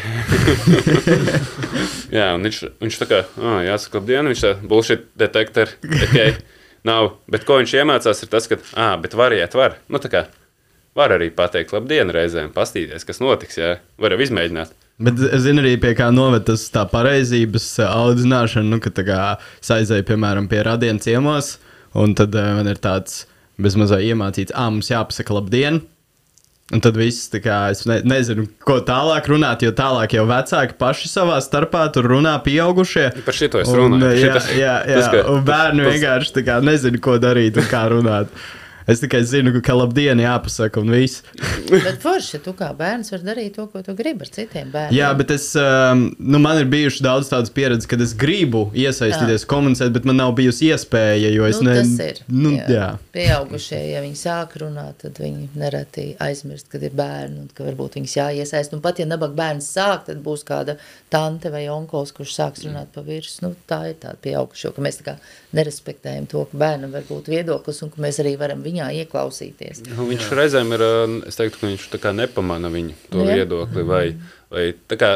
[2.17, 5.75] jā, un viņš, viņš tā kā, ah, jāsaka, labdien, viņš tā bullshit detektori,
[6.07, 6.37] okay,
[6.87, 7.17] nav.
[7.27, 9.75] Bet ko viņš iemācās, ir tas, ka, ah, bet variet var.
[9.91, 10.23] Nu, tā kā,
[10.95, 14.73] var arī pateikt labdien reizēm, pastīties, kas notiks, jā, var jau izmēģināt.
[15.03, 19.03] Bet es zinu arī, pie kā noved tas tā pareizības ā, audzināšana, nu, ka tā
[19.07, 19.21] kā
[19.65, 21.55] saizēja, piemēram, pie radienas ciemos,
[21.97, 23.23] un tad uh, man ir tāds
[23.61, 25.81] bezmazliet iemācīts, ah, mums jāpasaka labdien.
[26.73, 31.09] Un tad viss, kā es ne, nezinu, ko tālāk runāt, jo tālāk jau vecāki paši
[31.11, 33.09] savā starpā tur runā, pieaugušie.
[33.25, 34.15] Par šito es Un, runāju.
[34.15, 34.95] jā, Šitas- jā, jā.
[35.01, 38.31] tas, ka- un bērni tas- vienkārši kā nezina, ko darīt un kā runāt.
[38.89, 41.23] Es tikai zinu, ka labdien jāpasaka un viss.
[41.69, 44.97] Bet forši, tu kā bērns vari darīt to, ko tu gribi ar citiem bērniem.
[44.97, 49.47] Jā, bet es, um, nu, man ir bijuši daudz tādas pieredzes, kad es gribu iesaistīties,
[49.49, 52.21] komunicēt, bet man nav bijusi iespēja, jo es nu, ne, tas ir.
[52.27, 52.67] Nu, jā.
[52.73, 52.89] Jā.
[53.15, 57.97] Pieaugušie, ja viņi sāk runāt, tad viņi nereti aizmirst, kad ir bērni un ka varbūt
[57.99, 58.75] viņus jāiesaist.
[58.75, 60.77] Un pat ja nabaga bērns sāk, tad būs kāda
[61.13, 63.43] tante vai onkols, kurš sāks runāt pa virsmu.
[63.43, 65.15] Nu, tā ir tāda pieaugušo, ka mēs tā kā
[65.57, 69.83] nerespektējam to, ka bērnam var būt viedoklis un ka mēs arī varam viņā ieklausīties.
[69.91, 70.95] Nu, viņš reizēm ir, ā,
[71.29, 73.37] es teiktu, ka viņš tā kā nepamana viņu to jā.
[73.37, 73.85] viedokli.
[73.87, 74.03] Vai,
[74.53, 75.11] vai tā kā,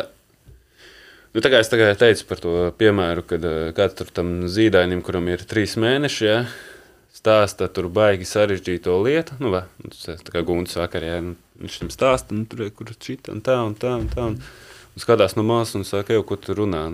[1.34, 5.02] nu, tā kā es tagad teicu par to piemēru, kad ā, kāds tur tam zīdainim,
[5.06, 6.40] kuram ir trīs mēneši, ja,
[7.18, 11.80] stāsta tur baigi sarežģīto lietu, nu, vai, nu, tā kā gunts vakarā, ja, nu, viņš
[11.82, 15.38] tam stāsta, nu, tur, kur šita un tā un tā un tā, un, un skatās
[15.40, 16.86] no malas un saka, jau, ko tu runā.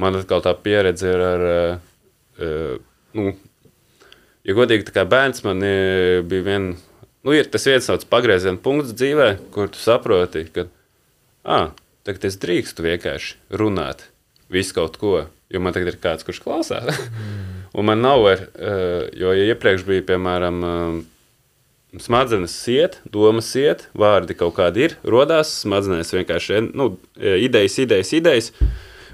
[0.00, 2.52] Man atkal tā pieredze ir ar, ā,
[3.16, 3.32] nu,
[4.46, 5.74] ja godīgi, tā kā bērns man e,
[6.28, 6.72] bija vien,
[7.22, 10.66] nu, ir tas viens tāds pagrieziena punkts dzīvē, kur tu saproti, ka,
[11.44, 11.70] ah,
[12.06, 14.08] tagad es drīkstu vienkārši runāt
[14.52, 15.14] visu kaut ko,
[15.52, 17.00] jo man tagad ir kāds, kurš klausās.
[17.76, 18.44] Un man nav vairs,
[19.16, 25.54] jo ja iepriekš bija, piemēram, eh, smadzenes iet, domas iet, vārdi kaut kādi ir, rodās
[25.62, 28.50] smadzenēs vienkārši nu, idejas, idejas, idejas.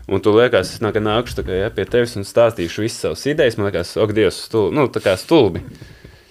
[0.09, 3.59] Un tu liekas, es nāk, nākušu kā, ja, pie tevis un stāstīšu visas savas idejas.
[3.61, 4.77] Man liekas, ok, Dievs, stulbi.
[4.79, 5.61] Nu, tā kā stulbi.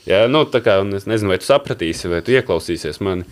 [0.09, 3.27] Ja, nu, tā kā, es nezinu, vai tu sapratīsi, vai tu ieklausīsies mani.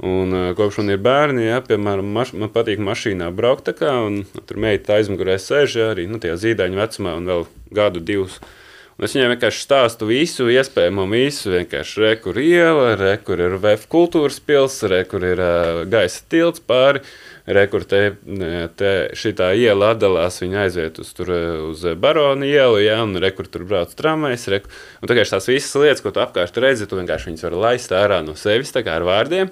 [0.00, 4.22] Un, uh, kopš man ir bērni, ja, piemēram, maš, man patīk mašīnā braukt, kā, un
[4.48, 7.44] tur meita aizmugurē sēž ja, arī nu, zīdaiņa vecumā, un vēl
[7.76, 8.38] gadu, divus.
[8.96, 11.52] Un es viņai vienkārši stāstu visu, iespējamo visu.
[11.52, 16.24] Vienkārši re, kur iela, re, kur ir VF kultūras pilsēta, re, kur ir uh, gaisa
[16.32, 17.04] tilts pāri.
[17.04, 17.29] Re,
[17.70, 18.00] kur te,
[18.78, 21.32] te šitā iela atdalās, viņa aiziet uz, tur,
[21.70, 24.46] uz Barona ielu, ja, un re, kur tur brauc tramvajs.
[25.00, 27.96] Un tā kā tās visas lietas, ko tu apkārt redzi, tu vienkārši viņas vari laist
[27.96, 29.50] ārā no sevis, tā kā ar vārdiem.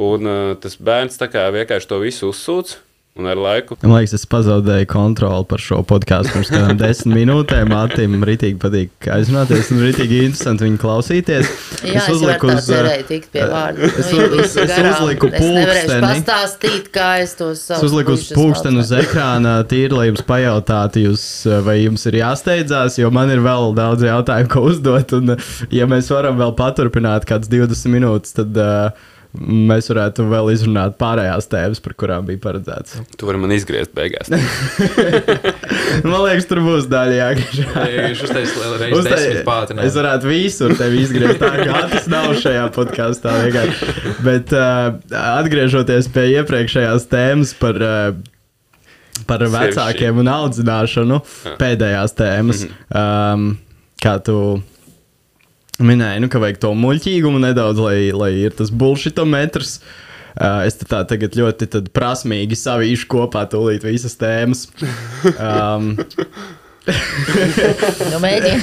[0.00, 0.32] Un
[0.62, 2.78] tas bērns vienkārši to visu uzsūdz.
[3.12, 3.76] Un ar laiku.
[3.82, 7.68] Man liekas, es pazaudēju kontroli par šo podkāstu pirms kādām desmit minūtēm.
[7.68, 11.50] Mātim rītīgi patīk aizrunāties un rītīgi interesanti viņu klausīties.
[11.84, 13.90] Jā, es uzliku uz cerēju tikt pie vārda.
[13.90, 16.00] Es, nu, es, es uzliku pulksteni.
[16.06, 17.82] pastāstīt, kā es to savu.
[17.82, 21.28] Es uzliku uz pulksteni uz ekrāna tīri, lai jums pajautātu, jūs,
[21.68, 25.18] vai jums ir jāsteidzās, jo man ir vēl daudz jautājumu, ko uzdot.
[25.20, 25.36] Un,
[25.68, 28.56] ja mēs varam vēl paturpināt kāds 20 minūtes, tad.
[28.56, 32.98] Uh, mēs varētu vēl izrunāt pārējās tēmas, par kurām bija paredzēts.
[33.18, 34.28] Tu vari man izgriezt beigās.
[36.08, 37.60] man liekas, tur būs daļa jāgriež.
[39.86, 43.38] es varētu visur tevi izgriezt tā, kā tas nav šajā podkāstā.
[44.26, 44.98] Bet uh,
[45.38, 47.80] atgriežoties pie iepriekšējās tēmas par.
[47.80, 48.28] Uh,
[49.28, 51.18] Par vecākiem un audzināšanu,
[51.60, 52.62] pēdējās tēmas.
[52.64, 53.34] Mm -hmm.
[53.36, 54.36] um, kā tu
[55.80, 59.78] minēja, nu, ka vajag to muļķīgumu nedaudz, lai, lai ir tas bullshitometrs.
[60.32, 64.64] Uh, es tā tagad ļoti prasmīgi savīšu kopā tūlīt visas tēmas.
[65.36, 65.92] Um,
[68.12, 68.60] nu, mēģini.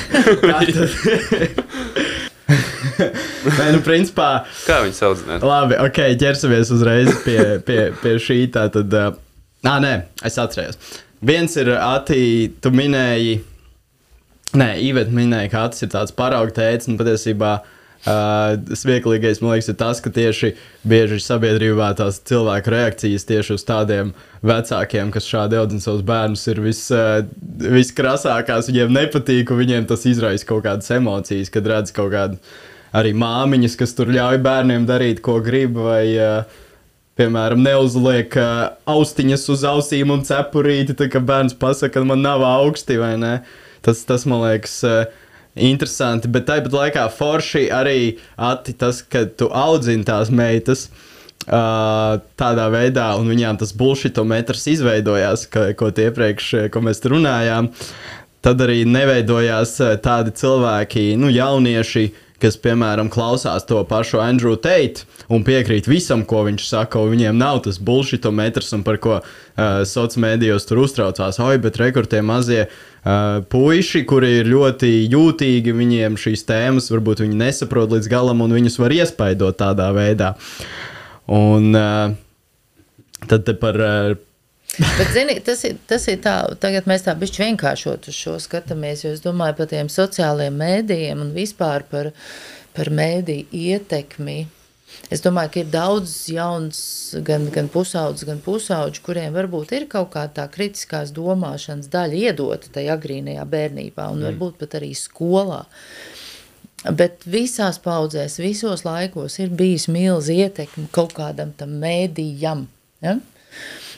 [3.60, 4.30] Nē, nu, principā.
[4.66, 5.22] Kā viņi sauc?
[5.28, 5.40] Ne?
[5.46, 8.42] Labi, ok, ķersimies uzreiz pie, pie, pie šī.
[8.54, 9.14] Tā tad, uh,
[9.66, 9.94] nē,
[10.26, 10.80] es atceros.
[11.26, 12.22] Viens ir, Ati,
[12.64, 13.40] tu minēji
[14.58, 19.68] Nē, Iveta minēja, ka tas ir tāds parauga tēcis, un patiesībā uh, smieklīgais man liekas,
[19.70, 20.56] ir tas, ka tieši
[20.90, 24.10] bieži sabiedrībā tās cilvēku reakcijas tieši uz tādiem
[24.42, 27.20] vecākiem, kas šādi audzina savus bērnus, ir vis, uh,
[27.62, 28.72] viskrasākās.
[28.72, 32.42] Viņiem nepatīk, un viņiem tas izraisa kaut kādas emocijas, kad redz kaut kādu
[32.98, 35.78] arī māmiņas, kas tur ļauj bērniem darīt, ko grib.
[35.78, 36.66] Vai, uh,
[37.20, 42.46] Piemēram, neuzliek uh, austiņas uz ausīm un cepurīti, tā kā bērns pasakā, ka man nav
[42.48, 43.34] augsti vai ne.
[43.44, 44.80] Uh, Tas, tas man liekas.
[44.84, 45.26] Uh,
[45.60, 50.86] Interesanti, bet tāpat laikā forši arī ati tas, ka tu audzini tās meitas
[51.50, 57.72] uh, tādā veidā, un viņām tas bullshitometrs izveidojās, ka, ko iepriekš, ko mēs runājām.
[58.46, 59.74] Tad arī neveidojās
[60.06, 62.06] tādi cilvēki, nu, jaunieši,
[62.42, 67.40] kas, piemēram, klausās to pašu Andrew Tate un piekrīt visam, ko viņš saka, un viņiem
[67.40, 69.26] nav tas bullshitometrs, un par ko uh,
[69.84, 76.18] sociālajos mēdījos tur uztraucās, oi, bet rekordzie mazie Uh, puiši, kuri ir ļoti jūtīgi, viņiem
[76.20, 80.34] šīs tēmas varbūt viņi nesaprot līdz galam, un viņus var iespaidot tādā veidā.
[81.32, 82.12] Un uh,
[83.32, 83.80] tad par.
[83.80, 84.18] Uh,
[84.78, 89.04] Bet, zini, tas, ir, tas ir tā, tagad mēs tā bišķi vienkāršot uz šo skatāmies,
[89.04, 92.12] jo es domāju par tiem sociālajiem mēdījiem un vispār par,
[92.78, 94.40] par mēdīju ietekmi
[95.10, 96.80] Es domāju, ka ir daudz jauns,
[97.26, 102.74] gan, gan pusaudzes, gan pusauģu, kuriem varbūt ir kaut kā tā kritiskās domāšanas daļa iedota
[102.78, 104.28] tajā agrīnajā bērnībā un mm.
[104.30, 105.64] varbūt pat arī skolā.
[106.96, 112.68] Bet visās paudzēs, visos laikos ir bijis milz ietekme kaut kādam tam mēdījam.
[113.04, 113.18] Ja?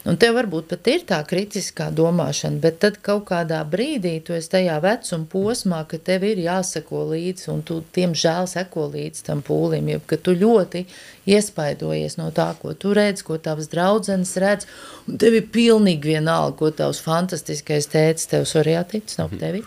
[0.02, 4.50] Un tev varbūt pat ir tā kritiskā domāšana, bet tad kaut kādā brīdī tu esi
[4.50, 9.92] tajā vecuma posmā, ka tev ir jāsako līdzi, un tu tiemžēl seko līdzi tam pūlim,
[9.94, 10.88] jo ka tu ļoti
[11.30, 14.70] iespaidojies no tā, ko tu redz, ko tavs draudzenes redz,
[15.06, 19.62] un tev ir pilnīgi vienalga, ko tavs fantastiskais tēcis tev sorjātīts nav tevi,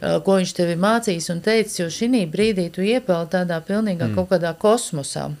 [0.00, 4.16] ko viņš tevi mācīs un teicis, jo šī brīdī tu iepēli tādā pilnīgā mm.
[4.16, 5.34] kaut kādā kosmosā.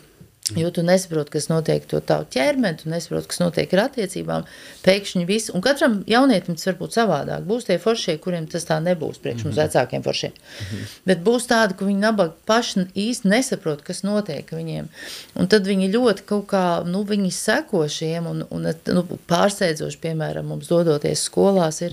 [0.54, 4.44] Jo tu nesaproti, kas notiek ar tavu ķermeni, tu nesaproti, kas notiek ar attiecībām.
[4.84, 7.42] Pēkšņi viss, un katram jaunietim tas var būt savādāk.
[7.48, 9.72] Būs tie foršie, kuriem tas tā nebūs, priekš mums mm -hmm.
[9.74, 10.32] vecākiem foršiem.
[10.32, 10.92] Mm -hmm.
[11.06, 14.86] Bet būs tādi, ka viņi nabaga paši īsti nesaprot, kas notiek viņiem.
[15.34, 20.46] Un tad viņi ļoti kaut kā, nu, viņi seko šiem, un, un nu, pārsteidzoši, piemēram,
[20.46, 21.92] mums dodoties skolās, ir,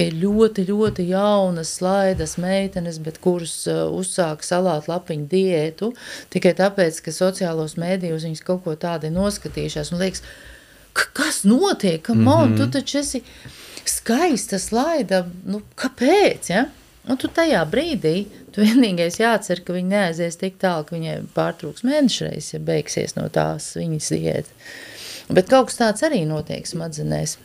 [0.00, 5.92] ka ir ļoti, ļoti jaunas, slaidas meitenes, bet kuras uh, uzsāk salāt lapiņu diētu,
[6.32, 10.24] tikai tāpēc, ka sociālos mēdījos viņas kaut ko tādu noskatījušās un liekas,
[10.96, 12.56] "K- kas notiek, kam mm -hmm.
[12.56, 13.22] tu taču esi
[13.84, 16.66] skaista slaida, nu kāpēc, ja?
[17.08, 21.84] Un tu tajā brīdī, tu vienīgais jācer, ka viņi neaizies tik tālu, ka viņai pārtrūks
[21.86, 24.52] mēnešreiz, ja beigsies no tās viņas diētas.
[25.30, 27.36] Bet kaut kas tāds arī notiek smadzenēs.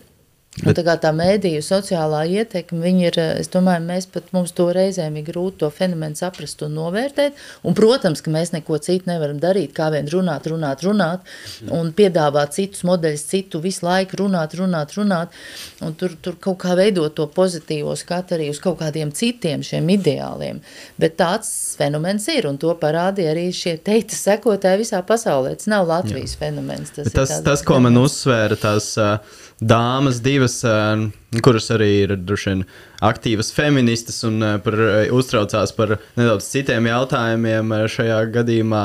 [0.64, 4.70] Un tā kā tā mēdīju sociālā ietekme, viņi ir, es domāju, mēs pat mums to
[4.72, 7.36] reizēm ir grūti to fenomenu saprast un novērtēt.
[7.68, 11.28] Un, protams, ka mēs neko citu nevaram darīt, kā vien runāt, runāt, runāt
[11.76, 15.36] un piedāvāt citus modeļus, citu visu laiku runāt, runāt, runāt.
[15.84, 19.92] Un tur, tur kaut kā veidot to pozitīvo skatu arī uz kaut kādiem citiem šiem
[19.98, 20.64] ideāliem.
[20.96, 25.56] Bet tāds fenomens ir, un to parādīja arī šie teita sekotāji visā pasaulē.
[25.60, 26.42] Tas nav Latvijas Jā.
[26.46, 26.92] fenomens.
[26.96, 31.06] Tas, Bet Tas, tāds tas, ko man uzsvēra, tās uh, dāmas, divas, uh,
[31.46, 32.66] kuras arī ir droši vien
[33.06, 38.84] aktīvas feministas un uh, par, uh, uztraucās par nedaudz citiem jautājumiem uh, šajā gadījumā,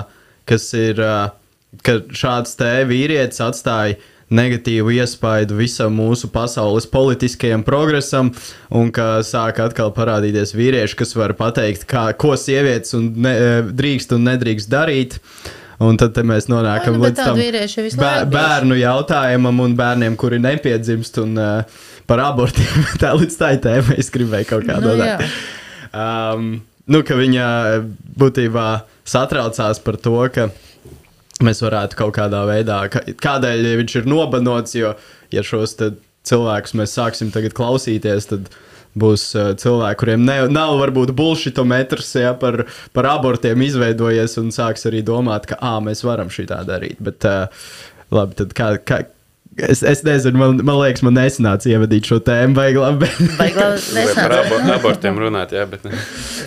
[0.50, 1.30] kas ir, uh,
[1.86, 3.98] ka šāds te vīrietis atstāja
[4.30, 8.30] negatīvu iespaidu visam mūsu pasaules politiskajam progresam,
[8.70, 13.62] un ka sāk atkal parādīties vīrieši, kas var pateikt, kā, ko sievietes un ne, eh,
[13.74, 15.18] drīkst un nedrīkst darīt.
[15.80, 18.36] Un tad mēs nonākam Ai, nu, līdz tam vīrieši jau visu bē- laiku bijuši.
[18.36, 21.62] bērnu jautājumam un bērniem, kuri nepiedzimst, un uh,
[22.06, 22.84] par abortiem.
[23.00, 25.24] Tā līdz tai tēmai es gribēju kaut kā Nu, dodāt.
[25.24, 25.30] jā.
[26.36, 26.50] Um,
[26.86, 27.46] nu, ka viņa
[27.78, 27.86] eh,
[28.20, 28.66] būtībā
[29.08, 30.50] satraucās par to, ka
[31.44, 34.94] mēs varētu kaut kādā veidā, kādēļ viņš ir nobanots, jo,
[35.34, 35.76] ja šos
[36.28, 38.50] cilvēkus mēs sāksim tagad klausīties, tad
[38.98, 42.64] būs uh, cilvēki, kuriem ne, nav varbūt bullshitometrs ja, par,
[42.96, 46.98] par abortiem izveidojies un sāks arī domāt, ka ā, mēs varam šī tā darīt.
[47.02, 47.70] Bet, uh,
[48.10, 49.04] labi, tad kā, kā,
[49.68, 53.08] es, es nezinu, man, man liekas, man nesanāca ievadīt šo tēmu, vai labi.
[53.38, 55.92] Vai Vai par abo abortiem runāt, jā, bet ne.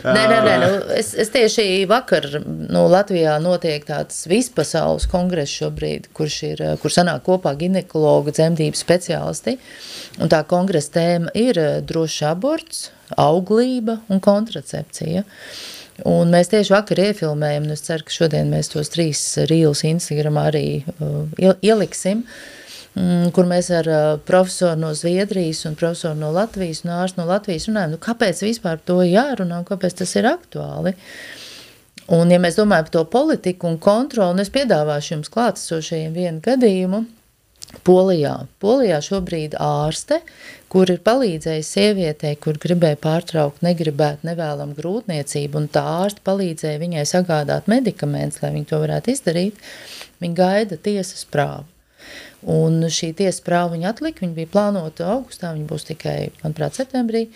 [0.04, 6.10] Nē, nē, nē, nu, es, es tieši vakar nu, Latvijā notiek tāds vispasaules kongress šobrīd,
[6.18, 9.58] kurš ir, kur sanāk kopā ginekologu dzemdību speciālisti.
[10.22, 12.88] Un tā kongresa tēma ir eh, drošs aborts,
[13.20, 15.24] auglība un kontracepcija.
[16.10, 19.20] Un mēs tieši vakar iefilmējam, un es ceru, ka šodien mēs tos trīs
[19.50, 20.66] rīlus Instagramā arī
[20.98, 22.63] uh, iel- ieliksim, mm,
[22.94, 27.66] kur mēs ar uh, profesoru no Zviedrijas un profesoru no Latvijas un ārstu no Latvijas
[27.70, 30.94] runājam, nu, kāpēc vispār to jārunā un kāpēc tas ir aktuāli.
[32.14, 36.44] Un, ja mēs domājam par to politiku un kontroli, un es piedāvāšu jums klātesošajiem vienu
[36.44, 37.06] gadījumu,
[37.82, 38.34] Polijā.
[38.62, 40.20] Polijā šobrīd ārste,
[40.70, 47.08] kur ir palīdzējis sievietei, kur gribēja pārtraukt, negribēt nevēlam grūtniecību, un tā ārste palīdzēja viņai
[47.10, 49.62] sagādāt medikamentus, lai viņi to varētu izdarīt,
[50.22, 51.73] viņa gaida tiesas prāvu.
[52.50, 57.30] Un šī tiesas prāva viņa atlika, viņa bija plānota augustā, viņa būs tikai, manuprāt, septembrī.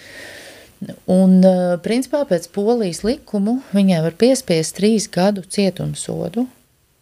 [1.10, 6.46] Un, eh, principā, pēc polijas likumu viņai var piespiest trīs gadu cietumsodu.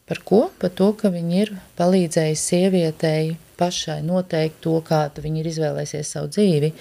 [0.05, 0.51] Par ko?
[0.59, 6.29] Par to, ka viņi ir palīdzējuši sievietei pašai noteikt to, kāda viņa ir izvēlēsies savu
[6.29, 6.71] dzīvi.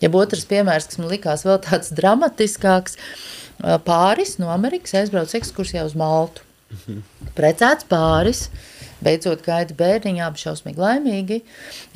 [0.00, 5.84] Ja otrs piemērs, kas man likās vēl tāds dramatiskāks, eh, pāris no Amerikas aizbrauc ekskursijā
[5.84, 6.46] uz Maltu.
[7.34, 8.48] Precēts pāris,
[9.04, 11.40] beidzot gaida bērniņā, abi šausmīgi laimīgi,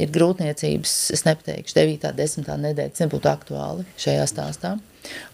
[0.01, 2.11] ir grūtniecības, es nepateikšu, 9.
[2.19, 2.51] 10.
[2.65, 4.75] nedēļa, tas nebūtu aktuāli šajā stāstā.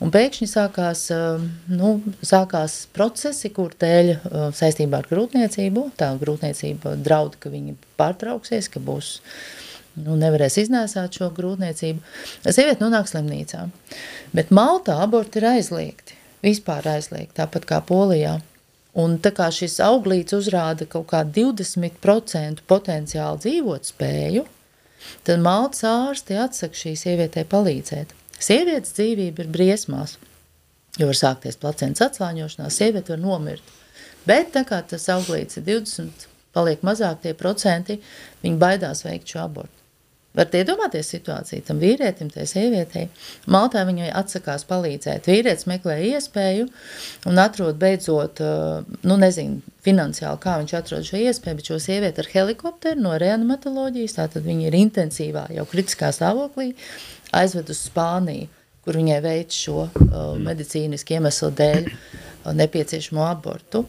[0.03, 1.93] Un pēkšņi sākās, um, nu,
[2.27, 8.83] sākās procesi, kur dēļ uh, saistībā ar grūtniecību, tā grūtniecība draud, ka viņi pārtrauksies, ka
[8.83, 9.13] būs,
[10.03, 12.03] nu, nevarēs iznēsāt šo grūtniecību.
[12.49, 13.67] Sieviete nonāk slimnīcā,
[14.35, 18.41] bet Maltā aborti ir aizliegti, vispār aizliegti, tāpat kā Polijā.
[18.99, 24.47] Un tā kā šis auglīts uzrāda kaut kā 20% potenciālu dzīvot spēju,
[25.27, 28.17] tad malts ārsti atsaka šī sievietei palīdzēt.
[28.41, 30.17] Sievietes dzīvība ir briesmās,
[30.99, 33.77] jo var sākties placentas atslāņošanās, sieviete var nomirt.
[34.27, 36.27] Bet tā kā tas auglīts ir 20,
[36.57, 38.01] paliek mazāk tie procenti,
[38.43, 39.80] viņi baidās veikt šo abortu.
[40.31, 43.09] Varat iedomāties situāciju tam vīrietim, tai sievietei.
[43.51, 45.27] Maltā viņai atsakās palīdzēt.
[45.27, 46.69] Vīrietis meklē iespēju
[47.27, 52.23] un atrod beidzot, uh, nu nezinu, finansiāli, kā viņš atrod šo iespēju, bet šo sievieti
[52.23, 56.71] ar helikopteru no reanimatoloģijas, tātad viņa ir intensīvā, jau kritiskā stāvoklī,
[57.35, 58.47] aizved uz Spāniju,
[58.87, 63.83] kur viņai veic šo uh, medicīniski iemeslu dēļ uh, nepieciešamo abortu.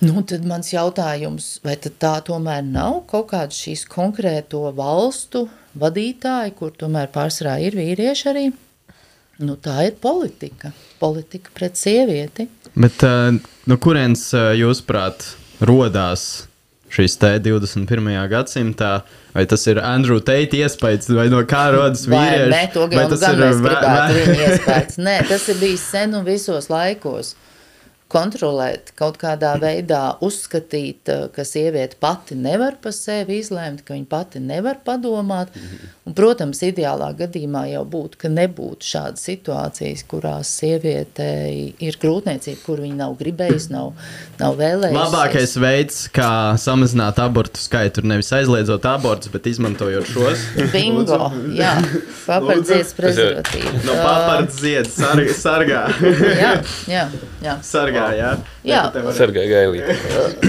[0.00, 5.44] Nu, tad mans jautājums, vai tad tā tomēr nav kaut kāda šīs konkrēto valstu
[5.80, 8.46] vadītāji, kur tomēr pārsvarā ir vīrieši arī?
[9.44, 10.72] Nu, tā ir politika.
[11.00, 12.48] Politika pret sievieti.
[12.72, 13.36] Bet uh,
[13.68, 15.24] no kurienes uh, jūsuprāt
[15.64, 16.46] rodās
[16.90, 18.08] šīs te 21.
[18.32, 18.94] gadsimtā.
[19.34, 22.50] Vai tas ir Andrew Tate iespējas, vai no kā rodas Vai vīrieši?
[22.50, 24.98] ne, to vai gan, tas gan ir iespējas.
[24.98, 27.36] Nē, tas ir bijis sen un visos laikos.
[28.10, 34.08] Kontrolēt, kaut kādā veidā uzskatīt, eh, ka sieviete pati nevar par sevi izlēmt, ka viņa
[34.10, 35.54] pati nevar padomāt.
[36.06, 42.82] Un, protams, ideālā gadījumā jau būtu, ka nebūtu šādas situācijas, kurās sievietei ir grūtniecība, kur
[42.82, 43.92] viņa nav gribējusi, nav,
[44.40, 44.98] nav vēlējusies.
[44.98, 50.46] Labākais veids, kā samazināt abortu skaitu, ir nevis aizliedzot abortus, bet izmantojot šos.
[50.74, 51.76] Bingo, jā,
[52.26, 53.84] papardzies prezervatīvu.
[53.86, 53.98] No
[54.90, 55.82] sarg sargā.
[56.40, 56.52] Jā,
[56.90, 57.04] jā,
[57.44, 57.54] jā.
[57.66, 58.30] sargā, jā.
[58.66, 58.80] Jā.
[58.82, 59.96] Vai tu te vari- Sargai gailīgi.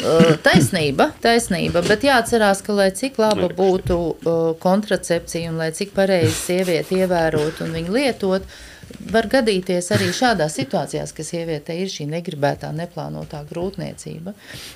[0.02, 5.94] Uh, taisnība, taisnība, bet jāatcerās, ka lai cik laba būtu uh, kontracepcija un lai cik
[5.98, 8.46] pareizi sieviete ievērot un viņu lietot,
[9.12, 14.34] var gadīties arī šādās situācijās, ka sieviete ir šī negribētā, neplānotā grūtniecība.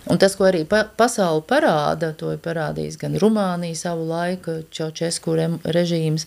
[0.07, 5.35] Un tas, ko arī pa pasauli parāda, to ir parādījis gan Rumānija savu laiku, Čaučesku
[5.35, 6.23] re režīms,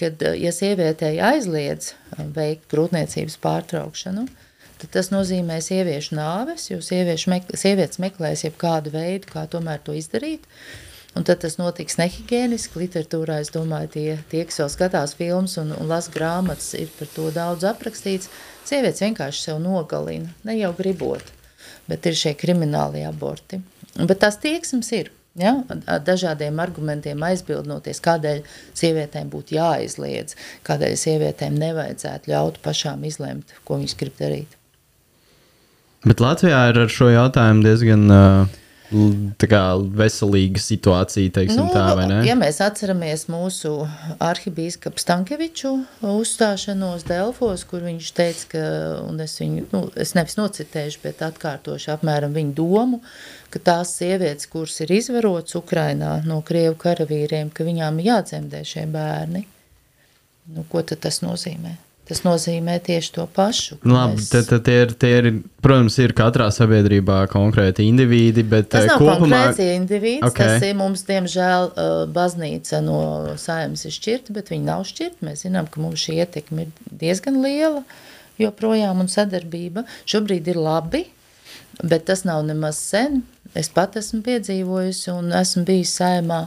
[0.00, 4.24] kad, uh, ja sievietei aizliedz uh, veikt grūtniecības pārtraukšanu,
[4.80, 9.96] tad tas nozīmē sieviešu nāves, jo sieviešu mek sievietes meklēs jebkādu veidu, kā tomēr to
[9.98, 10.46] izdarīt.
[11.16, 12.78] Un tad tas notiks nehigiēniski.
[12.84, 17.10] Literatūrā, es domāju, tie, tie kas vēl skatās filmas un, un lasa grāmatas, ir par
[17.14, 18.30] to daudz aprakstīts.
[18.68, 21.32] Sievietes vienkārši sev nogalina, ne jau gribot,
[21.90, 23.62] bet ir šie krimināli aborti.
[23.96, 25.10] Bet tās tieksmes ir.
[25.38, 25.54] Ja?
[25.86, 28.42] Ar dažādiem argumentiem aizbildnoties, kādēļ
[28.78, 30.36] sievietēm būtu jāizliedz,
[30.66, 34.57] kādēļ sievietēm nevajadzētu ļaut pašām izlemt, ko viņas grib darīt.
[36.06, 38.58] Bet Latvijā ir ar šo jautājumu diezgan uh,
[39.40, 42.20] tā kā veselīga situācija, teiksim nu, tā, vai ne?
[42.24, 43.72] ja mēs atceramies mūsu
[44.24, 45.74] arhibīskapu Stankeviču
[46.08, 48.62] uzstāšanos Delfos, kur viņš teica, ka,
[49.04, 53.02] un es viņu, nu, es nevis nocitēšu, bet atkārtošu apmēram viņu domu,
[53.52, 59.44] ka tās sievietes, kuras ir izvarotas Ukrainā no Krievu karavīriem, ka viņām jādzemdē šie bērni.
[60.54, 61.76] Nu, ko tad tas nozīmē?
[62.08, 63.76] Tas nozīmē tieši to pašu.
[63.84, 65.26] Nu, Labi, mēs- tad, tad tie ir, tie ir,
[65.60, 70.24] protams, ir katrā sabiedrībā konkrēti indivīdi, bet Tas eh, nav kopumā konkrēts indivīds.
[70.24, 70.32] Ok.
[70.32, 70.46] Okay.
[70.54, 73.00] Tas ir mums, diemžēl, uh, baznīca no
[73.36, 75.20] saimnes ir šķirta, bet viņi nav šķirti.
[75.28, 76.72] Mēs zinām, ka mums šī ietekme ir
[77.04, 77.84] diezgan liela
[78.40, 79.84] joprojām un sadarbība.
[80.08, 81.04] Šobrīd ir labi,
[81.82, 83.22] bet tas nav nemaz sen.
[83.56, 86.46] Es pat esmu piedzīvojusi un esmu bijis saimā,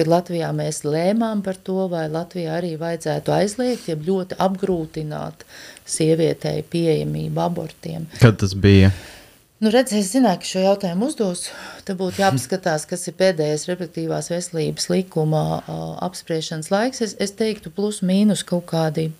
[0.00, 5.44] kad Latvijā mēs lēmām par to, vai Latvijā arī vajadzētu aizliegt, ja ļoti apgrūtināt
[5.84, 8.08] sievietei pieejamību abortiem.
[8.20, 8.94] kad tas bija.
[9.60, 11.42] Nu, redz, es zināju, ka šo jautājumu uzdos.
[11.84, 17.02] Tad būtu jāapskatās, kas ir pēdējais reproduktīvās veselības likuma uh, apspriešanas laiks.
[17.04, 19.10] Es, es teiktu, plus mīnus kaut kādi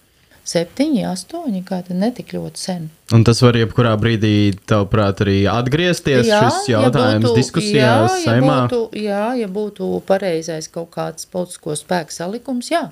[0.44, 2.88] septiņi, astoņi, tad netik ļoti sen.
[3.12, 8.56] Un tas var jebkurā brīdī, tavuprāt, arī atgriezties šis jautājums būtu- diskusijās, jā, saimā.
[8.56, 12.90] Ja būtu, jā, ja būtu pareizais kaut kāds politisko spēku salikums, jā.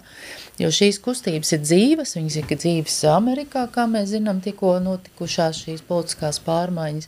[0.59, 5.85] Jo šīs kustības ir dzīves, viņas ir dzīves Amerikā, kā mēs zinām, tikko notikušās šīs
[5.87, 7.07] politiskās pārmaiņas.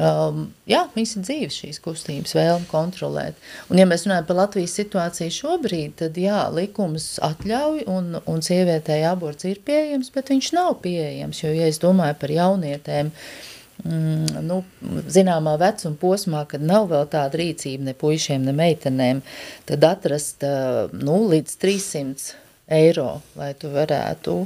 [0.00, 3.36] Um, jā, viņas ir dzīves šīs kustības, vēlme kontrolēt.
[3.68, 9.04] Un ja mēs runājam par Latvijas situāciju šobrīd, tad jā, likums atļauj un, un sievietēji
[9.10, 13.10] aborts ir pieejams, bet viņš nav pieejams, jo, ja es domāju par jaunietēm,
[13.84, 14.62] mm, nu,
[15.12, 19.20] zināmā vecuma posmā, kad nav vēl tāda rīcība ne puišiem, ne meitenēm,
[19.68, 20.54] tad atrast ā,
[20.96, 24.36] nu, līdz 300 eiro, lai tu varētu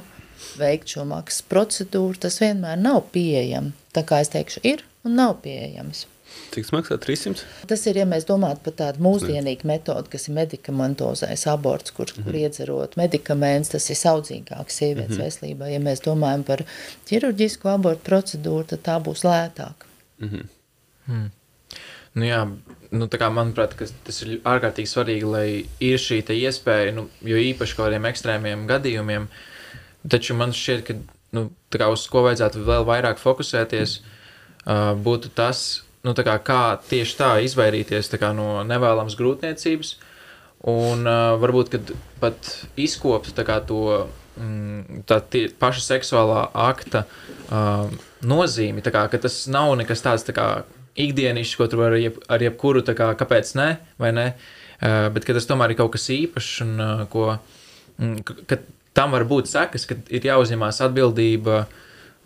[0.58, 3.74] veikt šo maksas procedūru, tas vienmēr nav pieejams.
[3.94, 6.06] Tā kā es teikšu, ir un nav pieejams.
[6.52, 6.98] Cik tas maksā?
[7.00, 7.46] 300?
[7.70, 12.36] Tas ir, ja mēs domājam par tādu mūsdienīgu metodi, kas ir medikamentozais aborts, kur, kur
[12.36, 15.24] iedzerot medikaments, tas ir saudzīgāks sievietes mm -hmm.
[15.24, 15.72] veselībai.
[15.72, 16.64] Ja mēs domājam par
[17.10, 19.88] ķirurģisku abortu procedūru, tad tā būs lētāka.
[22.14, 22.42] Nu, jā,
[22.94, 23.74] nu, kā, manuprāt,
[24.06, 25.46] tas ir ārkārtīgi svarīgi, lai
[25.84, 29.28] ir šī iespēja, nu, jo īpaši kaut kādiem ekstrēmiem gadījumiem.
[30.08, 30.96] Taču man šķiet, ka
[31.36, 37.18] nu, kā, uz ko vajadzētu vēl vairāk fokusēties, uh, būtu tas, nu, kā, kā tieši
[37.18, 39.96] tā izvairīties tā kā, no nevēlamas grūtniecības.
[40.68, 41.76] Un uh, varbūt
[42.18, 42.48] pat
[42.80, 44.08] izkopt kā, to
[44.40, 47.92] mm, tie, paša seksuālā akta uh,
[48.26, 48.82] nozīmi.
[48.82, 50.48] Kā, tas nav nekas tāds tā kā,
[51.04, 53.68] ikdienišķs, ko tu vari jeb, ar jebkuru, kā, kāpēc ne,
[54.00, 54.26] vai ne.
[54.78, 57.32] Uh, bet ka tas tomēr ir kaut kas īpašs un uh, ko,
[57.98, 58.60] mm, ka,
[58.94, 61.64] tam var būt sekas, ka ir jāuzņemās atbildība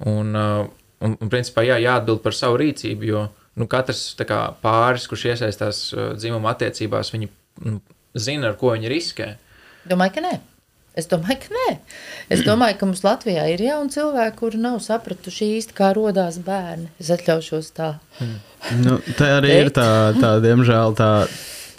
[0.09, 0.67] un, uh,
[1.05, 3.09] un, un principā jā, jāatbild par savu rīcību.
[3.09, 3.27] Jo
[3.61, 5.83] nu, katrs kā, pāris, kurš iesaistās
[6.17, 7.29] dzimuma attiecībās, viņi
[7.67, 7.81] nu,
[8.17, 9.29] zina, ar ko viņi riskē.
[9.89, 10.33] Domāju, ka nē.
[10.99, 11.69] Es domāju, ka nē.
[12.33, 16.91] Es domāju, ka mums Latvijā ir jauni cilvēki, kuri nav sapratuši īsti, kā radās bērni.
[17.01, 17.95] Es atļaušos tā.
[18.83, 19.89] Nu, tā arī ir tā,
[20.19, 21.13] tā diemžēl, tā,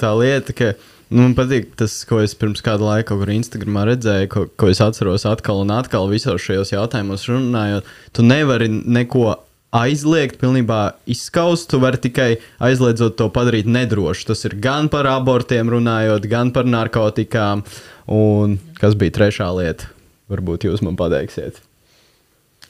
[0.01, 0.73] tā lieta, ka
[1.13, 4.73] nu, man patīk tas, ko es pirms kāda laika kaut kur Instagramā redzēju, ko, ko
[4.73, 7.89] es atceros atkal un atkal visos šajos jautājumos runājot.
[8.17, 9.29] Tu nevari neko
[9.73, 11.69] aizliegt, pilnībā izskaust.
[11.71, 12.29] Tu vari tikai
[12.63, 14.29] aizliedzot to padarīt nedrošu.
[14.31, 17.65] Tas ir gan par abortiem runājot, gan par narkotikām.
[18.13, 19.89] Un kas bija trešā lieta?
[20.31, 21.59] Varbūt jūs man pateiksiet.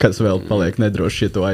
[0.00, 1.44] Kas vēl paliek nedrošs, ja to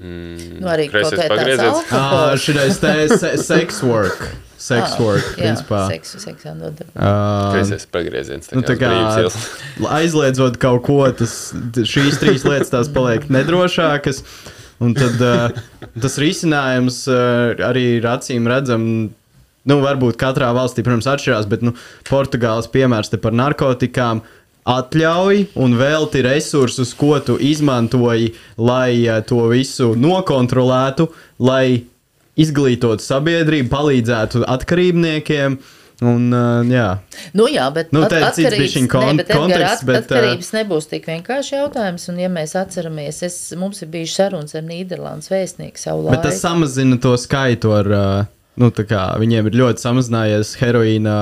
[0.00, 0.58] aizliedz?
[0.60, 1.92] Nu, arī kaut Kreisais kā tāds pagrieziens.
[1.94, 4.24] Ah, šis te se sex work.
[4.64, 5.80] Sex Ah, work, jā, principā.
[5.90, 6.88] seksu, seksu jānodara.
[6.96, 8.48] Uh, Kreisais pagrieziens.
[8.56, 8.90] Nu, tā kā
[9.98, 14.22] aizliedzot kaut ko, tas, šīs trīs lietas tās paliek nedrošākas.
[14.82, 15.52] Un tad uh,
[16.02, 19.12] tas risinājums uh, arī ir acīm redzams.
[19.64, 21.70] Nu, varbūt katrā valstī, protams, atšķirās, bet nu,
[22.04, 24.20] Portugāles piemērs par narkotikām
[24.64, 31.08] atļauj un velti resursus, ko tu izmantoji, lai uh, to visu nokontrolētu,
[31.44, 31.84] lai
[32.40, 35.58] izglītotu sabiedrību, palīdzētu atkarībniekiem.
[36.04, 36.88] Un, uh, jā,
[37.38, 38.56] Nu, jā, bet Nu, te ir
[39.14, 43.36] bet, Edgar, konteksts, bet, uh, Atkarības nebūs tik vienkārši jautājums, un ja mēs atceramies, es,
[43.56, 46.42] mums ir bijuši sarunas ar Nīderlandes vēstnieku savu Bet tas laiku.
[46.42, 47.92] samazina to skaitu ar.
[47.94, 51.14] uh, Nu, tā kā viņiem ir ļoti samazinājies heroīna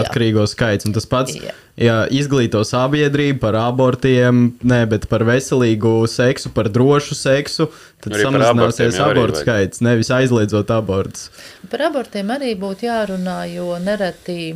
[0.00, 0.88] atkarīgo skaits.
[0.88, 1.52] Un tas pats, Jā.
[1.80, 7.68] Ja izglīto sabiedrību par abortiem, ne, bet par veselīgu seksu, par drošu seksu,
[8.02, 11.30] tad Arī samazināsies abortu skaits, nevis aizliedzot abortus.
[11.72, 14.52] Par abortiem arī būtu jārunā, jo nereti,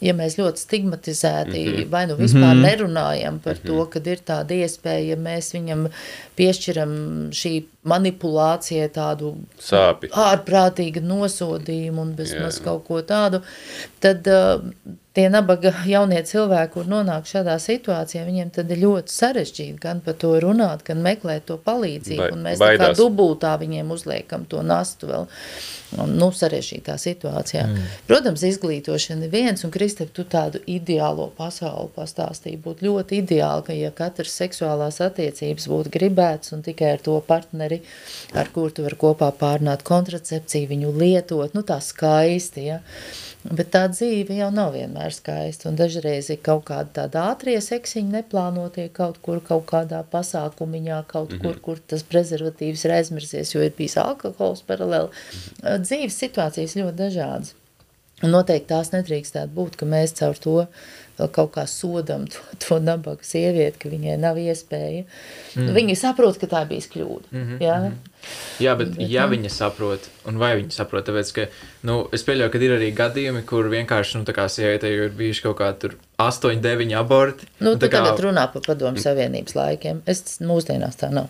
[0.00, 1.88] ja mēs ļoti stigmatizēti mm -hmm.
[1.90, 2.66] vai nu vispār mm -hmm.
[2.68, 3.66] nerunājam par mm -hmm.
[3.66, 5.88] to, ka ir tāda iespēja, ja mēs viņam
[6.36, 6.92] piešķiram
[7.40, 10.10] šī manipulācija tādu Sāpi.
[10.10, 13.40] ārprātīgu nosodījumu un bezmaz kaut ko tādu,
[14.00, 14.62] tad uh,
[15.18, 20.14] tie nabaga jaunie cilvēki, kur nonāk šādā situācijā, viņiem tad ir ļoti sarežģīti gan par
[20.22, 23.00] to runāt, gan meklēt to palīdzību, Bai- un mēs tā kā baidās.
[23.00, 25.26] dubultā viņiem uzliekam to nastu vēl,
[25.98, 27.64] un, nu, sarežģītā situācijā.
[27.66, 27.88] Mm.
[28.06, 33.76] Protams, izglītošana ir viens, un Kristep, tu tādu ideālo pasauli pastāstīji, būtu ļoti ideāli, ka
[33.76, 37.78] ja katrs seksuālās attiecības būtu gribēts un tikai ar to partneri,
[38.34, 42.80] ar kur tu vari kopā pārnāt kontracepciju, viņu lietot, nu tā skaisti, ja.
[43.46, 48.16] Bet tā dzīve jau nav vienmēr skaista, un dažreiz ir kaut kāda tāda ātrie seksiņi
[48.16, 51.44] neplānotie kaut kur, kaut kādā pasākumiņā, kaut mm -hmm.
[51.46, 55.14] kur, kur tas prezervatīvs ir aizmirsies, jo ir bijis alkohols paralēli.
[55.86, 57.54] Dzīves situācijas ļoti dažādas.
[58.22, 60.54] Un noteikti tās nedrīkstētu būt, ka mēs caur to
[61.18, 65.04] vēl kaut kā sodam to, to nabaga sievieti, ka viņai nav iespēja.
[65.58, 65.72] Mm.
[65.76, 67.30] Viņi saprot, ka tā bija kļūda.
[67.30, 67.62] Mm -hmm.
[67.62, 67.78] Jā?
[68.62, 71.46] Jā, bet ja viņa saprot, un vai viņa saprot, tāpēc, ka,
[71.82, 75.42] nu, es pieļauju, ka ir arī gadījumi, kur vienkārši, nu, tā kā sievietei ir bijuši
[75.42, 77.46] kaut kā tur 8, 9 aborti.
[77.60, 80.02] Nu, tu tā kā- tagad runā par padomu savienības laikiem.
[80.06, 81.28] Es mūsdienās tā nav.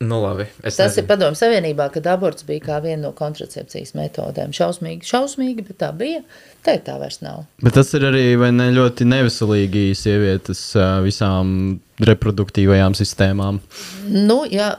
[0.00, 0.46] Nu, labi.
[0.62, 1.08] Tas ir nezinu.
[1.10, 4.54] padomu savienībā, kad aborts bija kā viena no kontracepcijas metodēm.
[4.56, 6.22] Šausmīgi, šausmīgi, bet tā bija.
[6.64, 7.42] Te tā vairs nav.
[7.60, 10.62] Bet tas ir arī vai ne, ļoti neveselīgi sievietes
[11.04, 11.50] visām
[12.00, 13.60] reproduktīvajām sistēmām.
[14.08, 14.70] Nu, jā,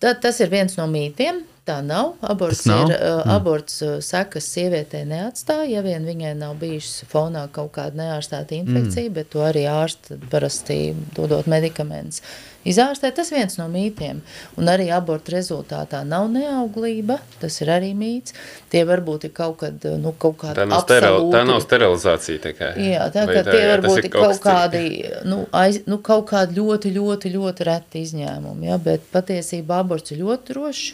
[0.00, 1.44] tā, tas ir viens no mītiem.
[1.64, 2.18] Tā nav.
[2.20, 2.90] Aborts, Tas nav?
[2.92, 8.52] Ir, uh, aborts sekas sievietē neatstāja, ja vien viņai nav bijusi fonā kaut kāda neārstēta
[8.58, 9.14] infekcija, mm.
[9.16, 10.76] bet to arī ārsti parasti
[11.16, 12.20] dodot medikamentus.
[12.64, 14.22] Izārstē tas viens no mītiem.
[14.60, 18.36] Un arī abortu rezultātā nav neauglība, tas ir arī mīts.
[18.72, 22.54] Tie varbūt ir kaut, kad, nu, kaut kāda Tā nav, steril, tā nav sterilizācija.
[22.56, 24.84] Kā, Jā, tā kā tie varbūt ir kaut kas kādi,
[25.28, 30.22] nu, aiz, nu, kaut kādi ļoti, ļoti, ļoti reti izņēmumi, ja, bet patiesībā aborts ir
[30.24, 30.92] ļoti drošs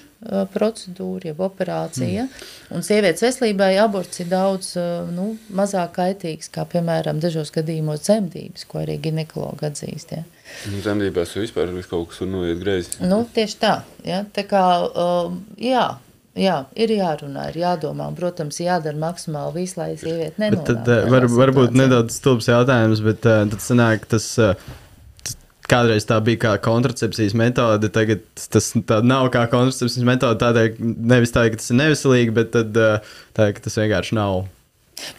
[0.52, 2.48] procedūra, jeb operācija, mm.
[2.76, 4.74] un sievietes veselībai aborts ir daudz,
[5.14, 10.26] nu, mazāk kaitīgs, kā, piemēram, dažos gadījumos dzemdības, ko arī ginekologi atzīst, ja.
[10.68, 12.98] Nu, Zemdībās jau vispār kaut kas var noiet greizi.
[13.00, 13.74] Nu, tieši tā,
[14.04, 15.86] ja, tā kā, um, jā,
[16.38, 20.68] jā, ir jārunā, ir jādomā, un, protams, jādara maksimāli viss, lai sieviete Bet nenonāk.
[20.68, 24.54] tad tādā var, varbūt nedaudz stulbs jautājums, bet uh, tad sanāk, tas uh,
[25.70, 31.34] kādreiz tā bija kā kontracepcijas metode, tagad tas tā nav kā kontracepcijas metode, tādēļ nevis
[31.34, 34.42] tā, ka tas ir neveselīgi, bet tad, uh, tā, ka tas vienkārši nav.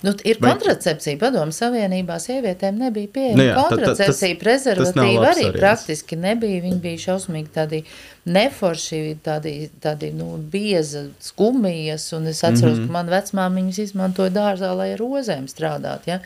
[0.01, 1.17] Nu, ir Vai- kontracepcija.
[1.17, 3.53] Padomu Savienībā sievietēm nebija Nu pieejama.
[3.53, 6.61] tad- kontracepcija, prezervatīva arī praktiski nebija.
[6.61, 7.83] Viņi bija šausmīgi tādi
[8.25, 12.13] neforši, tādi, tādi nu, bieza, skumijas.
[12.13, 12.87] Un es atceros, mm -hmm.
[12.87, 16.01] ka man vecmāmiņas izmantoja dārzā, lai ar rozēm strādātu.
[16.05, 16.19] Ja?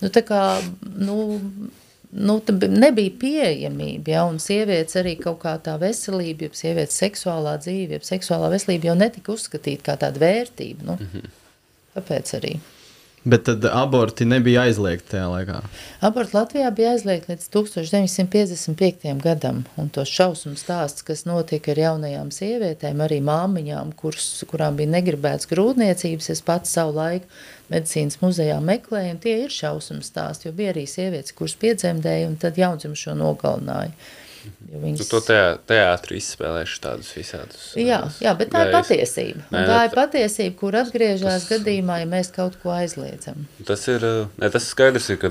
[0.00, 0.62] Nu, tā kā,
[0.96, 1.40] nu,
[2.10, 7.98] nu, nebija pieejamība, ja, un sievietes arī kaut kā tā veselība, jeb sievietes seksuālā dzīve,
[7.98, 10.82] jeb seksuālā veselība jau netika uzskatīta kā tāda vērtība.
[10.82, 10.98] Nu.
[11.00, 11.30] Mm -hmm.
[11.96, 12.58] Tāpēc arī.
[13.28, 15.58] Bet tad aborti nebija aizliegti tajā laikā.
[16.08, 19.10] Aborts Latvijā bija aizliegts līdz 1955.
[19.20, 24.94] gadam, un tos šausmu stāsts, kas notika ar jaunajām sievietēm, arī māmiņām, kuras, kurām bija
[24.94, 27.28] negribēts grūtniecības, es pats savu laiku
[27.68, 32.40] medicīnas muzejā meklēju, un tie ir šausmu stāsti, jo bija arī sievietes, kuras piedzemdēja, un
[32.40, 33.92] tad jaundzimušo nogalināja.
[34.44, 35.08] Jo Tu Viņas...
[35.10, 37.62] to teā, teātrī izspēlējuši tādus visādus.
[37.80, 38.88] Jā, jā, bet tā ir gājus.
[38.90, 39.42] patiesība.
[39.52, 43.46] Nē, tā ir tā- patiesība, kur atgriežas gadījumā, ja mēs kaut ko aizliedzam.
[43.66, 45.28] Tas ir, eh, ne, tas ir skaidrs, ir, ka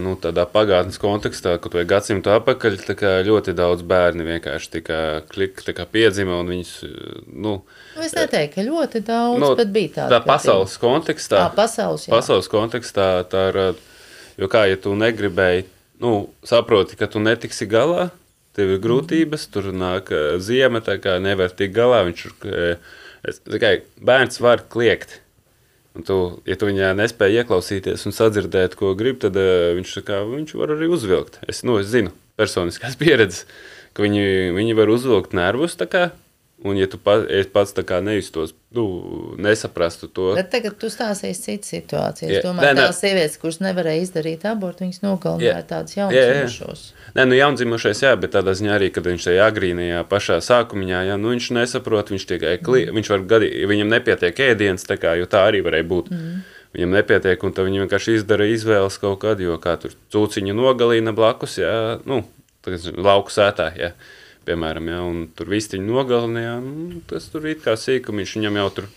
[0.00, 5.22] nu, tādā pagātnes kontekstā, kad vai gadsimtu atpakaļ, tā kā ļoti daudz bērni vienkārši tika
[5.28, 6.74] klik, tā kā piedzima un viņus,
[7.32, 7.62] nu,
[7.96, 10.18] Nu, es neteiktu, ka ļoti daudz, nu, bet bija tāda.
[10.20, 11.46] tā pasaules kontekstā.
[11.48, 12.12] Tā, pasaules, jā.
[12.12, 13.74] pasaules kontekstā tā ir,
[14.36, 15.64] jo kā, ja tu negribēji,
[16.00, 18.10] nu, saproti, ka tu netiksi galā,
[18.56, 22.90] tev ir grūtības, tur nāk eh, ziema, tā kā nevar tikt galā, viņš eh,
[23.60, 25.20] kā bērns var kliegt.
[25.96, 30.18] Un tu, ja tu viņā nespēji ieklausīties un sadzirdēt, ko grib, tad uh, viņš, kā,
[30.28, 31.38] viņš var arī uzvilkt.
[31.48, 33.46] Es, nu, es zinu, personiskās pieredzes,
[33.96, 35.78] ka viņi, viņi var uzvilkt nervus.
[35.88, 36.10] kā,
[36.64, 37.18] Un, ja tu pa,
[37.52, 38.86] pats tā kā nejustos, nu,
[39.36, 42.30] nesaprastu to, Bet tagad tu stāstīsi citu situāciju.
[42.32, 42.86] Jā, Es domāju, nē.
[42.86, 45.66] tās sievietes, kuras nevarēja izdarīt abortu, viņas nogalināja Jā.
[45.68, 46.24] tādas Jā, jā.
[46.48, 51.04] jaunas Nē, nu jaundzimušais, jā, bet tādā ziņā arī, kad viņš tajā agrīnajā pašā sākumā,
[51.10, 52.98] jā, nu viņš nesaprot, viņš tikai kli, mm.
[52.98, 56.12] viņš var gadī, viņam nepietiek ēdienas, tā kā, jo tā arī varēja būt.
[56.12, 56.44] Mm.
[56.76, 61.12] Viņam nepietiek, un tad viņi vienkārši izdara izvēles kaut kādu, jo kā tur cūciņu nogalina
[61.16, 62.24] blakus, jā, nu,
[62.64, 63.92] tagad lauku sētā, jā,
[64.46, 68.68] piemēram, jā, un tur vistiņu nogalina, jā, nu, tas tur it kā sīkumiņš, viņam jau
[68.78, 68.88] tur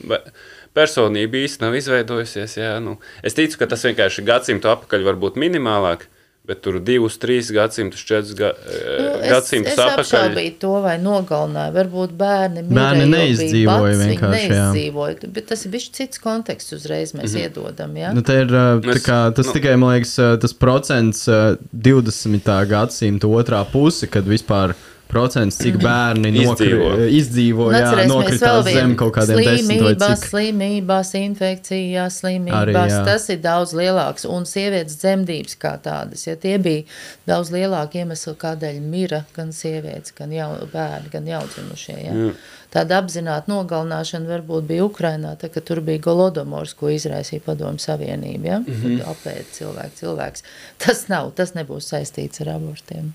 [0.78, 5.40] personība īsti nav izveidojusies, jā, nu, es ticu, ka tas vienkārši gadsimtu apakaļ var būt
[5.42, 6.06] minimālāk,
[6.50, 10.00] bet tur divus, trīs gadsimtus, četrus ga, Nu, es, gadsimtus es apakaļ.
[10.02, 11.74] apšaubīju to, vai nogalināja.
[11.76, 14.64] Varbūt bērni, Bērni mirēja, bija neizdzīvoja bats, viņi vienkārši, jā.
[14.64, 15.30] neizdzīvoja.
[15.36, 17.44] Bet tas ir bijis cits konteksts uzreiz, mēs mm -hmm.
[17.44, 17.94] iedodam.
[18.02, 18.14] Ja?
[18.18, 22.66] Nu, tā ir, tā Es- kā, tas nu- tikai, man liekas, tas procents uh, 20.
[22.66, 24.74] gadsimta otrā puse, kad vispār
[25.10, 26.90] procents, cik bērni Izdzīvo.
[26.92, 30.28] nokri, izdzīvo, jā, Atcerēsimies nokritās zem kaut kādiem slimībās, cik.
[30.30, 32.60] slimībās, infekcijās, slimībās.
[32.62, 33.00] Arī, jā.
[33.08, 34.28] tas ir daudz lielāks.
[34.30, 36.86] Un sievietes dzemdības kā tādas, ja tie bija
[37.30, 41.98] daudz lielāki iemesli, kādēļ mira gan sievietes, gan jau, bērni, gan jaundzimušie.
[42.06, 42.14] Ja?
[42.14, 42.34] Jā.
[42.70, 48.46] Tāda apzināta nogalināšana varbūt bija Ukrainā, tā, kad tur bija Golodomors, ko izraisīja Padomu Savienība.
[48.46, 48.60] Ja?
[48.60, 49.02] Mm -hmm.
[49.10, 50.46] Apēd cilvēku cilvēks.
[50.78, 53.10] Tas nav, tas nebūs saistīts ar abortiem.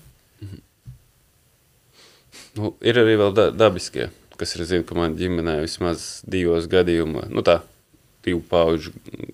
[2.55, 4.09] Nu, ir arī vēl da dabiskie,
[4.39, 7.59] kas ir zinu, ka man ģimenē vismaz divos gadījumos, nu tā,
[8.25, 8.93] divu pauģu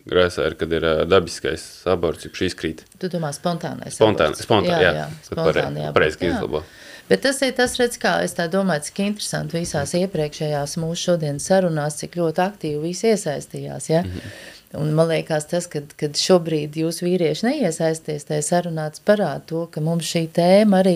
[0.09, 2.85] grēsā ir, kad ir ā, dabiskais aborts, jeb šī izkrīt.
[2.99, 4.47] Tu domā spontānais Spontāni, aborts.
[4.47, 6.31] spontāni, jā, jā spontāni aborti, pareizi jā.
[6.35, 6.63] izlabo.
[7.11, 11.47] Bet tas ir tas, redz, kā es tā domāju, cik interesanti visās iepriekšējās mūsu šodienas
[11.49, 13.89] sarunās, cik ļoti aktīvi visi iesaistījās.
[13.91, 14.03] Ja?
[14.05, 14.60] Mm -hmm.
[14.79, 19.65] Un man liekas, tas, kad, kad šobrīd jūs vīrieši neiesaisties tajā sarunā, tas parāda to,
[19.71, 20.95] ka mums šī tēma arī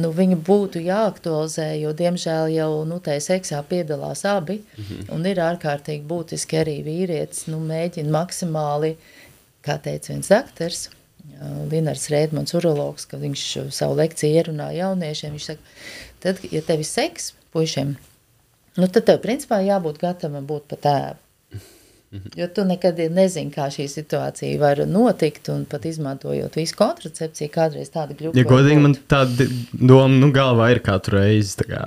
[0.00, 4.62] nu, viņu būtu jāaktualizē, jo, diemžēl, jau nu, tajā seksā piedalās abi.
[4.62, 5.12] Mm -hmm.
[5.12, 8.96] Un ir ārkārtīgi būtiski arī vīrietis nu, mēģina maksimāli,
[9.60, 10.88] kā teica viens daktars,
[11.70, 15.60] Linars Rēdmans, urologs, kad viņš savu lekciju ierunā jauniešiem, viņš saka,
[16.22, 17.96] tad, ja tev ir seks, puišiem,
[18.76, 21.25] nu, tad tev principā jābūt gatavam būt pa tēvu.
[22.38, 27.90] Jo tu nekad nezini, kā šī situācija var notikt, un pat izmantojot visu kontracepciju, kādreiz
[27.92, 28.38] tāda kļūda.
[28.38, 31.66] Ja godīgi man tāda doma, nu, galvā ir katru reizi.
[31.66, 31.82] Kā,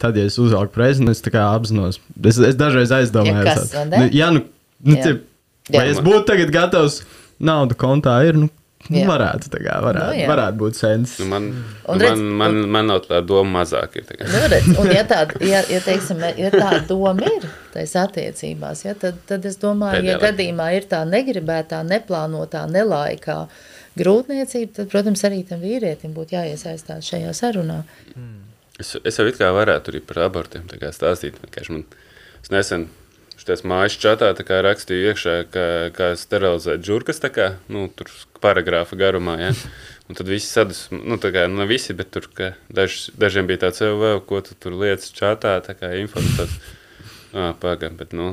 [0.00, 2.00] tad, ja es uzvelku prezi, nu, es apzinos.
[2.24, 4.44] Es, es dažreiz aizdomājos, Ja kas, nu, jā, nu,
[4.88, 5.04] nu, Jā.
[5.04, 5.92] tie, vai Jā.
[5.92, 7.02] es būtu tagad gatavs,
[7.38, 8.48] nauda kontā ir, nu
[8.88, 9.04] Jā.
[9.08, 10.28] varētu, tā kā, varētu, Nu, jā.
[10.30, 11.14] varētu būt sens.
[11.20, 11.48] Nu, man,
[11.84, 13.98] Un nu, redz, man, man, man nav tā doma mazāk.
[14.00, 14.16] Ir, tā.
[14.24, 18.94] Nu, redz, un, ja tāda, ja, ja, teiksim, ja tāda doma ir tajās attiecībās, ja,
[18.98, 23.42] tad, tad es domāju, ja Pēdējā gadījumā ir tā negribētā, neplānotā, nelaikā
[23.98, 27.82] grūtniecība, tad, protams, arī tam vīrietim būtu jāiesaistās šajā sarunā.
[28.78, 31.36] Es, es jau it kā varētu arī par abortiem tā kā stāstīt.
[31.68, 31.84] Man,
[32.40, 32.88] es nesen
[33.38, 38.10] šajās mājas čatā tā kā rakstīju iekšā, kā, kā sterilizēt žurkas, tā kā, nu, tur
[38.42, 39.52] paragrāfa garumā, ja.
[40.08, 43.48] Un tad visi sadus, nu, tā kā, nu, ne visi, bet tur, ka daž, dažiem
[43.48, 46.54] bija tāds, vēl, ko tu tur lietas čatā, tā kā info, tas,
[47.36, 48.32] ā, pagam, bet, nu,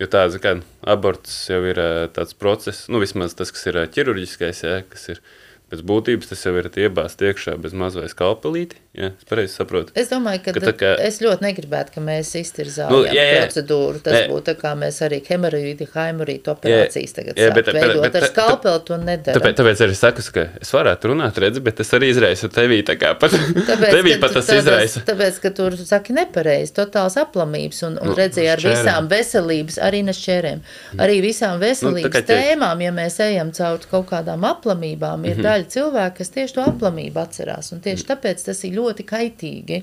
[0.00, 0.54] jo tāds, kā
[0.86, 1.80] aborts jau ir
[2.14, 5.22] tāds process, nu, vismaz tas, kas ir ķirurģiskais, ja, kas ir,
[5.66, 8.76] pēc būtības tas jau ir iebāzts iekšā bez mazliet skalpelīti.
[8.96, 9.10] Ja?
[9.18, 9.92] Es pareizi saprotu.
[9.98, 13.40] Es domāju, ka, Ka kā- es ļoti negribētu, ka mēs iztirzājam Nu, nu, jā, jā.
[13.44, 14.00] procedūru.
[14.00, 14.22] Tas Nē.
[14.30, 18.00] būtu tā kā mēs arī hemorīdi, haimorītu operācijas tagad jā, jā, bet- veidot.
[18.02, 19.36] bet- Bet, ar skalpeli to nedaram.
[19.42, 22.80] Tāpēc, tāpēc arī saku, ka es varētu runāt, redzi, bet tas arī izraisa tevī.
[22.86, 23.30] tā kā Pat,
[23.92, 25.00] tevī ka pat tas izraisa.
[25.04, 28.80] Tāpēc, ka tur saki nepareizi, totāls aplamības un, un Nu, redzēja ar šķērēm.
[28.86, 30.60] visām veselības, arī ne šķērēm,
[31.04, 35.72] arī visām veselības kā nu, tēmām, ja mēs ejam caur kaut kādām aplamībām, ir daļa
[35.72, 39.82] cilvēku, kas tieši to aplamību atcerās, un tieši tāpēc tas ir ļoti kaitīgi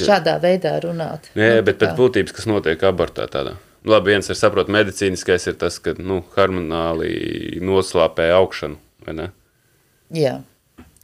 [0.00, 1.30] šādā veidā runāt.
[1.34, 3.58] Jā, Nu, bet pēc būtības, kas notiek abortā tādā.
[3.84, 9.26] Labi, viens ir saprot, medicīniskais ir tas, ka nu, hormonāli noslāpē augšanu, vai ne?
[10.14, 10.38] Jā.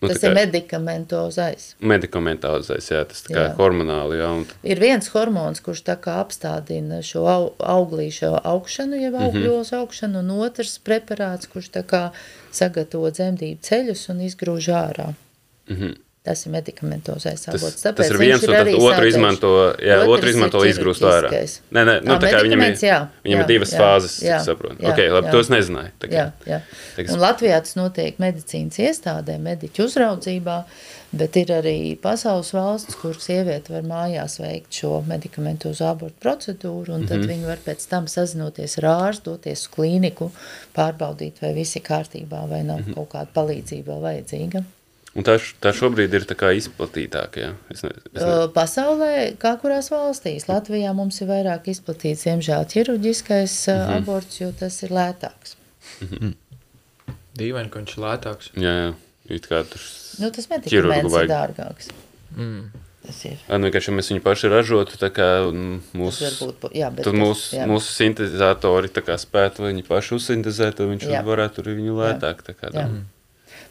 [0.00, 1.74] Nu, Tas tā ir kā medikamentozais.
[1.82, 3.56] medikamentālais, jā, tas tā kā Jā.
[3.58, 9.12] hormonāli, jā, un Ir viens hormons, kurš tā kā apstādina šo au, auglīšo augšanu, jeb
[9.14, 9.22] Mhm.
[9.28, 12.12] augļos augšanu, un otrs preparāts, kurš tā kā
[12.50, 15.14] sagatavo dzemdību ceļus un izgrūž ārā.
[15.68, 15.94] Mhm.
[16.22, 17.80] Tas ir medikamentozais Tas, avots.
[17.80, 21.30] tas Tāpēc ir viņš viens, un tad otru izmanto, jā, otru ir izmanto, izgrūst ārā.
[21.72, 24.40] Nē, nē, nu, tā kā viņam ir, jā, viņam jā, ir divas jā, fāzes, jā,
[24.44, 24.76] saprotu.
[24.84, 25.32] jā, Ok, labi, jā.
[25.32, 25.90] to es nezināju.
[26.02, 26.12] tā kā.
[26.18, 26.58] Jā, jā.
[26.98, 30.56] Teiks- Un Latvijā tas notiek medicīnas iestādē, mediķu uzraudzībā,
[31.22, 37.06] bet ir arī pasaules valsts, kur sieviete var mājās veikt šo medikamentozu abortu procedūru, un
[37.08, 40.28] tad viņi var pēc tam sazinoties ar ārstu, doties uz klīniku,
[40.76, 42.92] pārbaudīt, vai viss ir kārtībā, vai nav Mhm.
[42.94, 44.64] kaut kāda palīdzība vajadzīga.
[45.18, 47.48] Un tā, tā šobrīd ir tā kā izplatītāka, jā.
[47.74, 53.56] Es ne, es ne, Pasaulē, kā kurās valstīs, Latvijā mums ir vairāk izplatīts, diemžēl, ķirurģiskais
[53.66, 53.80] Mhm.
[53.90, 55.56] uh, aborts, jo tas ir lētāks.
[57.40, 58.50] Dīvaini, ka viņš ir lētāks.
[58.54, 58.94] jā, jā,
[59.36, 59.82] it kā tur.
[60.20, 61.30] Nu, tas medikaments ir vajag.
[61.30, 61.90] dārgāks.
[62.36, 62.70] Mm.
[63.06, 63.38] Tas ir.
[63.48, 67.14] Ā, Nu, vienkārši mēs viņu paši ražotu, tā kā mm, mūsu, varbūt, jā, bet tad
[67.14, 67.66] tas- mūsu, jā.
[67.66, 71.22] mūsu sintetizatori tā kā spētu viņi paši uzsintezēt, un viņš Jā.
[71.24, 72.42] varētu arī viņu lētāk.
[72.44, 72.84] tā kā Jā.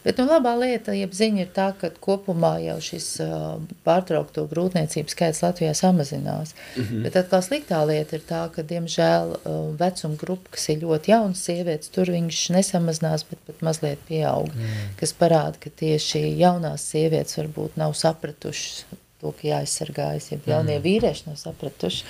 [0.03, 5.15] Bet nu, labā lieta, jeb ziņa ir tā, ka kopumā jau šis uh, pārtraukto grūtniecības
[5.15, 6.53] skaits Latvijā samazinās.
[6.77, 7.03] Mm -hmm.
[7.03, 11.43] Bet atkal sliktā lieta ir tā, ka, diemžēl, uh, vecuma grupa, kas ir ļoti jaunas
[11.43, 14.47] sievietes, tur viņš nesamazinās, bet pat mazliet pieaug.
[14.55, 14.95] Mm.
[14.99, 18.85] Kas parāda, ka tieši jaunās sievietes varbūt nav sapratušas
[19.19, 22.05] to, ka jāaizsargājas, ja jaunie vīrieši nav sapratuši,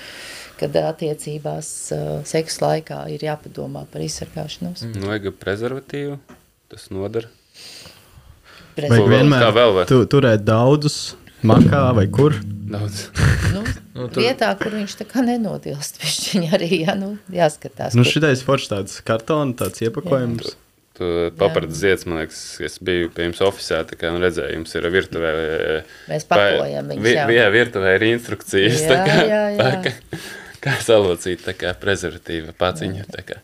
[0.59, 4.85] kad attiecībās uh, seksa laikā ir jāpadomā par izsargāšanos.
[4.85, 5.01] Mm.
[5.01, 6.19] Nu, vajag prezervatīvu,
[6.69, 7.38] tas nodara.
[8.79, 9.89] Vajag vienmēr vēl var?
[9.89, 10.99] tu, turēt daudzus
[11.43, 12.37] makā vai kur.
[12.69, 13.07] Daudz.
[13.49, 13.63] Nu,
[13.99, 15.97] Nu, tur- vietā, kur viņš tā kā nenodilst,
[16.31, 17.95] viņa arī jā, nu, jāskatās.
[17.97, 20.53] Nu, kur- šitais foršs tāds kartons, tāds iepakojums.
[20.99, 21.09] Tu
[21.39, 24.87] paprati zieds, man liekas, es biju pie jums oficiālā, tā kā nu, redzēju, jums ir
[24.93, 25.29] virtuvē.
[26.11, 27.25] Mēs pakojam viņus, vi, jā.
[27.39, 29.59] jā, virtuvē ir instrukcijas, tā Jā, kā, jā, jā.
[29.59, 30.19] tā kā,
[30.67, 33.39] kā salocīt, tā kā prezervatīva paciņa, tā kā.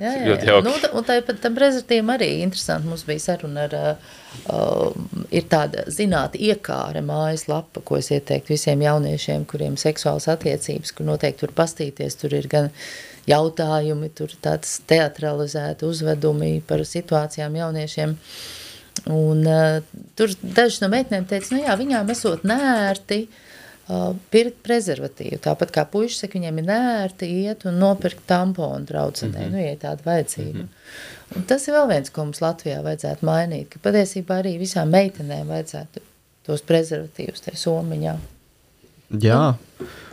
[0.00, 0.54] Jā, jā, jā.
[0.64, 2.88] Nu, un tāpat tam prezervatīvam arī interesanti.
[2.88, 3.74] Mums bija saruna ar,
[4.48, 4.94] uh,
[5.28, 11.44] ir tāda zinātnē iekāra mājaslapa, ko es ieteiktu visiem jauniešiem, kuriem seksuāls attiecības, kur noteikti
[11.44, 12.16] tur pastīties.
[12.22, 12.70] Tur ir gan
[13.28, 18.16] jautājumi, tur tāds teatralizēti uzvedumi par situācijām jauniešiem.
[19.12, 23.46] Un, uh, tur dažas no meitenēm teica, nu jā, viņām esot nērti uh,
[24.30, 25.38] pirkt prezervatīvu.
[25.44, 29.56] Tāpat kā puikas saka, viņiem ir nērti iet un nopirkt tamponu draudzenei, mm -hmm.
[29.56, 30.58] nu, ja tāda vajadzība.
[30.58, 31.36] Mm -hmm.
[31.36, 35.46] Un tas ir vēl viens, ko mums Latvijā vajadzētu mainīt, ka patiesībā arī visām meitenēm
[35.46, 36.00] vajadzētu
[36.46, 38.16] tos prezervatīvus tajā somiņā.
[39.20, 39.54] Jā,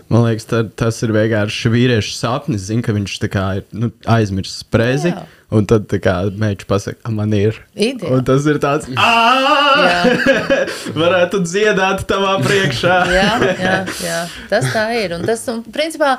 [0.09, 2.67] man liekas, tā, tas ir vienkārši vīriešu sapnis.
[2.69, 5.13] Zina, ka viņš kā ir nu, aizmirsis prezi.
[5.13, 5.25] Jā.
[5.57, 5.87] Un tad
[6.35, 7.55] meitene pasakā, "A, man ir.
[7.71, 8.17] Ideāli.
[8.17, 10.01] Un tas ir tāds, Jā,
[11.03, 12.97] varētu dziedāt tavā priekšā.
[13.19, 14.19] jā, jā, jā,
[14.51, 15.15] tas tā ir.
[15.15, 16.17] Un tas, un, principā,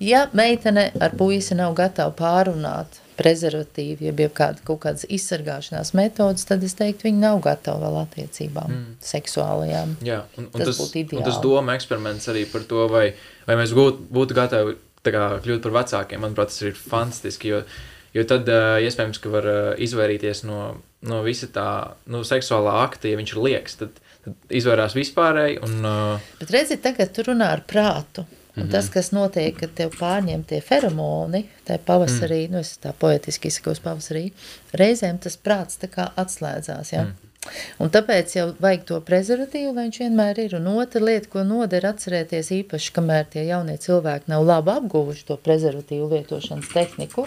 [0.00, 6.46] ja meitene ar puisi nav gatava pārunāt prezervatīvu, jeb jau kāda, kaut kādas izsargāšanās metodas,
[6.48, 8.96] tad es teiktu, viņi nav gatavi vēl attiecībām mm.
[9.04, 9.96] seksuālajām.
[10.06, 11.44] Jā, un, un Tas tas, būtu un tas ideāli.
[11.44, 13.06] doma eksperiments arī par to, vai,
[13.48, 14.76] vai mēs būtu, būtu gatavi
[15.06, 16.22] kā, kļūt par vecākiem.
[16.22, 17.52] Manuprāt, tas ir fantastiski.
[17.54, 17.62] Jo,
[18.16, 20.62] jo tad uh, iespējams, ka var uh, izvairīties no,
[21.06, 21.68] no visa tā
[22.12, 23.78] nu, seksuālā akta, ja viņš ir liekas.
[23.82, 25.60] Tad, tad izvairās vispārēji.
[25.66, 28.26] Un, uh, Bet redziet, tagad tu runā ar prātu.
[28.56, 28.72] Un mm -hmm.
[28.72, 32.52] tas, kas notiek, kad tev pārņem tie feromoni, tā pavasarī, mm.
[32.52, 34.30] nu es tā poetiski izsakos pavasarī,
[34.72, 37.02] reizēm tas prāts tā kā atslēdzās, ja?
[37.02, 37.26] Mm.
[37.78, 40.56] Un tāpēc jau vajag to prezervatīvu, lai viņš vienmēr ir.
[40.58, 45.36] Un otra lieta, ko noder atcerēties īpaši, kamēr tie jaunie cilvēki nav labi apguvuši to
[45.36, 47.26] prezervatīvu lietošanas tehniku,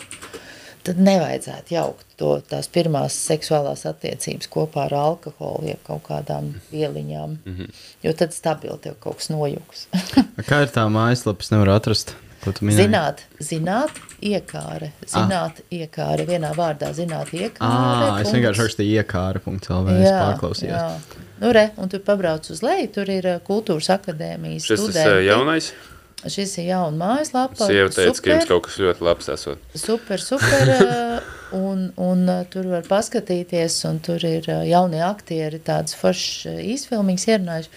[0.84, 7.38] tad nevajadzētu jaukt to, tās pirmās seksuālās attiecības kopā ar alkoholu, jeb kaut kādām vieliņām,
[7.43, 7.84] mm -hmm.
[8.03, 9.88] jo tad stabili tev kaut kas nojuks.
[10.49, 12.15] Kā ir tā mājaslapa, es nevaru atrast.
[12.39, 12.88] Ko tu minēji?
[12.88, 14.93] Zināt, zināt, iekāre.
[15.11, 16.23] Zināt, iekāre.
[16.27, 17.60] Vienā vārdā zināt, iekāre.
[17.60, 19.97] Ah, es vienkārši rakstīju iekāra.lv.
[19.99, 21.18] Es pārklausījos.
[21.39, 25.27] Nu, re, un tu pabrauc uz leju, tur ir uh, kultūras akadēmijas Šis ir studenti.
[25.27, 25.73] jaunais.
[26.28, 27.70] Šis ir jauna mājaslapa.
[27.70, 28.34] Sieva teica, ka super.
[28.34, 29.68] jums kaut kas ļoti labs esot.
[29.80, 30.74] Super, super.
[30.76, 36.46] uh, Un, un uh, tur var paskatīties, un tur ir uh, jaunie aktieri, tādas foršas
[36.52, 37.72] uh, īsfilmiņas ierunājuši.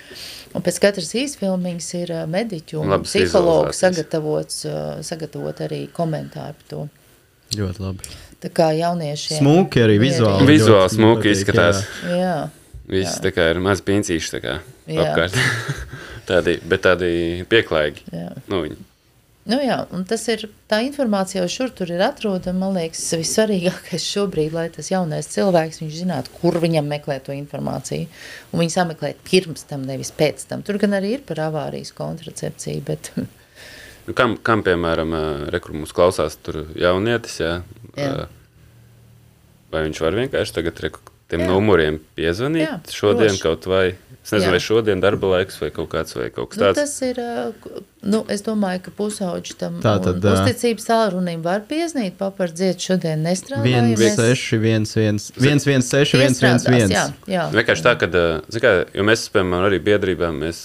[0.52, 4.66] Un pēc katras īsfilmiņas ir mediķu un Labas psihologu sagatavots,
[5.08, 6.82] sagatavot arī komentāru par to.
[7.56, 8.12] Ļoti labi.
[8.42, 9.40] Tā kā jauniešiem.
[9.40, 10.50] Smuki arī vizuāli.
[10.50, 11.84] Vizuāli ļoti smuki izskatās.
[12.12, 12.36] Jā.
[12.92, 13.22] Viss Jā.
[13.24, 14.58] tā kā ir maz pincīši tā kā
[14.90, 15.06] Jā.
[15.06, 15.38] apkārt.
[16.32, 17.12] tādi, bet tādi
[17.50, 18.08] pieklājīgi.
[18.14, 18.32] Jā.
[18.48, 18.80] Nu, viņi.
[19.50, 24.04] Nu jā, un tas ir, tā informācija jau šur tur ir atrodama, man liekas, vissvarīgākais
[24.06, 28.06] šobrīd, lai tas jaunais cilvēks, viņš zinātu, kur viņam meklēt to informāciju,
[28.52, 30.62] un viņi sameklēt pirms tam, nevis pēc tam.
[30.62, 33.10] Tur gan arī ir par avārijas kontracepciju, bet
[34.02, 35.12] Nu, kam, kam, piemēram,
[35.54, 37.52] rekur mums klausās tur jaunietis, jā,
[37.94, 38.24] Jā.
[39.70, 40.80] vai viņš var vienkārši tagad
[41.32, 41.48] tiem Jā.
[41.48, 43.42] numuriem piezvanīt Jā, šodien droši.
[43.42, 43.84] kaut vai,
[44.20, 44.52] es nezinu, Jā.
[44.52, 46.80] vai šodien darba laiks vai kaut kāds vai kaut kas nu, tāds.
[46.82, 47.20] tas ir,
[48.12, 53.26] nu, es domāju, ka pusauģi tam Tā tad, uzticības tālrunim var pieznīt, papardziet šodien 1,
[53.30, 54.20] nestrādājamies.
[54.20, 57.32] 6, 1, 1, 1, 1, 6, 1, 1, Iestrādās, Jā, 1.
[57.32, 57.48] jā.
[57.56, 58.12] Vienkārši tā, ka,
[58.52, 60.62] zin kā, jo mēs, piemēram, arī biedrībā, mēs,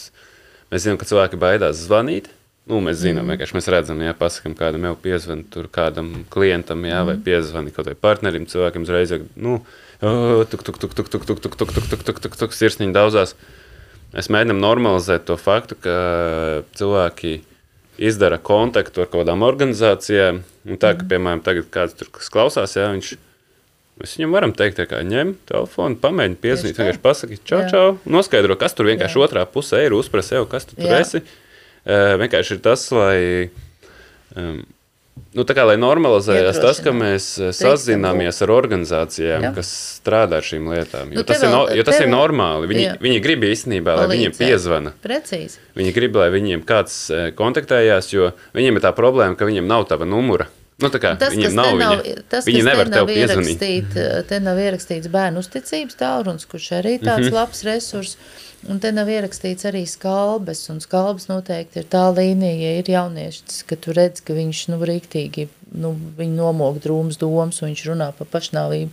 [0.73, 2.33] mēs zinām, ka cilvēki baidās zvanīt.
[2.67, 3.31] Nu, mēs zinām, mm.
[3.31, 7.87] vienkārši mēs redzam, ja pasakām, kādam jau piezvanīt, tur kādam klientam, jā, vai piezvanīt kaut
[7.87, 11.71] vai partnerim, cilvēkiem uzreiz, nu, "Ā, tuk, tuk, tuk, tuk, tuk, tuk, tuk, tuk, tuk,
[11.73, 13.35] tuk, tuk, tuk, tuk, sirsniņi daudzās.
[14.13, 15.95] Mēs mēģinām normalizēt to faktu, ka
[16.79, 17.41] cilvēki
[17.97, 20.43] izdara kontaktu ar kaut kādām organizācijām.
[20.67, 23.15] Un tā, ka, piemēram, tagad kāds tur kas klausās, jā, viņš
[23.97, 27.69] Mēs viņam varam teikt, ka ņem telefonu, pamēģini piezvanīt, vienkārši pasakīt, čau, Jā.
[27.71, 29.23] čau, noskaidro, kas tur vienkārši Jā.
[29.25, 30.99] otrā pusē ir, uzprasa sev, kas tu tur Jā.
[31.01, 31.23] esi.
[31.87, 33.17] Uh, vienkārši ir tas, lai,
[34.37, 34.59] um,
[35.37, 39.53] nu, tā kā, lai normalizējās tas, ka mēs Drīkstam sazināmies ar organizācijām, Jā.
[39.55, 39.71] kas
[40.01, 41.11] strādā ar šīm lietām.
[41.13, 42.67] Jo Nu, tas, te ir, no, vēl- jo tas te ir vēl- normāli.
[42.73, 42.97] Viņi, Jā.
[42.99, 44.47] viņi grib īstenībā, lai viņiem Palīdzēt.
[44.47, 44.93] piezvana.
[45.03, 45.57] Precīzi.
[45.75, 49.87] Viņi grib, lai viņiem kāds eh, kontaktējās, jo viņiem ir tā problēma, ka viņiem nav
[49.87, 50.47] tava numura.
[50.79, 52.23] Nu, tā kā Tas, viņiem kas nav nav, viņa.
[52.29, 53.95] tas, Viņi kas nevar te nav ierakstīt,
[54.27, 57.33] te nav ierakstīts bērnu uzticības tālrunis, kurš arī tāds mm -hmm.
[57.33, 58.17] labs resurs.
[58.65, 63.61] Un te nav ierakstīts arī skalbes, un skalbes noteikti ir tā līnija, ja ir jaunieši,
[63.69, 65.45] ka tu redz, ka viņš, nu, rīktīgi,
[65.77, 68.91] nu, viņi nomok drūms domas, un viņš runā par pašnāvību.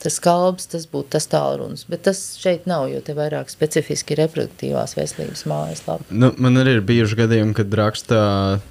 [0.00, 4.94] Tas skalbs, tas būtu tas tālrunis, bet tas šeit nav, jo te vairāk specifiski reproduktīvās
[4.96, 6.06] veselības mājaslapa.
[6.08, 8.20] Nu, man arī ir bijuši gadījumi, kad raksta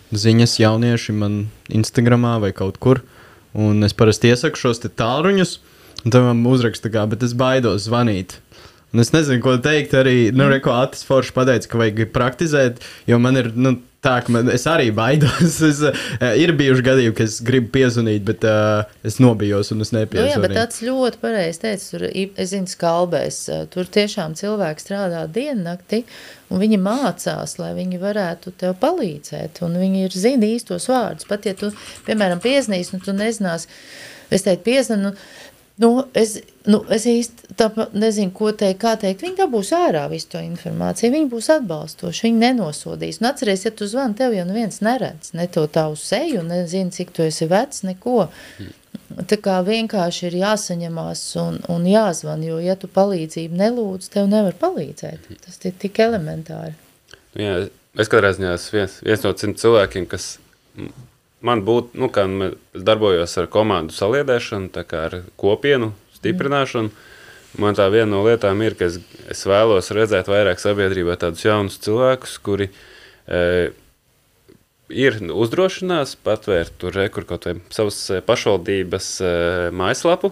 [0.09, 3.03] ziņas jaunieši man Instagramā vai kaut kur.
[3.53, 5.59] Un es parasti iesaku šos te tālruņus,
[6.01, 8.39] un tam man uzraksta, kā, bet es baidos zvanīt.
[8.93, 9.93] Un es nezinu, ko teikt.
[9.97, 14.49] Arī, nu, ko Atis Foršs pateica, ka vajag praktizēt, jo man ir, nu, tā, man,
[14.53, 15.59] es arī baidos.
[15.69, 19.91] Es, uh, ir bijuši gadījumi, ka es gribu piezvanīt, bet uh, es nobijos un es
[19.93, 20.57] Nu, jā, bet nepiezvanīju.
[20.57, 26.01] tāds ļoti pareizi teica, tur, es zinu, skalbēs, eh, tur tiešām cilvēki strādā diennakti,
[26.49, 31.29] un viņi mācās, lai viņi varētu tev palīdzēt, un viņi ir zina īstos vārdus.
[31.29, 31.73] Pat ja tu,
[32.07, 33.67] piemēram, pieznīs, nu tu nezinās,
[34.33, 35.29] es teicu piezvanu, nu,
[35.79, 36.33] Nu, es,
[36.69, 39.23] nu, es īsti nezinu, ko teikt, kā teikt.
[39.25, 43.21] Viņi dabūs ārā visu to informāciju, viņi būs atbalstoši, viņi nenosodīs.
[43.21, 47.13] Un atceries, ja tu zvani, tev jau neviens neredz, ne to tavu seju, nezinu, cik
[47.15, 48.29] tu esi vecs, neko.
[49.29, 54.57] Tā kā vienkārši ir jāsaņemās un, un jāzvan, jo, ja tu palīdzību nelūdz, tev nevar
[54.61, 55.31] palīdzēt.
[55.45, 56.75] Tas ir tik elementāri.
[57.37, 57.55] Nu Jā,
[57.99, 60.35] es katrā ziņā esmu viens, viens no cim cilvēkiem, kas
[61.45, 66.91] man būtu, nu, kā es darbojos ar komandu saliedēšanu, tā kā ar kopienu stiprināšanu.
[67.59, 68.99] Man tā viena no lietām ir, ka es,
[69.31, 73.71] es vēlos redzēt vairāk sabiedrībā tādus jaunus cilvēkus, kuri e,
[74.93, 79.31] ir uzdrošinās patvērt tur rekur kaut vai savas e, pašvaldības e,
[79.73, 80.29] mājaslapu,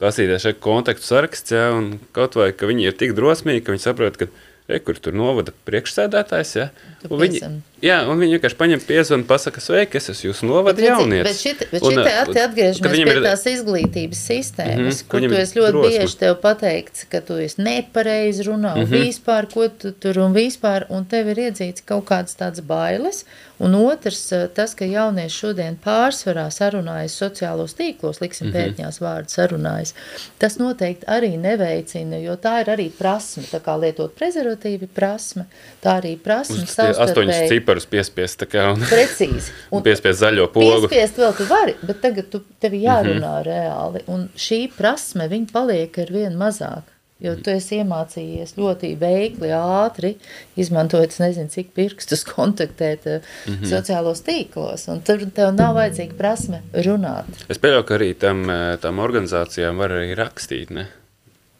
[0.00, 3.84] pasīties šeit kontaktu saraksts, jā, un kaut vai, ka viņi ir tik drosmīgi, ka viņi
[3.84, 4.30] saprot, ka
[4.68, 6.68] rekur tur novada priekšsēdētājs, jā,
[7.00, 7.38] Tu un viņi,
[7.86, 11.24] jā, un viņi vienkārši paņem piezvanu, pasaka, sveiki, es esmu jūsu novada jaunietis.
[11.28, 15.20] bet šit, Un, šit te kad atgriežamies pie ir- tās izglītības sistēmas, mm -hmm, kur
[15.20, 15.98] tu esi ļoti drosme.
[15.98, 18.84] bieži tev pateikts, ka tu esi nepareizi runā, mm.
[18.84, 19.04] -hmm.
[19.06, 23.24] vispār, ko tu tur un vispār, un tev ir iedzīts kaut kādas tādas bailes,
[23.60, 28.56] un otrs, eh, tas, ka jaunieši šodien pārsvarā sarunājas sociālos tīklos, liksim Mhm.
[28.56, 29.94] pētņās vārdu sarunājas,
[30.38, 35.46] tas noteikti arī neveicina, jo tā ir arī prasme, tā kā lietot prezervatīvi prasme,
[35.82, 37.48] tā arī prasme savstarpēji.
[37.48, 39.50] ciparus piespiest, tā kā, un, Precīzi.
[39.72, 40.88] un piespiest zaļo pogu.
[40.88, 42.84] Piespiest vēl tu vari, bet tagad tu, tev Mhm.
[42.84, 43.46] jārunā mm -hmm.
[43.46, 44.02] reāli.
[44.08, 46.82] Un šī prasme, viņa paliek ar vien mazāk.
[47.18, 50.12] Jo tu esi iemācījies ļoti veikli, ātri,
[50.60, 53.66] izmantojot, nezinu, cik pirkstus kontaktēt mm -hmm.
[53.72, 54.86] sociālos tīklos.
[54.92, 57.42] Un tur tev nav vajadzīga prasme runāt.
[57.50, 60.70] Es pieļauju, ka arī tam, eh, tam organizācijām var arī rakstīt.
[60.70, 60.86] Ne?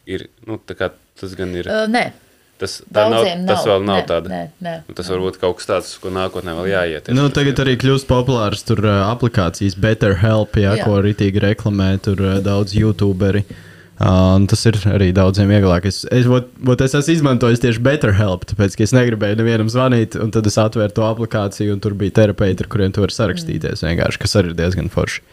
[0.07, 1.67] Ir, nu, tā kā tas gan ir.
[1.67, 2.11] Uh, nē,
[2.59, 4.29] Tas, tā nav, daudziem tas vēl nav Nē, tāda.
[4.29, 4.73] Nē, nē.
[4.89, 7.09] Un Tas var būt kaut kas tāds, ko nākotnē vēl jāiet.
[7.15, 10.85] Nu, tagad arī kļūst populārs tur aplikācijas BetterHelp, jā, Jā.
[10.85, 13.45] ko rītīgi reklamē tur daudz youtuberi.
[13.47, 13.68] Uh,
[14.05, 15.89] un tas ir arī daudziem vieglāk.
[15.91, 20.33] Es, es, vot, vot es esmu izmantojis tieši BetterHelp, tāpēc, es negribēju nevienam zvanīt, un
[20.35, 24.23] tad es atvēru to aplikāciju, un tur bija terapeiti, ar kuriem tu vari sarakstīties vienkārši,
[24.23, 25.25] kas arī ir diezgan forši.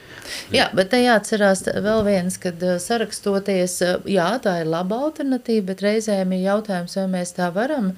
[0.53, 5.67] Jā, bet te jāatcerās vēl viens, kad uh, sarakstoties, uh, jā, tā ir laba alternatīva,
[5.69, 7.93] bet reizēm ir jautājums, vai mēs tā varam,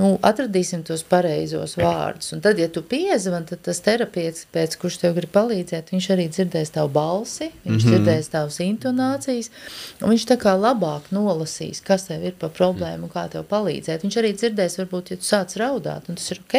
[0.00, 2.32] nu, atradīsim tos pareizos vārdus.
[2.34, 6.26] Un tad, ja tu piezvan, tad tas terapietis, pēc kurš tev grib palīdzēt, viņš arī
[6.32, 7.94] dzirdēs tavu balsi, viņš mm -hmm.
[7.94, 9.50] dzirdēs tavas intonācijas,
[10.00, 14.06] un viņš tā kā labāk nolasīs, kas tev ir pa problēmu un kā tev palīdzēt.
[14.06, 16.56] Viņš arī dzirdēs, varbūt, ja tu sāc raudāt, un tas ir ok.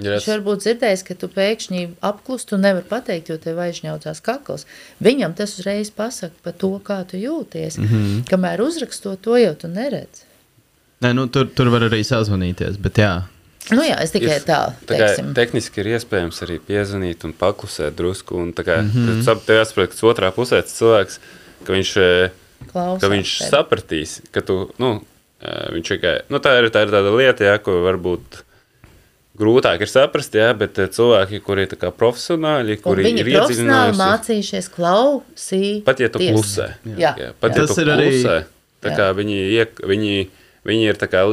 [0.00, 4.64] Ja Viņš varbūt dzirdējis, ka tu pēkšņi apklusti un nevar pateikt, jo tev aizņaucās kakls.
[5.04, 7.76] Viņam tas uzreiz pasaka par to, kā tu jūties.
[7.78, 8.22] Mm -hmm.
[8.30, 10.24] Kamēr uzrakstot to jau tu neredz.
[11.02, 13.12] Nē, nu, tur, tur var arī sazvanīties, bet jā.
[13.70, 15.32] Nu jā, es tikai Ir- tā, teiksim.
[15.34, 18.36] tehniski ir iespējams arī piezvanīt un paklusēt drusku.
[18.42, 19.40] Un kā mm -hmm.
[19.46, 21.18] tev jāsaprot, ka tas otrā pusē tas cilvēks,
[21.64, 22.30] ka viņš, eh,
[22.72, 23.50] Klausās ka viņš tevi.
[23.50, 25.00] sapratīs, ka tu, nu,
[25.42, 28.42] eh, viņš tikai, nu, tā ir, tā ir tāda lieta, jā, ko varbūt
[29.38, 33.24] grūtāk ir saprast, jā, bet eh, cilvēki, kuri ir tā kā profesionāļi, Un kuri ir
[33.26, 35.84] profesionāli iedziļinājušies, mācījušies klausīties.
[35.84, 36.68] pat ja tu klusē.
[36.98, 37.56] Jā, Jā, pat jā.
[37.62, 38.44] ja Tas tu ir arī- klusē,
[38.82, 38.96] tā Jā.
[38.96, 40.28] kā viņi, iek, viņi,
[40.66, 41.24] viņi ir tā kā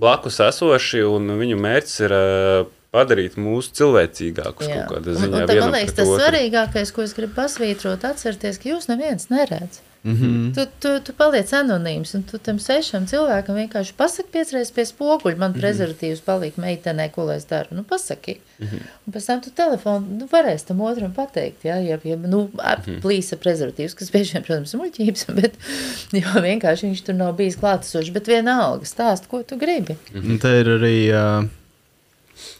[0.00, 2.22] blakus esoši, un viņu mērķis ir ā,
[2.90, 5.34] padarīt mūs cilvēcīgākus kaut kādā Un- ziņā.
[5.42, 6.24] un tad, vienam man liekas, tas otru.
[6.24, 9.80] svarīgākais, ko es gribu pasvītrot, atcerieties, ka jūs neviens neredz.
[10.02, 10.24] Mm Mhm.
[10.24, 10.54] -hmm.
[10.54, 15.36] tu, tu, tu paliec anonīms, un tu tam sešam cilvēkam vienkārši pasaki piecreiz pie spoguļa.
[15.36, 15.60] Man mm -hmm.
[15.60, 17.68] prezervatīvs palika meitenē, ko lai es daru.
[17.70, 18.36] Nu, pasaki.
[18.58, 18.80] Mm -hmm.
[19.06, 22.50] Un pēc tam tu telefonu nu, varēsi tam otram pateikt, ja, ja, ja nu,
[23.02, 25.52] plīsa prezervatīvs, kas bieži vien, protams, muļķības, bet
[26.12, 29.96] jo vienkārši viņš tur nav bijis klātesošs, bet vienalga stāst, ko tu gribi.
[30.14, 31.10] Un te ir arī.
[31.12, 31.48] Uh,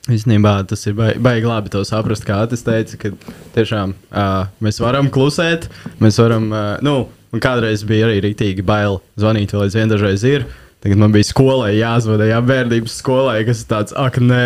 [0.09, 3.11] Īstenībā tas ir baigi, baigi labi to saprast, kā tas teica, ka
[3.55, 5.69] tiešām uh, mēs varam klusēt,
[6.01, 10.48] mēs varam, uh, nu, un kādreiz bija arī rītīgi bail zvanīt, vēl aizvien dažreiz ir.
[10.81, 14.44] Tagad man bija skolai jāzvana, jā, bērnības skolai, kas ir tāds, ak, nē,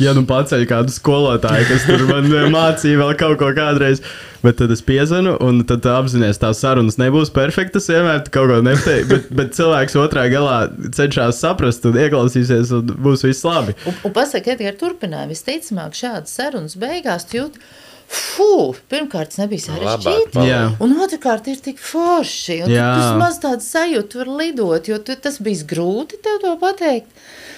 [0.00, 4.00] ja nu paceļ kādu skolotāju, kas tur man mācīja vēl kaut ko kādreiz.
[4.40, 7.90] Bet tad es piezvanu, un tad apzināties, tās sarunas nebūs perfektas.
[7.92, 10.58] Vienmēr kaut ko nepateiksi, bet, bet cilvēks otrā galā
[10.96, 13.76] cenšas saprast, un ieklausīsies, un būs viss labi.
[13.84, 15.28] Un, un pasaka, Edgars, turpināja.
[15.32, 17.60] Visticamāk, šādas sarunas beigās jūti,
[18.06, 20.44] Fū, pirmkārt, tas nebija sarežģīti.
[20.84, 22.60] Un otrkārt, ir tik forši.
[22.66, 26.54] Un tu maz tādu sajūtu, tu vari lidot, jo tu, tas bija grūti tev to
[26.60, 27.10] pateikt.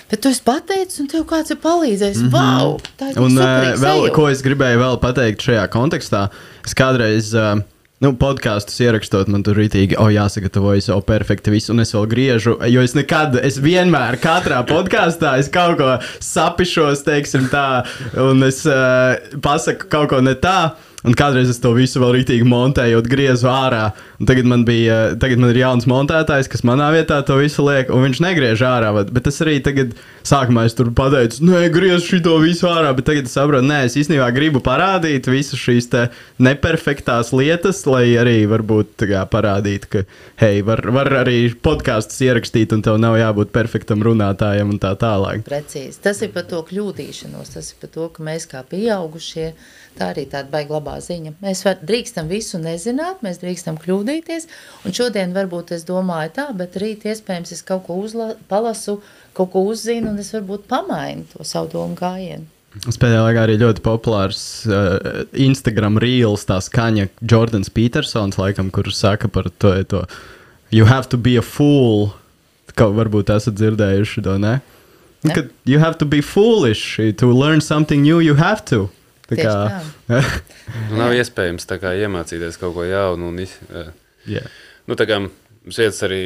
[0.09, 2.23] Bet tu esi pateicis, un tev kāds ir palīdzējis.
[2.23, 2.61] Mm -hmm.
[2.63, 2.79] Wow!
[2.97, 4.15] Tā ir Un superīga vēl, sajūta.
[4.15, 6.29] ko es gribēju vēl pateikt šajā kontekstā,
[6.65, 7.35] es kādreiz.
[7.37, 7.61] Uh,
[7.99, 12.53] Nu, podkāstus ierakstot, man tur rītīgi, o, jāsagatavojas, o, perfekti viss, un es vēl griežu,
[12.71, 17.83] jo es nekad, es vienmēr, katrā podkāstā, es kaut ko sapišos, teiksim tā,
[18.23, 20.77] un es uh, pasaku kaut ko ne tā,
[21.07, 25.39] un kādreiz es to visu vēl rītīgi montēju, griezu ārā, un tagad man bija, tagad
[25.39, 29.13] man ir jauns montētājs, kas manā vietā to visu liek, un viņš negriež ārā, bet-
[29.15, 29.95] bet es arī tagad,
[30.27, 33.95] sākumā es tur pateicu, nē, griež šito visu ārā, bet tagad es saprotu, nē, es
[33.95, 35.87] īstenībā gribu parādīt visas šīs
[36.43, 40.03] neperfektās lietas, lai arī varbūt kā parādītu, ka,
[40.43, 45.45] hei, var, var arī podkāstus ierakstīt, un tev nav jābūt perfektam runātājam un tā tālāk.
[45.47, 46.01] Precīzi.
[46.05, 49.53] Tas ir par to kļūdīšanos, tas ir par to, ka mēs kā pieaugušie,
[49.99, 51.35] tā arī tāda baigta labā ziņa.
[51.43, 54.49] Mēs var, drīkstam visu nezināt, mēs drīkstam kļūdīties.
[54.87, 59.01] Un šodien varbūt es domāju tā, bet rīt iespējams es kaut ko uzla, palasu,
[59.37, 62.47] kaut ko uzzinu, un es varbūt pamainu to savu domu gājienu.
[62.79, 69.31] Pēdējā laikā arī ļoti populārs uh, Instagram reels, tā skaņa Jordans Petersons, laikam, kurš saka
[69.33, 70.05] par to, to
[70.71, 72.13] You have to be a fool.
[72.77, 74.59] Kā varbūt esat dzirdējuši to, ne?
[75.25, 75.35] Ne.
[75.35, 78.91] Ka you have to be foolish to learn something new, you have to.
[79.29, 79.53] Tā kā,
[80.89, 83.29] Nu, nav iespējams tā kā iemācīties kaut ko jaunu.
[83.29, 83.43] Un,
[84.29, 84.43] jā.
[84.89, 86.23] nu, tā kā mums iet arī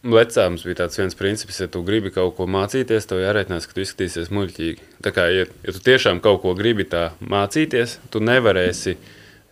[0.00, 3.84] vecām bija tāds viens princips, ja tu gribi kaut ko mācīties, tev jārēķinās, ka tu
[3.84, 4.86] izskatīsies muļķīgi.
[5.04, 8.96] Tā kā, ja, ja tu tiešām kaut ko gribi tā mācīties, tu nevarēsi.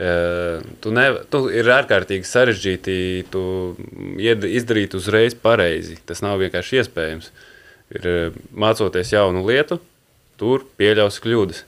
[0.00, 2.96] eh, Tu, ne, tu ir ārkārtīgi sarežģīti
[3.28, 3.44] tu
[4.16, 5.98] izdarīt uzreiz pareizi.
[6.08, 7.30] Tas nav vienkārši iespējams.
[7.92, 9.80] Ir, eh, mācoties jaunu lietu,
[10.40, 11.64] tur pieļaus kļūdas.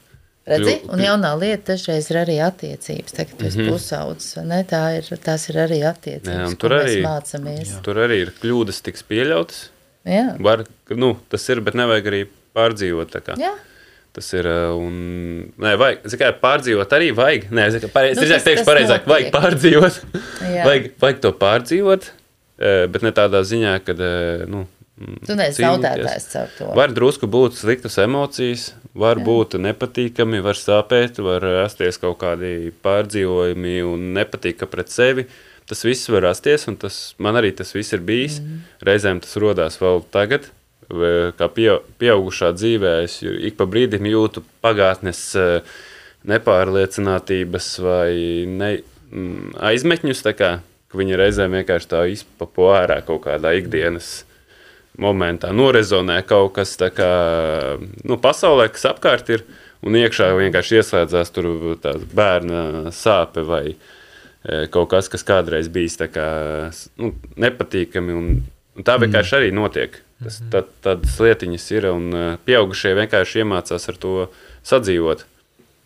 [0.49, 3.13] Redzi, un jaunā lieta dažreiz ir arī attiecības.
[3.15, 4.61] Tagad tu esi pusaudzis, vai ne?
[4.65, 6.31] Tā ir, tās ir arī attiecības.
[6.51, 7.75] Jā, tur mēs arī- mācāmies.
[7.85, 9.69] Tur arī ir kļūdas, tiks pieļautas.
[10.09, 10.65] Jā, Var,
[10.97, 12.23] nu, tas ir, bet nevajag arī
[12.57, 13.11] pārdzīvot.
[13.13, 13.37] tā kā.
[13.39, 13.53] jā.
[14.13, 14.47] Tas ir.
[14.49, 17.45] uh, Un, nē, vajag, kā, pārdzīvot arī vajag.
[17.55, 20.01] Nē, zini, kā, pareiz, Nu, tas- teikšu, pareizāk, vajag pārdzīvot.
[20.57, 20.65] Jā.
[20.67, 22.09] vajag, vajag to pārdzīvot,
[22.59, 23.93] eh, bet ne tādā ziņā, ka.
[24.51, 24.67] Nu,
[24.99, 26.73] mm, Tu neesi zaudētājs caur to.
[26.75, 29.25] Var drusku būt sliktas emocijas, var Jā.
[29.27, 35.27] būt nepatīkami, var sāpēt, var rasties kaut kādi pārdzīvojumi un nepatika pret sevi.
[35.71, 38.41] Tas viss var rasties, un tas, man arī tas viss ir bijis.
[38.43, 38.65] Mm.
[38.89, 40.49] Reizēm tas radās vēl tagad,
[41.39, 41.69] kā pie,
[42.03, 42.95] pieaugušā dzīvē.
[43.05, 45.77] Es ik pa brīdim jūtu pagātnes eh,
[46.27, 48.11] nepārliecinātības vai
[48.51, 48.73] ne,
[49.13, 50.25] mm, aizmetņus.
[50.35, 50.51] Kā,
[50.91, 54.25] ka viņi reizēm vienkārši tā izpapo ārā kaut kādā ikdienas
[54.99, 59.45] momentā norezonē kaut kas tāds, nu, pasaulē, kas apkārt ir,
[59.87, 61.49] un iekšā vienkārši ieslēdzās tur
[62.15, 63.77] bērna sāpe vai e,
[64.73, 66.29] kaut kas, kas kādreiz bijis kā,
[67.01, 68.17] nu, nepatīkami.
[68.17, 68.31] Un,
[68.77, 70.03] un tā vienkārši arī notiek.
[70.21, 74.17] Tas, tad, tādas lietiņas ir, un e, pieaugušie vienkārši iemācās ar to
[74.69, 75.25] sadzīvot.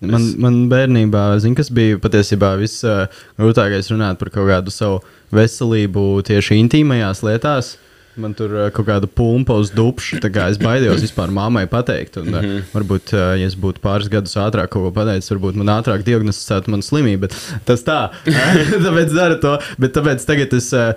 [0.05, 4.99] Man, man bērnībā, zin, kas bija patiesībā visgrūtākais runāt par kaut kādu savu
[5.35, 7.75] veselību tieši intīmajās lietās.
[8.21, 12.21] Man tur uh, kaut kāda pumpa uz dubša, tā kā es baidījos vispār mammai pateikt.
[12.21, 15.73] Un, uh, varbūt, uh, ja es būtu pāris gadus ātrāk kaut ko pateicis, varbūt man
[15.75, 17.27] ātrāk diagnosticētu manu slimību.
[17.27, 17.35] Bet
[17.67, 17.99] tas tā,
[18.87, 19.57] tāpēc dara to.
[19.83, 20.95] Bet tāpēc tagad es uh,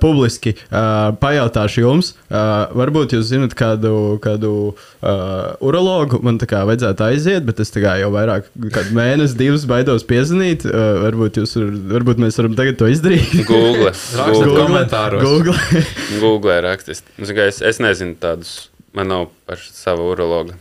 [0.00, 6.64] publiski uh, pajautāšu jums, uh, varbūt jūs zinat kādu, kādu uh, urologu, man tā kā
[6.64, 10.64] vajadzētu aiziet, bet es tā kā jau vairāk kādu mēnesi, divus baidos piezvanīt.
[10.64, 13.36] Uh, varbūt, jūs, var, varbūt mēs varam tagad to izdarīt.
[13.44, 13.92] Google.
[13.92, 14.64] Google.
[14.64, 15.28] komentāros.
[15.28, 15.84] Google.
[16.14, 20.56] Google zini kā, Es, es nezinu tādus, man nav paša sava urologa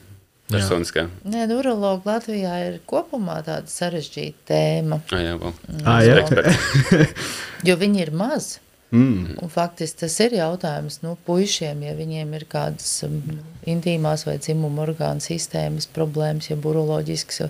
[0.51, 1.07] personiskā.
[1.25, 5.53] Nē, nu, urologi Latvijā ir kopumā tāda sarežģīta tēma, Ah, jā, vēl.
[5.85, 6.19] Ah, jā.
[6.21, 7.13] Eksperts.
[7.67, 8.57] jo viņi ir maz.
[8.93, 9.39] Mm.
[9.41, 13.15] Un faktiski tas ir jautājums nu, puišiem, ja viņiem ir kādas um,
[13.65, 17.41] intīmās vai dzimuma orgānu sistēmas problēmas, ja buroloģisks,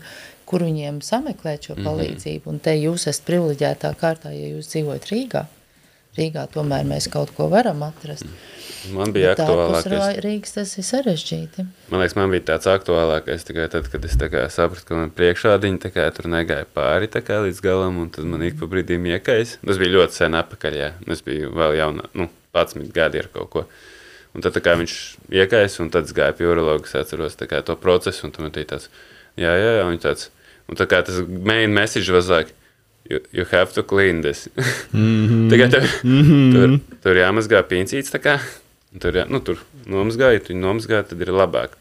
[0.47, 2.47] kur viņiem sameklēt šo palīdzību.
[2.47, 5.43] Un te jūs esat privileģētā kārtā, ja jūs dzīvojat Rīgā.
[6.13, 8.27] Rīgā tomēr mēs kaut ko varam atrast.
[8.93, 10.19] Man bija Bet aktuālākais.
[10.21, 11.63] Rīgas tas ir sarežģīti.
[11.89, 15.13] Man liekas, man bija tāds aktuālākais tikai tad, kad es tā kā sapratu, ka man
[15.15, 18.69] priekšādiņa tā kā tur negāja pāri tā kā līdz galam, un tad man ik pa
[18.69, 19.57] brīdim iekais.
[19.63, 20.91] Tas bija ļoti sen apakaļ, jā.
[21.15, 23.65] Es biju vēl jaunā, nu, 11 gadi ar kaut ko.
[24.33, 24.97] Un tad kā viņš
[25.33, 28.75] iekais, un tad es gāju pie urologa, es atceros kā to procesu, un man bija
[28.75, 28.89] tāds,
[29.39, 30.29] jā, jā, jā, un tāds,
[30.69, 32.53] un tā kā tas main message was like,
[33.09, 34.49] you, you have to clean this.
[34.93, 35.49] Mm -hmm.
[35.49, 36.53] Tikai tev, mm -hmm.
[36.53, 38.11] tur, tur jāmazgā pincīts
[38.99, 39.57] tur, jā, nu, tur
[39.89, 41.77] nomazgāja, tu viņu nomazgāja, tad ir labāk.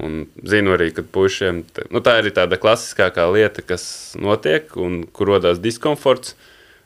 [0.00, 5.26] Un zinu arī, ka puišiem nu, tā ir tāda klasiskākā lieta, kas notiek un kur
[5.26, 6.36] rodas diskomforts.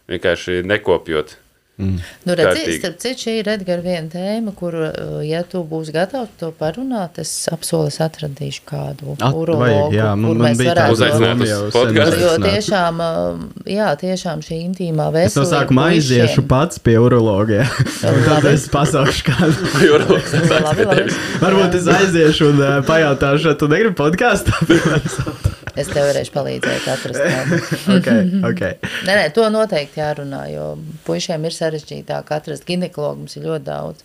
[0.08, 1.36] Vienkārši nekopjot.
[1.76, 2.74] Nu, redzi, Kārtīgi.
[2.78, 7.18] starp citu, šī ir Edgars viena tēma, kur, uh, ja tu būsi gatavs to parunāt,
[7.18, 10.94] es apsolu, es atradīšu kādu At- urologu, vajag, jā, man- kur man mēs bija varētu...
[10.94, 12.20] Uzaicināt uz podcastu.
[12.22, 17.66] Jo tiešām, uh, jā, tiešām šī intīmā Es no veselība sākuma aiziešu pats pie urologa.
[18.06, 20.20] un Tad es pasaukšu kādu.
[20.94, 24.54] Tevis- Varbūt es aiziešu un uh, pajautāšu, tu negribi podkāstu.
[25.80, 27.58] Es tev varēšu palīdzēt atrast kādu.
[27.96, 28.08] ok,
[28.50, 28.62] ok.
[29.08, 30.66] Nē, nē, to noteikti jārunā, jo
[31.06, 34.04] puišiem ir sarežģītāk atrast ginekologu, mums ir ļoti daudz.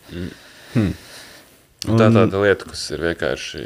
[0.76, 3.62] Un Tā tāda lieta, kas ir vienkārši.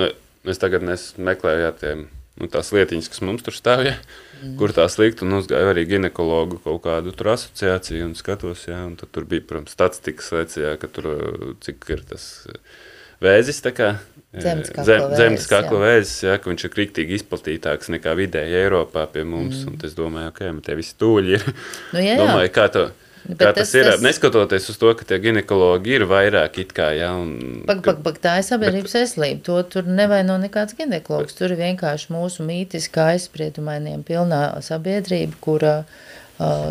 [0.00, 0.08] Nu,
[0.48, 2.06] es tagad nes- meklēju jā, tiem,
[2.40, 3.98] nu, tās lietiņas, kas mums tur stāv, ja,
[4.40, 4.54] mm.
[4.60, 5.20] kur tās likt.
[5.26, 9.44] Un uzgāju arī ginekologu kaut kādu tur asociāciju un skatos, jā, un tad tur bija,
[9.50, 11.10] protams, statistikas lietas, jā, ka tur
[11.66, 12.56] cik ir tas uh,
[13.24, 13.60] vēzis.
[13.64, 19.06] tā kā, eh, Zemes kakla vēzis, jā, ka viņš ir kriktīgi izplatītāks nekā vidēji Eiropā
[19.12, 19.62] pie mums.
[19.62, 19.74] Mm.
[19.78, 21.48] Un es domāju, ok, man tie visi tūļi ir.
[21.94, 22.20] Nu, jā, jā.
[22.22, 22.84] Domāju, kā to.
[23.24, 26.74] Bet Kā tas- tas, ir, tas- neskatoties uz to, ka tie ginekologi ir vairāk, it
[26.76, 29.40] kā, ja, un, Pag, pag, pag, tā ir sabiedrības veselība.
[29.46, 31.32] To tur nevaino nekāds ginekologs.
[31.38, 36.13] Tur ir vienkārši mūsu mītiskā aizspriedumainiem pilnā sabiedrība, kura uh,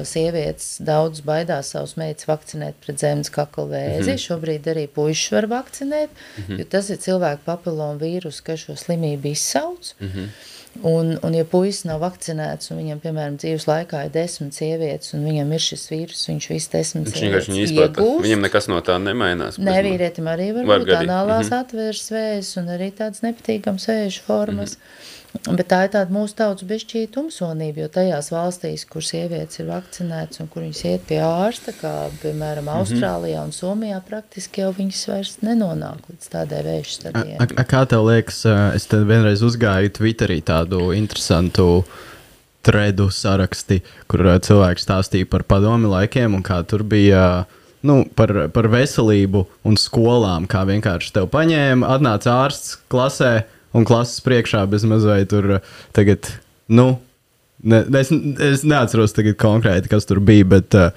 [0.04, 4.10] sievietes daudz baidās savus meitas vakcinēt pret zemes kakla vēzi.
[4.10, 4.24] Mm -hmm.
[4.26, 6.60] Šobrīd arī puišus var vakcinēt, mm -hmm.
[6.60, 9.96] jo tas ir cilvēku papilonu vīrus, kas šo slimību izsauc.
[10.00, 10.28] Mm -hmm.
[10.82, 15.22] Un, un ja puisis nav vakcinēts, un viņam, piemēram, dzīves laikā ir desmit sievietes, un
[15.28, 18.24] viņam ir šis vīrus, viņš visu desmit Viņš vienkārši viņu sievietes izplata.
[18.24, 19.60] Viņam nekas no tā nemainās.
[19.62, 21.60] Nē, vīrietim arī var, Var būt gadīt, anālās mhm.
[21.60, 24.78] atvērs vēzis un arī tāds nepatīkams vēža formas.
[24.80, 25.14] Mhm.
[25.44, 30.40] Bet tā ir tāda mūsu tautas bišķī tumsonība, jo tajās valstīs, kur sievietes ir vakcinētas
[30.44, 32.78] un kur viņas iet pie ārsta, kā piemēram Mhm.
[32.78, 37.66] Austrālijā un Somijā, praktiski jau viņas vairs nenonāk līdz tādai vēža A, stadijai.
[37.66, 38.46] kā tev liekas,
[38.76, 41.84] es te vienreiz uzgāju Twitterī tādu interesantu
[42.64, 47.46] tredu saraksti, kur ā, cilvēks stāstīja par padomi laikiem un kā tur bija.
[47.84, 53.44] Nu, par, par veselību un skolām, kā vienkārši tev paņēma, atnāca ārsts klasē
[53.74, 55.60] un klases priekšā bez mazliet tur ā,
[55.96, 56.30] tagad,
[56.72, 56.94] nu,
[57.64, 58.12] ne, es,
[58.54, 60.94] es neatceros tagad konkrēti, kas tur bija, bet uh,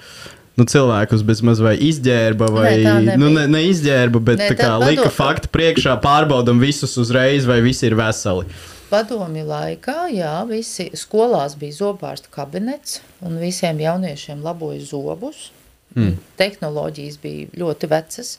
[0.57, 3.17] nu, cilvēkus bez mazliet izģērba vai nebija.
[3.19, 7.59] nu, ne, ne izģērba, bet tā kā tā lika faktu priekšā, pārbaudam visus uzreiz, vai
[7.65, 8.47] visi ir veseli.
[8.87, 15.49] Padomju laikā, jā, visi skolās bija zobārstu kabinets un visiem jauniešiem laboja zobus.
[15.97, 16.17] Mm.
[16.39, 18.35] Tehnoloģijas bija ļoti vecas,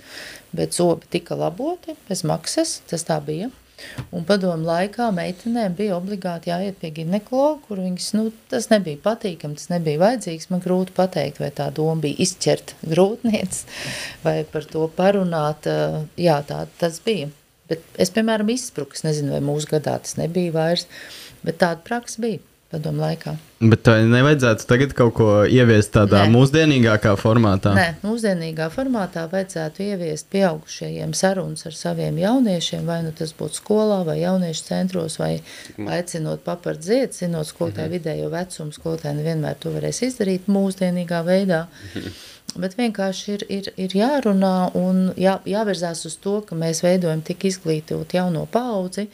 [0.55, 3.51] bet zobi tika laboti bez maksas, tas tā bija.
[4.15, 9.59] Un padomu laikā meitenēm bija obligāti jāiet pie ginekologa, kur viņas, nu, tas nebija patīkami,
[9.61, 10.49] tas nebija vajadzīgs.
[10.53, 13.63] Man grūti pateikt, vai tā doma bija izķert grūtniec
[14.25, 15.69] vai par to parunāt.
[15.71, 17.31] eh, Jā, tā tas bija.
[17.69, 20.87] Bet es, piemēram, izspruku, es nezinu, vai mūsu gadā tas nebija vairs,
[21.45, 22.41] bet tāda praksa bija
[22.73, 23.35] padomu laikā.
[23.59, 26.33] Bet tā nevajadzētu tagad kaut ko ieviest tādā Nē.
[26.35, 27.73] mūsdienīgākā formātā.
[27.75, 34.03] Nē, mūsdienīgā formātā vajadzētu ieviest pieaugušajiem sarunas ar saviem jauniešiem, vai nu tas būtu skolā,
[34.07, 35.39] vai jauniešu centros, vai
[35.99, 41.65] aicinot papart ziet, zinot skolotāju vidējo vecumu, skolotāji nevienmēr to varēs izdarīt mūsdienīgā veidā.
[42.57, 47.45] Bet vienkārši ir, ir, ir jārunā un jā, jāvirzās uz to, ka mēs veidojam tik
[47.51, 49.05] izglītot jauno paudzi,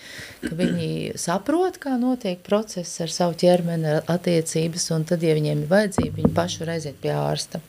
[0.44, 5.72] ka viņi saprot, kā notiek process ar savu ķermeni, attiecības, un tad, ja viņiem ir
[5.72, 7.60] vajadzība, viņi paši var aiziet pie ārsta.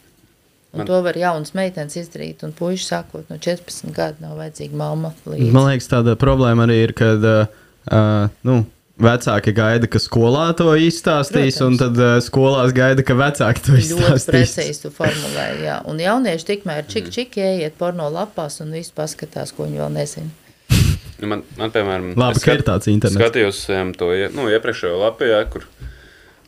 [0.75, 4.75] Un Man- to var jaunas meitenes izdarīt, un puiši sākot no 14 gadu nav vajadzīga
[4.75, 5.51] mamma līdzi.
[5.55, 8.57] Man liekas, tāda problēma arī ir, kad uh, nu,
[9.01, 11.61] vecāki gaida, ka skolā to izstāstīs, Protams.
[11.65, 14.27] un tad uh, skolās gaida, ka vecāki to Ļoti izstāstīs.
[14.30, 15.80] precīzi tu formulēji, jā.
[15.91, 20.31] Un jaunieši tikmēr čik čik ieiet porno lapās un visu paskatās, ko viņi vēl nezina.
[21.15, 23.15] Nu, man, man, piemēram, Labi, es ka ir tāds internets.
[23.15, 25.63] Skatījos um, to nu, iepriekšējo lapu, jā, kur,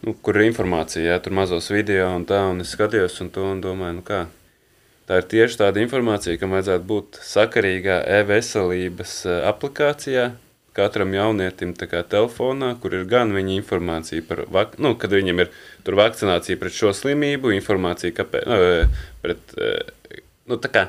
[0.03, 3.45] nu, kur ir informācija, jā, tur mazos video un tā, un es skatījos un to
[3.47, 4.25] un domāju, nu kā.
[5.07, 10.25] Tā ir tieši tāda informācija, kam vajadzētu būt sakarīgā e-veselības eh, aplikācijā,
[10.77, 15.51] katram jaunietim telefonā, kur ir gan viņa informācija par, vak nu, kad viņam ir
[15.87, 20.87] tur vakcinācija pret šo slimību, informācija kāpēc, nu, eh, pret, eh, nu, tā kā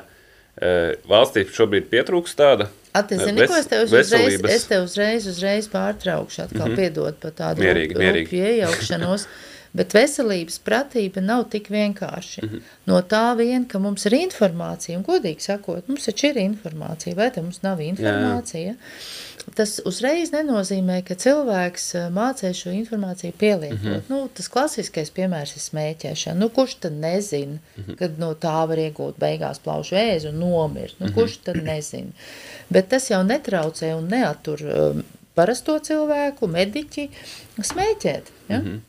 [0.61, 2.69] eh, valstī šobrīd pietrūkst tāda.
[3.45, 6.75] Ves- ko es tev uzreiz, veselības- es tev uzreiz, uzreiz pārtraukšu, atkal mm -hmm.
[6.75, 8.43] piedod par tādu Mierīgi, rup- mierīgi.
[8.49, 9.27] iejaukšanos.
[9.73, 12.41] Bet veselības pratība nav tik vienkārši.
[12.41, 12.49] Mm.
[12.49, 12.61] -hmm.
[12.89, 17.29] No tā vien, ka mums ir informācija, un godīgi sakot, mums taču ir informācija, vai
[17.31, 18.73] te mums nav informācija,
[19.55, 23.83] tas uzreiz nenozīmē, ka cilvēks eh, mācīs šo informāciju pielietot.
[23.83, 24.09] Mm -hmm.
[24.09, 26.39] nu, tas klasiskais piemērs ir smēķēšana.
[26.39, 27.95] Nu, kurš tad nezina, mm -hmm.
[27.95, 30.99] kad no tā var iegūt beigās plaušu vēzi un nomirt?
[30.99, 32.11] Nu, kurš tad nezina?
[32.69, 35.03] Bet tas jau netraucē un neatur um,
[35.35, 37.09] parasto cilvēku, mediķi
[37.57, 38.23] smēķēt.
[38.49, 38.59] Ja?
[38.59, 38.79] Mm -hmm.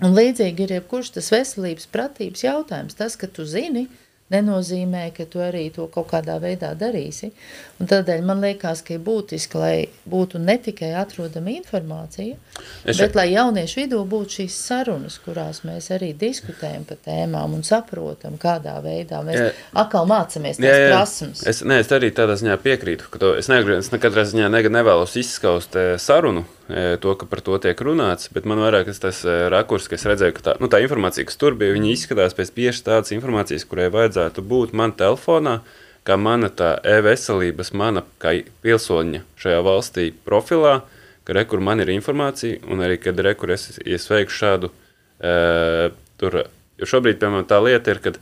[0.00, 2.94] Un līdzīgi ir jebkurš tas veselības pratības jautājums.
[2.96, 3.88] Tas, ka tu zini,
[4.30, 7.32] nenozīmē, ka tu arī to kaut kādā veidā darīsi.
[7.80, 9.74] Un tādēļ man liekas, ka ir būtiski, lai
[10.10, 12.36] būtu ne tikai atrodama informācija,
[12.84, 17.64] Es bet lai jauniešu vidū būtu šīs sarunas, kurās mēs arī diskutējam par tēmām un
[17.66, 19.50] saprotam, kādā veidā mēs Jā.
[19.84, 21.44] atkal mācāmies tās prasmes.
[21.50, 24.62] Es, ne, es arī tādā ziņā piekrītu, ka to, es, negribu, es nekādā ziņā ne,
[24.78, 26.44] nevēlos izskaust e, sarunu,
[27.02, 29.22] to, ka par to tiek runāts, bet man vairāk tas,
[29.52, 32.52] rakurs, ka es redzēju, ka tā, nu, tā informācija, kas tur bija, viņi izskatās pēc
[32.56, 35.60] tieši tādas informācijas, kurai vajadzētu būt man telefonā,
[36.06, 40.80] kā mana tā e-veselības, mana kā pilsoņa šajā valstī profilā,
[41.26, 44.72] ka re, kur man ir informācija, un arī, kad re, kur es, es veikšu šādu,
[45.20, 45.34] e,
[46.20, 46.42] tur,
[46.80, 48.20] jo šobrīd, piemēram, tā lieta ir, kad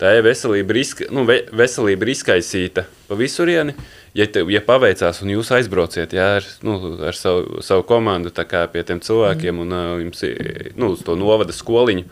[0.00, 3.76] tā e-veselība ir, izka, nu, ve, veselība ir izkaisīta pa visurieni.
[3.76, 3.99] Ja,
[4.30, 6.76] te, ja paveicās, un jūs aizbrauciet jā, ar, nu,
[7.06, 11.14] ar savu, savu komandu kā pie tiem cilvēkiem, un uh, jums ir nu, uz to
[11.18, 12.06] novada skoliņu,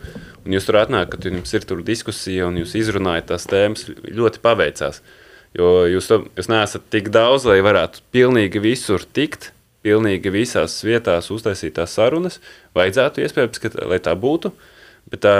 [0.45, 4.43] un jūs tur atnākat, un jums ir tur diskusija, un jūs izrunājat tās tēmas, ļoti
[4.45, 5.01] paveicās.
[5.57, 9.51] Jo jūs, to, jūs neesat tik daudz, lai varētu pilnīgi visur tikt,
[9.83, 12.39] pilnīgi visās vietās uztaisīt tās sarunas.
[12.77, 14.53] Vajadzētu iespējams, ka, lai tā būtu,
[15.09, 15.35] bet tā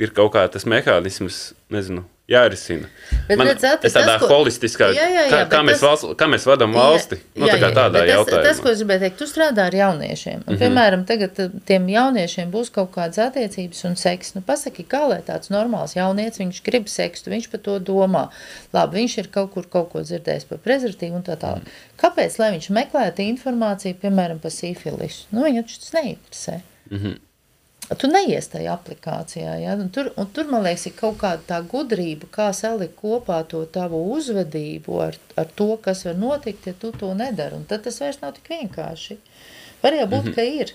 [0.00, 2.88] ir kaut kā tas mehānisms, nezinu, jārisina.
[3.28, 5.84] Bet, Man, redzat, es tādā tas, ko- holistiskā, Jā, jā, jā, kā, kā, mēs tas-
[5.86, 8.42] valsts, kā mēs vadām valsti, nu, tā kā tādā bet tas, jautājumā.
[8.44, 10.42] tas, ko es gribēju teikt, tu strādā ar jauniešiem.
[10.46, 14.34] Un, piemēram, tagad eh, tiem jauniešiem būs kaut kādas attiecības un seks.
[14.36, 18.28] Nu, pasaki, kā lai tāds normāls jaunietis, viņš grib seksu, viņš par to domā.
[18.76, 21.64] Labi, viņš ir kaut kur kaut ko dzirdējis par prezervatīvu un tā tālāk.
[22.00, 25.26] Kāpēc, lai viņš meklētu informāciju, piemēram, par sīfilisu?
[25.32, 26.60] Nu, viņu tas neinteresē.
[27.96, 29.54] Tu neies tajā aplikācijā.
[29.62, 29.74] Ja?
[29.80, 33.62] Un tur, un tur, man liekas, ir kaut kāda tā gudrība, kā salikt kopā to
[33.72, 37.56] tavu uzvedību ar, ar to, kas var notikt, ja tu to nedari.
[37.56, 39.16] Un tad tas vairs nav tik vienkārši.
[39.80, 40.36] Var jau būt, mm -hmm.
[40.36, 40.74] ka ir.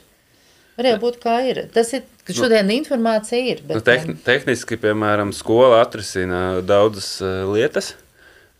[0.78, 1.62] Var jau būt, kā ir.
[1.74, 3.62] Tas ir, ka šodien informācija ir.
[3.62, 7.94] Bet, Nu, tehni, tehniski, piemēram, skola atrisina daudzas uh, lietas.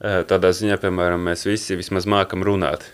[0.04, 2.86] Uh, tādā ziņā, piemēram, mēs visi vismaz mākam runāt.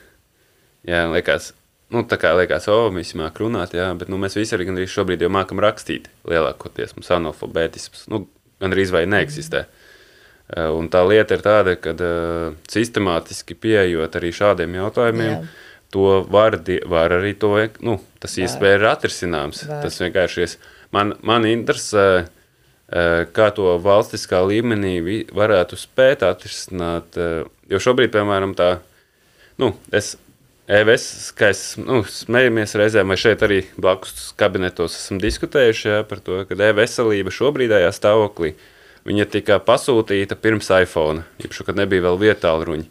[0.88, 1.53] Jā, liekas,
[1.94, 4.94] nu, tā kā liekas, o, visi māk runāt, jā, bet nu, mēs visi arī gandrīz
[4.94, 6.10] šobrīd jau mākam rakstīt.
[6.30, 8.24] Lielākoties mums analfabētisms nu,
[8.61, 9.66] gandrīz vai neeksistē.
[10.49, 15.70] Uh, un tā lieta ir tāda, ka uh, sistemātiski pieejot arī šādiem jautājumiem, Jā.
[15.94, 16.57] to var,
[16.90, 17.53] var arī to,
[17.86, 19.61] nu, tas iespēja ir atrisināms.
[19.70, 19.84] Var.
[19.86, 20.57] Tas vienkārši ir.
[20.95, 22.26] Man, man interesē,
[22.90, 24.95] eh, kā to valstiskā līmenī
[25.30, 27.18] varētu spēt atrisināt.
[27.18, 28.80] eh, Jo šobrīd, piemēram, tā,
[29.61, 30.16] nu, es,
[30.69, 36.21] EVS, kā es, nu, smējamies reizēm, vai šeit arī blakus kabinetos esam diskutējuši jā, par
[36.21, 38.53] to, ka e-veselība šobrīdējā stāvoklī,
[39.09, 42.89] viņa tika pasūtīta pirms iPhone, jeb kad nebija vēl vietālu ruņi.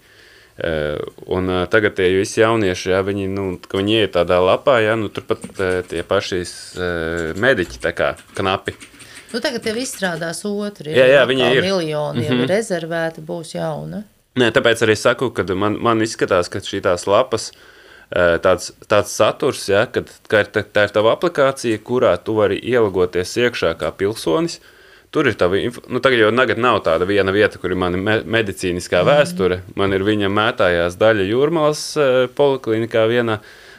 [0.59, 0.99] Eh,
[1.31, 4.97] Un uh, tagad tie visi jaunieši, ja viņi, nu, ka viņi iet tādā lapā, ja,
[4.99, 8.75] nu, turpat uh, tie paši uh, mediķi, tā kā knapi.
[9.31, 10.91] Nu, tagad jau izstrādās otru.
[10.91, 11.63] Jā, jā, viņi ir.
[11.63, 12.43] Miljoni Mhm.
[12.43, 14.03] ir rezervēti, būs jauna.
[14.39, 19.65] Nē, tāpēc arī saku, ka man, man izskatās, ka šīs lapas eh, tāds, tāds saturs,
[19.71, 23.91] ja, kad, ka ir, tā, tā ir tava aplikācija, kurā tu vari ielagoties iekšā kā
[23.99, 24.61] pilsonis.
[25.11, 27.97] Tur ir tā līnija, nu, tagad jau tagad nav tāda viena vieta, kur ir mana
[27.97, 29.63] me medicīniskā vēsture.
[29.81, 31.83] Man ir viņa mētājās daļa jūrmālas
[32.37, 33.39] poliklinikā vienā.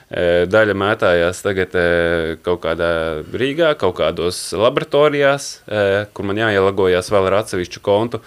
[0.09, 1.79] eh, Daļa mētājās tagad
[2.41, 2.91] kaut kādā
[3.29, 5.51] Rīgā, kaut kādos laboratorijās,
[6.13, 8.23] kur man jāielagojās vēl ar atsevišķu kontu.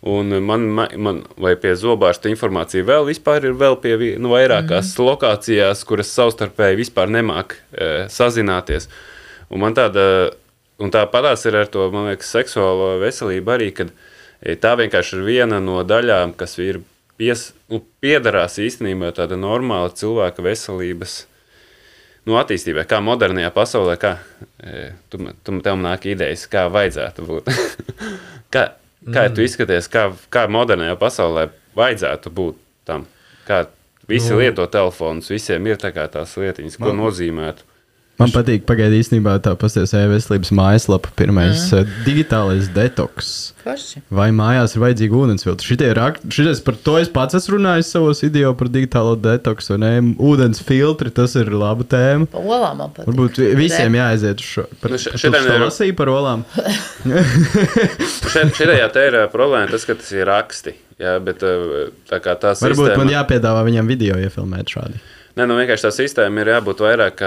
[0.00, 4.94] Un man, ma- man vai pie zobārsta informācija vēl vispār ir vēl pie nu, vairākās
[4.94, 5.04] mm.
[5.10, 8.88] lokācijās, kuras savstarpēji vispār nemāk e, sazināties.
[9.52, 10.30] Un man tāda,
[10.80, 15.26] un tāpatās ir ar to, man liekas, seksuālo veselību arī, kad e, tā vienkārši ir
[15.26, 16.80] viena no daļām, kas ir
[17.20, 21.26] pies, nu, piedarās īstenībā tāda normāla cilvēka veselības
[22.24, 24.16] nu, attīstībai, kā modernajā pasaulē, kā
[24.64, 27.52] e, tu, tu, tev nāk idejas, kā vajadzētu būt.
[28.54, 28.70] kā,
[29.06, 29.34] kā mm.
[29.36, 31.48] tu izskaties, kā, kā modernajā pasaulē
[31.78, 33.06] vajadzētu būt tam?
[33.48, 33.64] Kā
[34.10, 34.40] visi nu.
[34.42, 37.66] lieto telefonus, visiem ir tā tās lietiņas, ko Man- nozīmētu.
[38.20, 41.94] Man patīk, pagaidi īstenībā tā pasties e-veselības mājaslapa, pirmais mm.
[42.04, 43.30] digitālais detoks.
[43.64, 44.02] Forši.
[44.12, 45.66] Vai mājās ir vajadzīga ūdensfiltra?
[45.66, 49.74] Šitie rak- Šitais par to es pats esmu runājis savos video par digitālo detoksu.
[49.74, 50.14] vai ne?
[50.20, 52.28] Ūdens filtri, tas ir laba tēma.
[52.32, 53.08] Pa olām man patīk.
[53.10, 54.66] Varbūt visiem jāaiziet uz šo.
[54.80, 56.44] Par, Nu, š- par šitien to ir- lasīju par olām.
[58.30, 60.74] Šeit, šajā te ir ā, problēma, tas, ka tas ir raksti.
[61.00, 61.54] Jā, bet ā,
[62.10, 63.00] tā kā tā Varbūt sistēma...
[63.04, 65.00] man jāpiedāvā viņam video iefilmēt šādi.
[65.38, 67.20] Nē, nu vienkārši tā sistēma ir jābūt vairāk,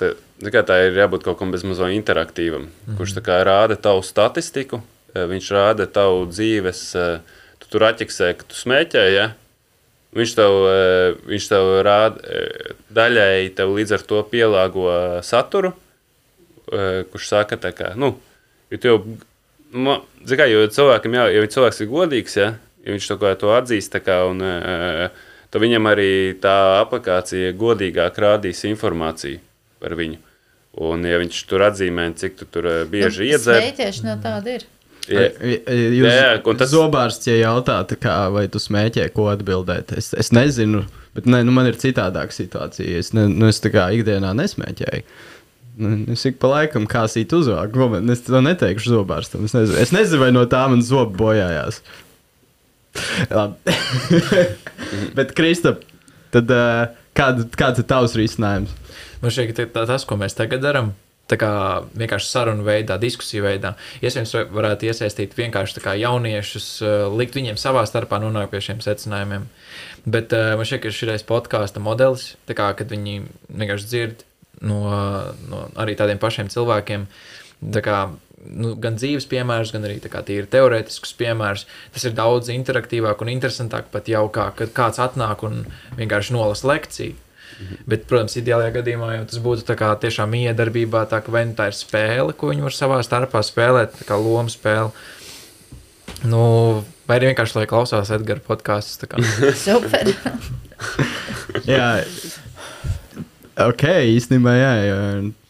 [0.00, 0.08] tā,
[0.50, 2.96] kā tā ir jābūt kaut kam bezmazliet interaktīvam, mm -hmm.
[2.98, 3.14] kurš
[3.46, 4.82] rāda tavu statistiku,
[5.14, 7.20] eh, viņš rāda tavu dzīves, eh,
[7.58, 9.32] tu tur atķeksē, ka tu smēķē, ja?
[10.12, 12.18] viņš tev, eh, viņš tev rāda,
[12.90, 15.72] daļēji tev līdz ar to pielāgo saturu,
[17.12, 18.18] kurš saka, tā kā, nu,
[18.70, 19.16] jo jau,
[19.72, 22.54] ma- kā, jo cilvēkam, jā, ja cilvēks ir godīgs, ja,
[22.84, 24.40] ja viņš to, to atzīst, tā kā, un,
[25.50, 26.10] tad viņam arī
[26.42, 29.40] tā aplikācija godīgāk rādīs informāciju
[29.82, 30.18] par viņu.
[30.86, 34.66] Un, ja viņš tur atzīmē, cik tu tur eh, bieži Nu, iedzer, Smēķēšana tāda ir.
[35.10, 39.26] ja, Jūs, Jā, jā, un tas- Zobārsts, ja jautā, tā kā, vai tu smēķē, ko
[39.32, 40.84] atbildēt, es, es nezinu,
[41.16, 43.00] bet ne, nu, man ir citādāka situācija.
[43.02, 45.02] Es, ne, nu, es tā kā ikdienā nesmēķēju.
[45.80, 49.46] Nu, Es ik pa laikam kā sīt uzvāku, ko man, es to neteikšu zobārstam.
[49.48, 51.80] Es nezinu, es nezinu, vai no tā man zobi bojājās.
[55.16, 55.84] Bet, Kristap,
[56.34, 58.74] tad uh, kād, kāds ir tavs risinājums?
[59.20, 60.94] Man šķiet, ka tas, ko mēs tagad darām,
[61.30, 61.50] tā kā
[61.98, 67.84] vienkārši sarunu veidā, diskusiju veidā, iespējams, va- varētu iesaistīt vienkārši jauniešus, eh, likt viņiem savā
[67.86, 69.46] starpā nonākt pie šiem secinājumiem.
[70.06, 73.20] Bet uh, man šķiet, ka šis podkāstu modelis, kā, kad viņi
[73.52, 74.24] vienkārši dzird
[74.64, 74.80] no,
[75.50, 77.04] no arī tādiem pašiem cilvēkiem,
[77.74, 77.98] tā kā,
[78.44, 83.24] nu, gan dzīves piemērus, gan arī tā kā tīri teorētiskus piemērus, tas ir daudz interaktīvāk
[83.24, 85.64] un interesantāk pat jau kā, kad kāds atnāk un
[85.98, 87.18] vienkārši nolasa lekciju.
[87.84, 91.76] Bet, protams, ideālajā gadījumā jau tas būtu kā tiešām iedarbībā, tā vai nu tā ir
[91.76, 94.88] spēle, ko viņi var savā starpā spēlēt, kā lomu spēle.
[96.24, 96.40] Nu,
[97.08, 99.04] vai arī vienkārši lai klausās Edgara podkāstus.
[99.66, 100.08] Super.
[101.68, 101.90] jā,
[103.66, 103.84] ok,
[104.16, 104.72] īstenībā, jā.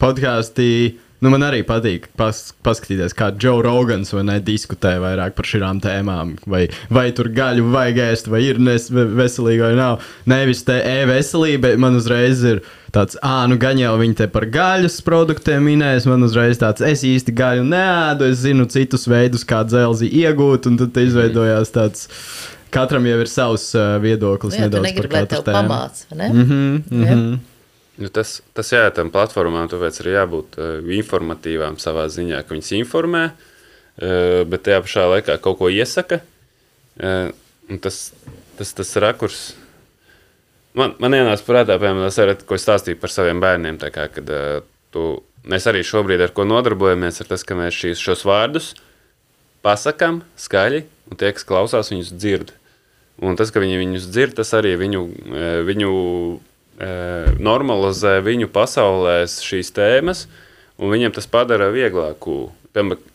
[0.03, 0.73] podkāstī.
[1.20, 5.82] Nu, man arī patīk pas, paskatīties, kā Joe Rogans vai ne diskutē vairāk par šīm
[5.84, 6.32] tēmām.
[6.48, 10.06] Vai, vai tur gaļu vajag ēst, vai ir nes, veselīgi vai nav.
[10.30, 12.62] Nevis te e-veselība, bet man uzreiz ir
[12.94, 16.09] tāds, ah, nu gan jau viņi te par gaļas produktiem minēs.
[16.09, 20.80] Man uzreiz tāds, es īsti gaļu neēdu, es zinu citus veidus, kā dzelzi iegūt, un
[20.80, 22.09] tad izveidojās tāds.
[22.72, 24.55] Katram jau ir savs uh, viedoklis.
[24.55, 25.56] Jā, tu nedaudz par katru tēmu.
[25.59, 26.28] pamāca, vai ne?
[26.32, 27.22] Mm -hmm, mm Jā.
[28.01, 32.72] Nu, tas, tas jā, tam platformām tāpēc ir jābūt uh, informatīvām savā ziņā, ka viņas
[32.78, 36.22] informē, uh, bet tajā pašā laikā kaut ko iesaka.
[36.97, 37.28] Uh,
[37.85, 38.01] tas,
[38.56, 39.43] tas, tas rakurs.
[40.78, 43.82] Man, man ienāca prātā, piemēram, tas, ar, ko es stāstīju par saviem bērniem.
[43.93, 44.64] Kā, kad, uh,
[44.97, 45.06] tu,
[45.44, 48.72] mēs arī šobrīd ar ko nodarbojamies, ir tas, ka mēs šīs, šos vārdus
[49.60, 52.55] pasakām skaļi, un tie, kas klausās, viņus dzird.
[53.20, 55.02] Un tas, ka viņi viņus dzird, tas arī viņu,
[55.68, 55.90] viņu
[56.81, 60.24] normalizē viņu pasaulē šīs tēmas,
[60.81, 62.48] un viņiem tas padara vieglāku.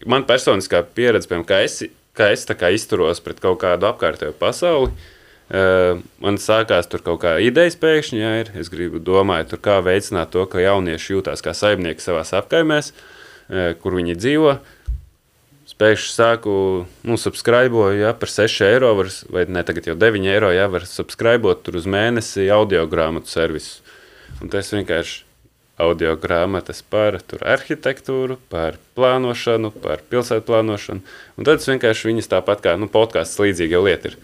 [0.06, 1.82] Man personiskā pieredze, piemēram, kā es,
[2.18, 4.92] kā es kā izturos pret kaut kādu apkārtējo pasauli,
[6.22, 8.54] man sākās tur kaut kā idejas pēkšņi, jā, ir.
[8.60, 12.92] Es gribu domāt, tur kā veicināt to, ka jaunieši jūtās kā saimnieki savās apkaimēs,
[13.82, 14.58] kur viņi dzīvo.
[15.76, 16.52] Pēkšņi sāku,
[17.04, 20.86] nu, subscribēju, ja par 6 eiro, var, vai ne tagad jau 9 eiro, ja var
[20.88, 23.82] subscribēt tur uz mēnesi audio grāmatu servisu.
[24.40, 25.26] Un tas vienkārši
[25.84, 31.04] audio grāmatas par tur, arhitektūru, par plānošanu, par pilsētu plānošanu.
[31.36, 34.18] Un tad es vienkārši viņas tāpat kā nu, podkāsts līdzīga lieta ir.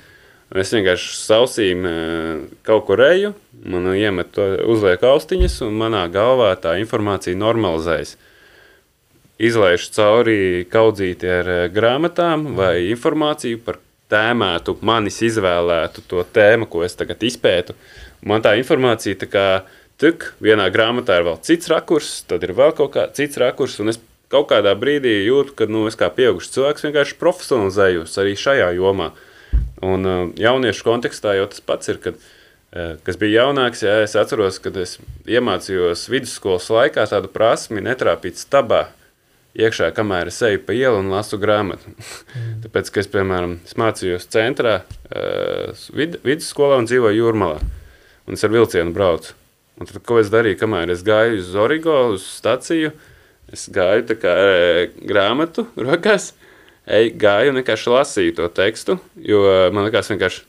[0.52, 3.36] Un es vienkārši sausīm eh, kaut kur eju,
[3.68, 8.15] man iemet to, uzliek austiņas, un manā galvā tā informācija normalizējas
[9.41, 13.80] izlaiž cauri kaudzīti ar eh, grāmatām vai informāciju par
[14.11, 17.76] tēmētu, manis izvēlētu to tēmu, ko es tagad izpētu.
[18.27, 19.45] Man tā informācija tā kā
[20.01, 23.93] tik, vienā grāmatā ir vēl cits rakurs, tad ir vēl kaut kāds cits rakurs, un
[23.93, 24.01] es
[24.31, 29.11] kaut kādā brīdī jūtu, ka nu, es kā pieaugušs cilvēks vienkārši profesionalizējos arī šajā jomā.
[29.84, 34.15] Un uh, jauniešu kontekstā jau tas pats ir, kad, uh, kas bija jaunāks, jā, es
[34.19, 38.85] atceros, kad es iemācījos vidusskolas laikā tādu prasmi netrāpīt stabā
[39.57, 41.91] iekšā, kamēr es eju pa ielu un lasu grāmatu.
[41.91, 42.56] Mm.
[42.65, 47.61] Tāpēc, ka es, piemēram, es mācījos centrā, uh, vid vidusskolā un dzīvoju jūrmalā.
[48.28, 49.36] Un es ar vilcienu braucu.
[49.82, 52.91] Un tad, ko es darīju, kamēr es gāju uz Origo, uz staciju,
[53.52, 56.28] es gāju tā kā e, grāmatu rokās,
[56.86, 59.41] eju, gāju un vienkārši lasīju to tekstu, jo
[59.73, 60.44] man liekas vienkārši,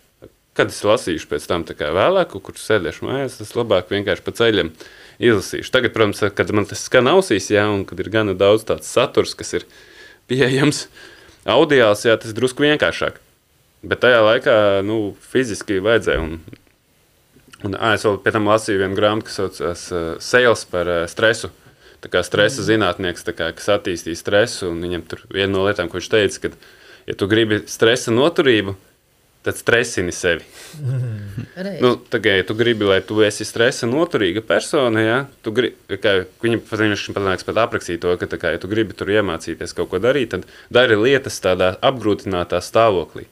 [0.59, 4.37] kad es lasīšu pēc tam tā kā vēlāk, kur sēdēšu mājās, tas labāk vienkārši pa
[4.37, 4.75] ceļam
[5.23, 5.71] izlasīšu.
[5.75, 9.37] Tagad, protams, kad man tas skan ausīs, jā, un kad ir gana daudz tāds saturs,
[9.39, 9.67] kas ir
[10.31, 10.87] pieejams
[11.49, 13.21] audiāls, jā, tas drusku vienkāršāk.
[13.83, 16.23] Bet tajā laikā, nu, fiziski vajadzēja.
[16.23, 16.37] Un,
[17.67, 21.03] un ā, es vēl pēc tam lasīju vienu grāmatu, kas saucas uh, Sales par uh,
[21.11, 21.51] stresu.
[22.03, 26.01] Tā kā stresa zinātnieks, kā, kas attīstīja stresu, un viņam tur viena no lietām, ko
[26.01, 26.57] viņš teica, ka,
[27.07, 28.92] ja tu gribi stresa noturību, tad
[29.51, 30.45] stresini sevi.
[31.57, 31.81] Reiz.
[31.83, 36.15] Nu, tagad, ja tu gribi, lai tu esi stresa noturīga persona, ja, tu gribi, kā,
[36.45, 39.91] viņi pat viņš pat, pat aprakstīja to, ka, kā, ja tu gribi tur iemācīties kaut
[39.91, 43.27] ko darīt, tad dari lietas tādā apgrūtinātā stāvoklī.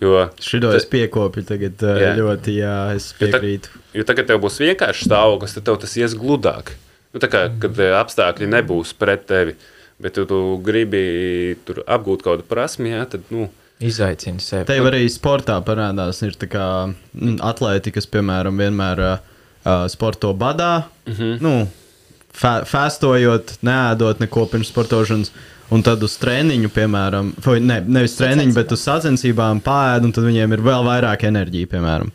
[0.00, 2.10] Jo, Šito es piekopju tagad Jā.
[2.18, 3.70] ļoti, jā, es jo, ta, piekrītu.
[3.96, 6.74] jo tagad tev būs vienkārši stāvoklis, tad tev tas ies gludāk.
[7.14, 9.54] Nu, tā kā, kad eh, apstākļi nebūs pret tevi,
[10.02, 13.48] bet tu, tu gribi tur apgūt kaut kādu prasmi, ja, tad, nu,
[13.80, 14.64] Izaicini sevi.
[14.68, 19.18] Tev arī sportā parādās, ir tā kā mm, atlēti, kas, piemēram, vienmēr uh,
[19.66, 21.12] uh, sporto badā, mm.
[21.12, 21.42] -hmm.
[21.44, 21.68] nu,
[22.32, 25.32] fa fastojot, neēdot neko pirms sportošanas.
[25.70, 30.24] Un tad uz treniņu, piemēram, vai ne, nevis treniņu, bet uz sacensībām pāri, un tad
[30.24, 32.12] viņiem ir vēl vairāk enerģija, piemēram.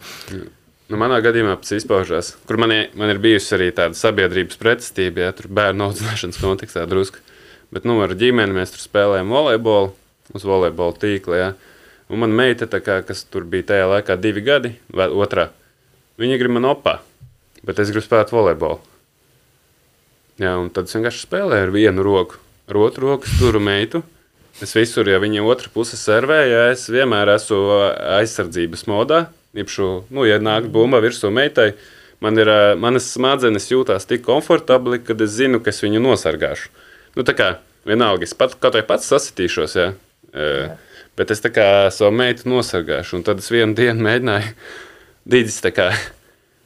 [0.87, 5.19] Nu, manā gadījumā tas izpaužās, kur man, ir- man ir bijusi arī tāda sabiedrības pretestība,
[5.19, 7.19] ja tur bērnu audzināšanas kontekstā drusku.
[7.71, 9.91] Bet nu, ar ģimeni mēs tur spēlējām volejbolu
[10.35, 11.39] uz volejbola tīkla.
[11.39, 11.49] Ja.
[12.11, 15.49] Un man meita, kā, kas tur bija tajā laikā divi gadi, vai otrā,
[16.19, 16.97] viņa grib man opā,
[17.63, 18.81] bet es gribu spēlēt volejbolu.
[20.41, 24.01] Jā, un tad es vienkārši spēlēju ar vienu roku, ar otru roku sturu meitu.
[24.61, 27.61] Es visur, ja viņa otrā puse servē, ja es vienmēr esmu
[28.19, 31.73] aizsardzības modā, Ipšu, nu, ja nāk bumba virsū meitai,
[32.23, 36.69] man ir, ā, manas smadzenes jūtās tik komfortabli, kad es zinu, ka es viņu nosargāšu.
[37.17, 37.49] Nu, tā kā
[37.87, 39.89] vienalga, es pat kaut vai pats sasitīšos, ja,
[40.33, 40.71] jā.
[41.19, 43.19] bet es tā kā savu meitu nosargāšu.
[43.19, 44.55] Un tad es vienu dienu mēģināju,
[45.67, 45.91] tā kā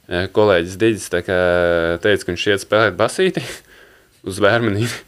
[0.06, 1.38] kolēģis tā kā
[2.02, 3.42] teica, ka viņš iet spēlēt basīti
[4.26, 5.04] uz vērmenīti.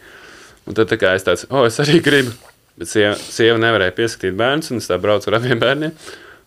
[0.68, 2.34] Un tad tā kā es tāds, o, es arī gribu.
[2.78, 5.94] Bet sieva, sieva nevarēja pieskatīt bērnus, un es tā braucu ar abiem bērniem.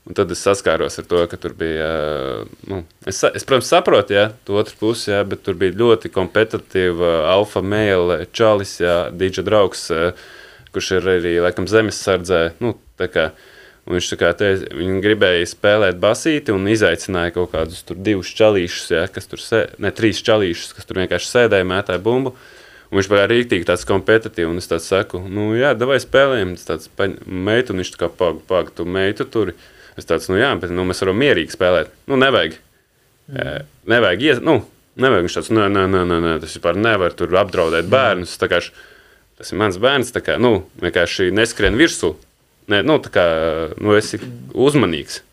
[0.07, 1.87] Un tad es saskāros ar to, ka tur bija.
[2.69, 7.11] Nu, es, es, protams, saprotu, ja to otru pusi, jā, bet tur bija ļoti kompetitīva
[7.29, 10.13] alfa mēlē, čalis, jā, dīdža draugs, ā,
[10.75, 12.43] kurš ir arī laikam zemesardzē.
[12.63, 17.97] Nu, un viņš tā kā te, viņi gribēja spēlēt basīti un izaicināja kaut kādus tur
[17.97, 22.35] divus čalīšus, ja, kas tur sēž, ne trīs čalīšus, kas tur vienkārši sēdēja, mētāja bumbu.
[22.91, 26.67] Un viņš bija rīktīgi tāds kompetitīvs, un es tāds saku, nu, jā, vai spēlējam, tas
[26.67, 26.89] tāds
[27.23, 29.53] meitu, un viņš tā kā pag, pag, tu meitu tur.
[29.99, 31.91] Es tāds, nu, jā, bet nu, mēs varam mierīgi spēlēt.
[32.11, 32.57] Nu, nevajag.
[33.31, 33.69] Mm.
[33.91, 34.57] Nevajag, ies, nu,
[34.99, 35.25] nevajag.
[35.27, 38.35] Viņš tāds, nē, nē, nē, nē, tas vispār nevar tur apdraudēt bērnus.
[38.35, 38.71] Š-
[39.41, 42.13] Tas ir mans bērns, kā, nu, vienkārši neskrien virsū.
[42.69, 43.25] Nē, nu, kā,
[43.81, 44.19] nu, esi
[44.53, 45.23] uzmanīgs.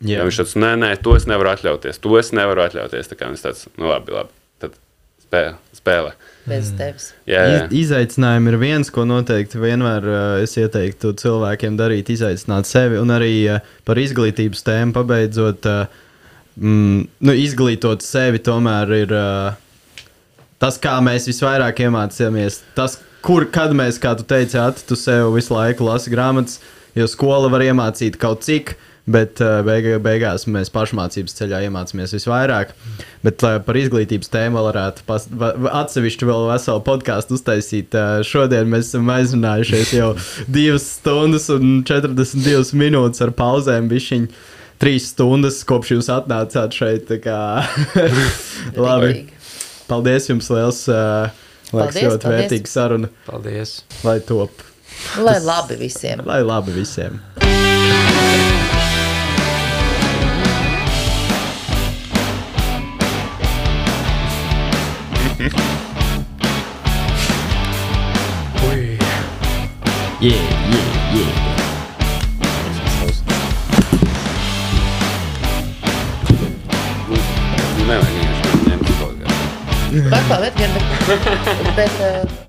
[0.00, 0.20] Jā.
[0.20, 0.24] Jā.
[0.24, 2.00] Viņš tāds, nē, nē, to es nevaru atļauties.
[2.00, 3.10] To es nevaru atļauties.
[3.10, 4.32] Tā kā viņš tāds, nu, labi, labi.
[4.62, 4.78] Tad
[5.20, 5.52] spēlē.
[5.76, 6.14] spēlē.
[6.48, 7.10] Bez tevis.
[7.28, 7.60] Jā, jā.
[7.66, 13.12] Iz, izaicinājumi ir viens, ko noteikti vienmēr uh, es ieteiktu cilvēkiem darīt, izaicināt sevi un
[13.12, 15.68] arī uh, par izglītības tēmu pabeidzot.
[15.68, 16.06] Uh,
[16.56, 20.06] mm, nu, izglītot sevi tomēr ir uh,
[20.62, 22.62] tas, kā mēs visvairāk iemācījāmies.
[22.78, 24.58] Tas, kur, kad mēs, kā tu teici,
[24.88, 26.60] tu sev visu laiku lasi grāmatas,
[26.98, 28.76] jo skola var iemācīt kaut cik.
[29.08, 32.74] Bet uh, beig beigās mēs pašmācības ceļā iemācāmies visvairāk.
[33.24, 37.96] Bet uh, par izglītības tēmu varētu pas, va, atsevišķu vēl veselu podkāstu uztaisīt.
[37.96, 40.10] Uh, šodien mēs esam aizrunājušies jau
[40.52, 43.88] 2 stundas un 42 minūtes ar pauzēm.
[43.88, 44.28] Bišķiņ,
[44.78, 47.08] Trīs stundas kopš jūs atnācāt šeit.
[48.86, 49.24] Labi.
[49.88, 50.84] Paldies jums liels.
[50.92, 52.40] Uh, Liekas, Paldies, ļoti paldies.
[52.42, 53.74] vērtīga saruna, Paldies!
[54.06, 54.64] lai top,
[55.22, 56.22] Lai labi visiem.
[56.26, 57.20] lai labi visiem.
[70.20, 72.48] Yeah, yeah, yeah.
[77.88, 79.36] Nevajag vienkārši ņemt kaut kādā.
[80.12, 80.97] Paklausīt, bet, bet
[82.00, 82.28] uh,